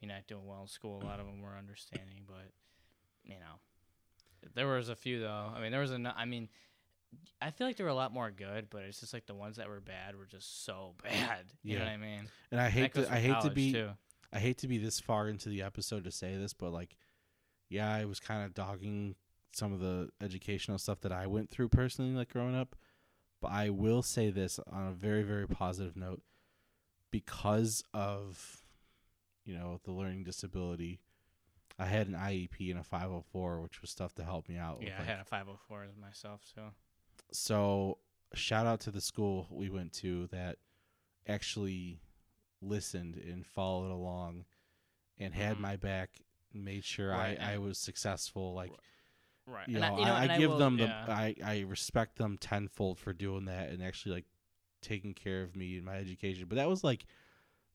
me 0.00 0.08
not 0.08 0.26
doing 0.26 0.46
well 0.46 0.62
in 0.62 0.68
school, 0.68 1.02
a 1.02 1.04
lot 1.04 1.20
of 1.20 1.26
them 1.26 1.40
were 1.42 1.56
understanding, 1.56 2.24
but, 2.26 2.52
you 3.24 3.38
know, 3.38 3.60
there 4.54 4.66
was 4.66 4.88
a 4.88 4.96
few, 4.96 5.20
though. 5.20 5.52
I 5.54 5.60
mean, 5.60 5.72
there 5.72 5.80
was 5.80 5.92
a, 5.92 6.14
I 6.16 6.24
mean, 6.24 6.48
I 7.40 7.50
feel 7.50 7.66
like 7.66 7.76
there 7.76 7.86
were 7.86 7.90
a 7.90 7.94
lot 7.94 8.12
more 8.12 8.30
good, 8.30 8.68
but 8.70 8.82
it's 8.82 9.00
just 9.00 9.12
like 9.14 9.26
the 9.26 9.34
ones 9.34 9.56
that 9.56 9.68
were 9.68 9.80
bad 9.80 10.16
were 10.16 10.26
just 10.26 10.64
so 10.64 10.94
bad. 11.02 11.52
You 11.62 11.78
know 11.78 11.84
Yeah. 11.84 11.90
what 11.90 11.94
I 11.94 11.96
mean? 11.96 12.28
And 12.52 12.60
I 12.60 12.68
hate 12.68 12.92
goes 12.94 13.06
to 13.06 13.12
I 13.12 13.18
hate 13.20 13.40
to 13.42 13.50
be 13.50 13.72
too. 13.72 13.90
I 14.32 14.38
hate 14.38 14.58
to 14.58 14.68
be 14.68 14.78
this 14.78 15.00
far 15.00 15.28
into 15.28 15.48
the 15.48 15.62
episode 15.62 16.04
to 16.04 16.10
say 16.10 16.36
this, 16.36 16.52
but 16.52 16.70
like, 16.72 16.96
yeah, 17.70 17.92
I 17.92 18.04
was 18.04 18.20
kind 18.20 18.44
of 18.44 18.52
dogging 18.54 19.14
some 19.52 19.72
of 19.72 19.80
the 19.80 20.10
educational 20.20 20.78
stuff 20.78 21.00
that 21.00 21.12
I 21.12 21.26
went 21.26 21.48
through 21.50 21.70
personally, 21.70 22.12
like 22.12 22.30
growing 22.30 22.54
up. 22.54 22.76
But 23.40 23.52
I 23.52 23.70
will 23.70 24.02
say 24.02 24.30
this 24.30 24.58
on 24.70 24.88
a 24.88 24.92
very, 24.92 25.22
very 25.22 25.46
positive 25.48 25.96
note 25.96 26.20
because 27.10 27.82
of, 27.94 28.62
you 29.44 29.54
know, 29.54 29.80
the 29.84 29.92
learning 29.92 30.24
disability. 30.24 31.00
I 31.78 31.86
had 31.86 32.08
an 32.08 32.14
IEP 32.14 32.70
and 32.70 32.78
a 32.80 32.82
504, 32.84 33.60
which 33.60 33.80
was 33.80 33.90
stuff 33.90 34.14
to 34.16 34.24
help 34.24 34.48
me 34.48 34.56
out. 34.56 34.78
with, 34.78 34.88
Yeah, 34.88 34.96
I 34.96 34.98
like, 34.98 35.06
had 35.08 35.20
a 35.20 35.24
504 35.24 35.86
myself, 36.00 36.42
so 36.54 36.72
so 37.30 37.98
shout 38.34 38.66
out 38.66 38.80
to 38.80 38.90
the 38.90 39.00
school 39.00 39.46
we 39.50 39.68
went 39.70 39.92
to 39.92 40.26
that 40.28 40.56
actually 41.26 42.00
listened 42.60 43.16
and 43.16 43.46
followed 43.46 43.92
along 43.92 44.44
and 45.18 45.34
had 45.34 45.56
Mhm. 45.56 45.60
my 45.60 45.76
back 45.76 46.20
made 46.52 46.84
sure 46.84 47.10
Right, 47.10 47.38
I, 47.40 47.54
I 47.54 47.58
was 47.58 47.78
successful 47.78 48.54
like 48.54 48.72
right. 49.46 49.68
you 49.68 49.76
And 49.76 49.82
know, 49.82 49.94
I, 49.96 49.98
you 49.98 50.04
know, 50.06 50.12
I, 50.32 50.34
I 50.34 50.38
give 50.38 50.50
will- 50.50 50.58
them 50.58 50.76
the 50.78 50.84
yeah. 50.86 51.04
I, 51.08 51.34
I 51.44 51.60
respect 51.60 52.16
them 52.16 52.38
tenfold 52.38 52.98
for 52.98 53.12
doing 53.12 53.44
that 53.46 53.68
and 53.70 53.82
actually 53.82 54.14
like 54.16 54.26
taking 54.80 55.12
care 55.14 55.42
of 55.42 55.54
me 55.56 55.76
and 55.76 55.84
my 55.84 55.96
education 55.96 56.46
but 56.48 56.56
that 56.56 56.68
was 56.68 56.82
like 56.82 57.04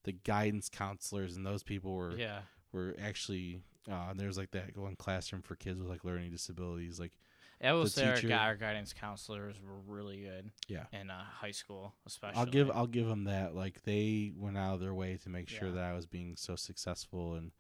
the 0.04 0.12
guidance 0.14 0.70
counselors 0.70 1.36
and 1.38 1.46
those 1.46 1.64
people 1.64 1.94
were 1.96 2.18
yeah. 2.18 2.42
were 2.72 2.96
actually 3.02 3.62
uh, 3.92 4.08
and 4.12 4.20
there's 4.20 4.38
like 4.38 4.52
that 4.52 4.76
one 4.78 4.96
classroom 4.96 5.42
for 5.42 5.56
kids 5.56 5.80
with 5.80 5.90
like 5.90 6.04
learning 6.06 6.32
disabilities 6.32 7.00
like 7.00 7.12
I 7.64 7.72
will 7.72 7.88
say 7.88 8.10
our, 8.10 8.20
gu- 8.20 8.32
our 8.34 8.56
guidance 8.58 8.92
counselors 8.94 9.56
were 9.62 9.80
really 9.88 10.20
good. 10.22 10.52
Yeah. 10.68 10.84
In 10.92 11.10
uh, 11.10 11.24
high 11.24 11.52
school, 11.52 11.94
especially. 12.06 12.38
I'll 12.40 12.46
give 12.46 12.70
I'll 12.72 12.88
give 12.88 13.08
them 13.08 13.24
that. 13.26 13.56
Like 13.56 13.84
they 13.84 14.34
went 14.36 14.58
out 14.58 14.74
of 14.74 14.80
their 14.82 14.94
way 14.94 15.16
to 15.24 15.30
make 15.30 15.48
sure 15.48 15.70
Yeah. 15.70 15.76
that 15.76 15.84
I 15.86 15.94
was 15.94 16.06
being 16.06 16.36
so 16.36 16.58
successful, 16.58 17.36
and 17.36 17.52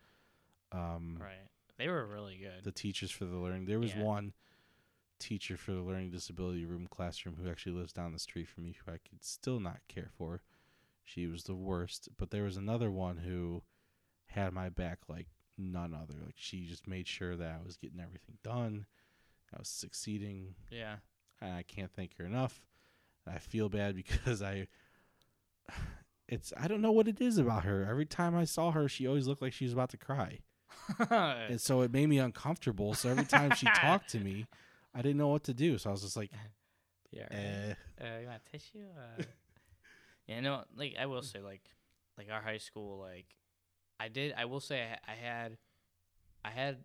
um, 0.73 1.17
Right. 1.21 1.47
They 1.77 1.87
were 1.87 2.05
really 2.05 2.35
good. 2.37 2.63
the 2.65 2.71
teachers 2.73 3.11
for 3.11 3.23
the 3.23 3.37
learning. 3.37 3.65
There 3.65 3.79
was 3.79 3.95
Yeah. 3.95 4.03
one 4.03 4.33
teacher 5.19 5.55
for 5.55 5.71
the 5.71 5.81
learning 5.81 6.11
disability 6.11 6.65
room 6.65 6.87
classroom 6.89 7.37
who 7.41 7.49
actually 7.49 7.71
lives 7.77 7.93
down 7.93 8.11
the 8.11 8.19
street 8.19 8.49
from 8.49 8.65
me, 8.65 8.75
who 8.85 8.91
I 8.91 8.97
could 8.97 9.23
still 9.23 9.61
not 9.61 9.79
care 9.87 10.09
for. 10.17 10.41
She 11.05 11.27
was 11.27 11.43
the 11.43 11.55
worst, 11.55 12.09
but 12.17 12.29
there 12.29 12.43
was 12.43 12.57
another 12.57 12.91
one 12.91 13.17
who 13.17 13.63
had 14.27 14.51
my 14.51 14.67
back 14.67 14.99
like 15.07 15.27
none 15.57 15.93
other. 15.93 16.15
Like 16.25 16.35
she 16.37 16.65
just 16.65 16.87
made 16.87 17.07
sure 17.07 17.35
that 17.35 17.59
I 17.59 17.65
was 17.65 17.77
getting 17.77 17.99
everything 17.99 18.37
done, 18.43 18.85
I 19.53 19.59
was 19.59 19.67
succeeding, 19.69 20.55
yeah. 20.71 20.95
and 21.41 21.53
I 21.53 21.63
can't 21.63 21.91
thank 21.93 22.17
her 22.17 22.25
enough. 22.25 22.61
And 23.25 23.35
I 23.35 23.39
feel 23.39 23.69
bad 23.69 23.95
because 23.95 24.41
I 24.41 24.67
it's 26.27 26.53
I 26.57 26.67
don't 26.67 26.81
know 26.81 26.91
what 26.91 27.07
it 27.07 27.21
is 27.21 27.37
about 27.37 27.63
her. 27.63 27.85
Every 27.89 28.05
time 28.05 28.35
I 28.35 28.45
saw 28.45 28.71
her, 28.71 28.87
she 28.87 29.07
always 29.07 29.27
looked 29.27 29.41
like 29.41 29.53
she 29.53 29.65
was 29.65 29.73
about 29.73 29.89
to 29.89 29.97
cry. 29.97 30.39
And 31.09 31.61
so 31.61 31.81
it 31.81 31.91
made 31.91 32.07
me 32.07 32.17
uncomfortable. 32.17 32.93
So 32.93 33.09
every 33.09 33.25
time 33.25 33.51
she 33.55 33.65
talked 33.75 34.09
to 34.09 34.19
me, 34.19 34.47
I 34.93 35.01
didn't 35.01 35.17
know 35.17 35.27
what 35.27 35.43
to 35.43 35.53
do. 35.53 35.77
So 35.77 35.89
I 35.89 35.93
was 35.93 36.01
just 36.01 36.17
like, 36.17 36.31
yeah. 37.11 37.27
eh. 37.31 37.73
Uh, 38.01 38.19
you 38.21 38.27
want 38.27 38.41
tissue? 38.51 38.85
Uh, 38.97 39.23
yeah, 40.27 40.39
no, 40.39 40.63
like 40.75 40.95
I 40.99 41.05
will 41.05 41.21
say, 41.21 41.39
like, 41.39 41.61
like 42.17 42.27
our 42.31 42.41
high 42.41 42.57
school, 42.57 42.99
like, 42.99 43.27
I 44.03 44.07
did. 44.09 44.33
I 44.37 44.45
will 44.45 44.59
say, 44.59 44.81
I, 44.81 44.87
ha- 44.87 44.99
I 45.07 45.15
had, 45.15 45.57
I 46.43 46.49
had, 46.49 46.77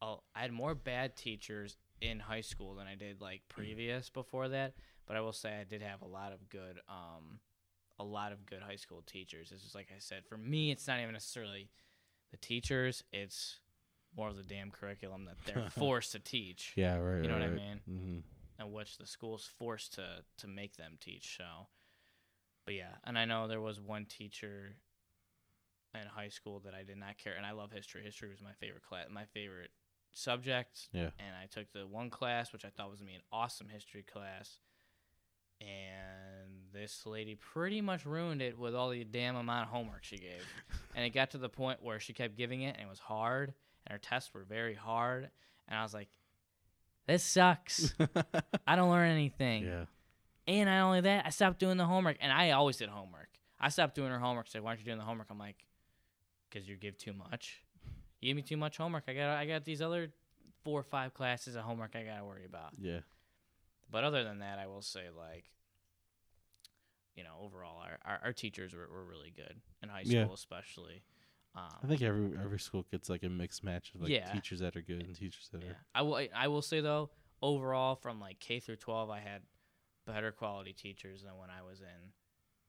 a, 0.00 0.14
I 0.34 0.40
had 0.40 0.52
more 0.52 0.74
bad 0.74 1.16
teachers 1.16 1.76
in 2.00 2.18
high 2.18 2.40
school 2.40 2.74
than 2.74 2.86
I 2.86 2.94
did 2.94 3.20
like 3.20 3.42
previous 3.48 4.10
before 4.10 4.48
that. 4.48 4.74
But 5.06 5.16
I 5.16 5.20
will 5.20 5.32
say, 5.32 5.58
I 5.60 5.64
did 5.64 5.82
have 5.82 6.02
a 6.02 6.06
lot 6.06 6.32
of 6.32 6.48
good, 6.48 6.78
um, 6.88 7.40
a 7.98 8.04
lot 8.04 8.32
of 8.32 8.46
good 8.46 8.60
high 8.62 8.76
school 8.76 9.02
teachers. 9.06 9.50
It's 9.52 9.62
just 9.62 9.74
like 9.74 9.88
I 9.90 9.98
said, 9.98 10.24
for 10.26 10.36
me, 10.36 10.70
it's 10.70 10.86
not 10.86 11.00
even 11.00 11.12
necessarily 11.12 11.70
the 12.30 12.36
teachers; 12.36 13.02
it's 13.12 13.60
more 14.16 14.28
of 14.28 14.36
the 14.36 14.42
damn 14.42 14.70
curriculum 14.70 15.24
that 15.26 15.36
they're 15.44 15.70
forced 15.78 16.12
to 16.12 16.18
teach 16.18 16.72
yeah, 16.76 16.96
right. 16.96 17.22
You 17.22 17.28
know 17.28 17.34
right, 17.34 17.40
what 17.40 17.46
I 17.46 17.52
right. 17.52 17.56
mean? 17.56 17.80
hmm 17.86 18.18
and 18.58 18.72
which 18.72 18.98
the 18.98 19.06
school's 19.06 19.48
forced 19.58 19.94
to 19.94 20.06
to 20.38 20.46
make 20.46 20.76
them 20.76 20.96
teach. 21.00 21.36
So, 21.36 21.44
but 22.64 22.74
yeah, 22.74 22.94
and 23.04 23.18
I 23.18 23.24
know 23.24 23.48
there 23.48 23.60
was 23.60 23.80
one 23.80 24.06
teacher 24.06 24.76
in 26.00 26.06
high 26.08 26.28
school 26.28 26.60
that 26.64 26.74
I 26.74 26.82
did 26.82 26.96
not 26.96 27.18
care, 27.18 27.34
and 27.36 27.44
I 27.44 27.52
love 27.52 27.70
history. 27.72 28.02
History 28.02 28.28
was 28.30 28.40
my 28.40 28.52
favorite 28.60 28.82
class, 28.82 29.06
my 29.10 29.24
favorite 29.26 29.70
subject. 30.12 30.88
Yeah. 30.92 31.10
And 31.18 31.34
I 31.42 31.46
took 31.50 31.72
the 31.72 31.86
one 31.86 32.10
class 32.10 32.52
which 32.52 32.64
I 32.64 32.68
thought 32.68 32.90
was 32.90 33.00
gonna 33.00 33.10
be 33.10 33.16
an 33.16 33.22
awesome 33.32 33.68
history 33.68 34.02
class, 34.02 34.58
and 35.60 36.50
this 36.72 37.06
lady 37.06 37.34
pretty 37.36 37.80
much 37.80 38.04
ruined 38.04 38.42
it 38.42 38.58
with 38.58 38.74
all 38.74 38.90
the 38.90 39.04
damn 39.04 39.36
amount 39.36 39.66
of 39.68 39.72
homework 39.72 40.02
she 40.04 40.16
gave, 40.16 40.44
and 40.94 41.04
it 41.04 41.10
got 41.10 41.30
to 41.32 41.38
the 41.38 41.48
point 41.48 41.82
where 41.82 42.00
she 42.00 42.12
kept 42.12 42.36
giving 42.36 42.62
it, 42.62 42.76
and 42.76 42.86
it 42.86 42.90
was 42.90 42.98
hard, 42.98 43.54
and 43.86 43.92
her 43.92 43.98
tests 43.98 44.32
were 44.34 44.44
very 44.44 44.74
hard, 44.74 45.30
and 45.68 45.78
I 45.78 45.82
was 45.82 45.94
like. 45.94 46.08
This 47.04 47.24
sucks. 47.24 47.92
I 48.66 48.76
don't 48.76 48.88
learn 48.88 49.10
anything. 49.10 49.64
yeah. 49.64 49.86
And 50.46 50.66
not 50.66 50.82
only 50.84 51.00
that, 51.00 51.26
I 51.26 51.30
stopped 51.30 51.58
doing 51.58 51.76
the 51.76 51.84
homework, 51.84 52.16
and 52.20 52.30
I 52.32 52.52
always 52.52 52.76
did 52.76 52.88
homework. 52.90 53.28
I 53.58 53.70
stopped 53.70 53.96
doing 53.96 54.10
her 54.10 54.20
homework. 54.20 54.46
Said, 54.46 54.62
"Why 54.62 54.68
aren't 54.70 54.80
you 54.80 54.86
doing 54.86 54.98
the 54.98 55.04
homework?" 55.04 55.26
I'm 55.28 55.38
like, 55.38 55.66
"Cause 56.52 56.68
you 56.68 56.76
give 56.76 56.96
too 56.98 57.12
much. 57.12 57.62
You 58.20 58.28
give 58.30 58.36
me 58.36 58.42
too 58.42 58.56
much 58.56 58.76
homework. 58.76 59.04
I 59.08 59.14
got 59.14 59.36
I 59.38 59.46
got 59.46 59.64
these 59.64 59.80
other 59.82 60.12
four 60.64 60.78
or 60.80 60.84
five 60.84 61.14
classes 61.14 61.54
of 61.56 61.62
homework 61.62 61.96
I 61.96 62.02
gotta 62.04 62.24
worry 62.24 62.44
about." 62.44 62.74
Yeah. 62.80 63.00
But 63.90 64.04
other 64.04 64.22
than 64.24 64.38
that, 64.40 64.58
I 64.58 64.66
will 64.66 64.82
say 64.82 65.10
like, 65.10 65.50
you 67.14 67.24
know, 67.24 67.34
overall, 67.40 67.78
our 67.80 67.98
our, 68.04 68.20
our 68.24 68.32
teachers 68.32 68.72
were, 68.74 68.88
were 68.88 69.04
really 69.04 69.30
good 69.34 69.60
in 69.82 69.88
high 69.88 70.04
school, 70.04 70.14
Yeah. 70.14 70.26
especially. 70.32 71.02
Um, 71.54 71.64
I 71.82 71.86
think 71.86 72.00
every 72.00 72.32
every 72.42 72.58
school 72.58 72.86
gets 72.90 73.10
like 73.10 73.22
a 73.22 73.28
mixed 73.28 73.62
match 73.62 73.92
of 73.94 74.00
like 74.02 74.10
Yeah. 74.10 74.32
teachers 74.32 74.60
that 74.60 74.74
are 74.76 74.80
good 74.82 75.02
and 75.02 75.14
teachers 75.14 75.48
that 75.52 75.62
Yeah. 75.62 75.70
are 75.70 75.76
I 75.94 76.02
will. 76.02 76.26
I 76.34 76.48
will 76.48 76.62
say 76.62 76.80
though, 76.80 77.10
overall, 77.42 77.94
from 77.96 78.20
like 78.20 78.40
K 78.40 78.58
through 78.60 78.76
twelve, 78.76 79.10
I 79.10 79.20
had 79.20 79.42
better 80.06 80.32
quality 80.32 80.72
teachers 80.72 81.22
than 81.22 81.36
when 81.36 81.50
I 81.50 81.62
was 81.62 81.80
in 81.80 82.12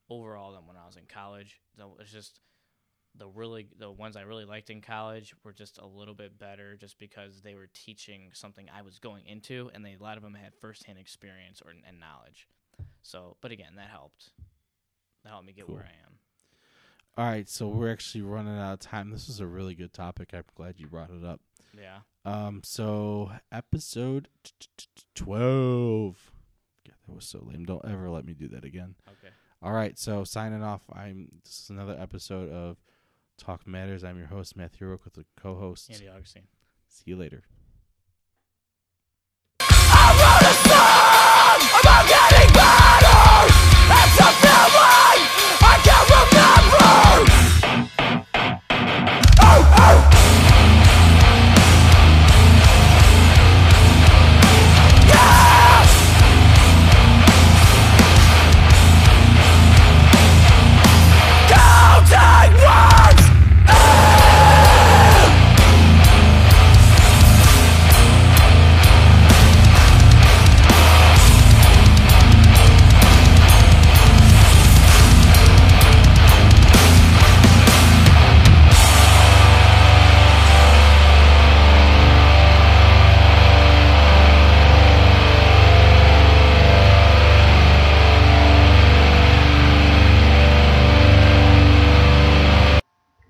overall 0.09 0.51
than 0.53 0.67
when 0.67 0.75
I 0.77 0.85
was 0.85 0.97
in 0.97 1.05
college. 1.05 1.61
So 1.77 1.95
it's 1.99 2.11
just 2.11 2.41
the 3.15 3.27
really 3.27 3.67
the 3.77 3.91
ones 3.91 4.15
I 4.15 4.21
really 4.21 4.45
liked 4.45 4.69
in 4.69 4.81
college 4.81 5.33
were 5.43 5.53
just 5.53 5.77
a 5.77 5.85
little 5.85 6.15
bit 6.15 6.37
better, 6.39 6.75
just 6.75 6.97
because 6.97 7.41
they 7.41 7.53
were 7.55 7.69
teaching 7.73 8.31
something 8.33 8.67
I 8.75 8.81
was 8.81 8.99
going 8.99 9.25
into, 9.27 9.69
and 9.73 9.85
they 9.85 9.93
a 9.99 10.03
lot 10.03 10.17
of 10.17 10.23
them 10.23 10.33
had 10.33 10.53
firsthand 10.55 10.97
experience 10.97 11.61
or 11.63 11.71
and 11.71 11.99
knowledge. 11.99 12.47
So, 13.01 13.37
but 13.41 13.51
again, 13.51 13.75
that 13.75 13.89
helped. 13.89 14.31
That 15.23 15.29
helped 15.29 15.45
me 15.45 15.53
get 15.53 15.67
Cool. 15.67 15.75
where 15.75 15.83
I 15.85 16.05
am. 16.07 16.17
All 17.15 17.25
right, 17.25 17.47
so 17.47 17.67
we're 17.67 17.91
actually 17.91 18.23
running 18.23 18.57
out 18.57 18.73
of 18.73 18.79
time. 18.79 19.11
This 19.11 19.29
is 19.29 19.39
a 19.39 19.45
really 19.45 19.75
good 19.75 19.93
topic. 19.93 20.29
I'm 20.33 20.43
glad 20.55 20.79
you 20.79 20.87
brought 20.87 21.11
it 21.11 21.23
up. 21.23 21.39
Yeah. 21.79 21.99
Um, 22.25 22.61
so 22.63 23.31
episode 23.51 24.29
t- 24.43 24.51
t- 24.59 24.87
t- 24.95 25.03
twelve. 25.13 26.31
God, 26.87 26.95
that 27.07 27.13
was 27.15 27.27
so 27.27 27.43
lame. 27.45 27.65
Don't 27.65 27.85
ever 27.85 28.09
let 28.09 28.25
me 28.25 28.33
do 28.33 28.47
that 28.49 28.65
again. 28.65 28.95
Okay. 29.07 29.33
All 29.61 29.71
right, 29.73 29.97
so 29.99 30.23
signing 30.23 30.63
off. 30.63 30.81
I'm. 30.91 31.29
This 31.43 31.59
is 31.63 31.69
another 31.69 31.95
episode 31.99 32.49
of 32.51 32.77
Talk 33.43 33.67
Matters. 33.67 34.05
I'm 34.05 34.17
your 34.17 34.27
host 34.27 34.55
Matthew 34.55 34.87
Rook 34.87 35.03
with 35.03 35.15
the 35.15 35.25
co-host. 35.35 35.91
Andy 35.91 36.07
Augustine. 36.07 36.47
See 36.87 37.03
you 37.07 37.17
later. 37.17 37.43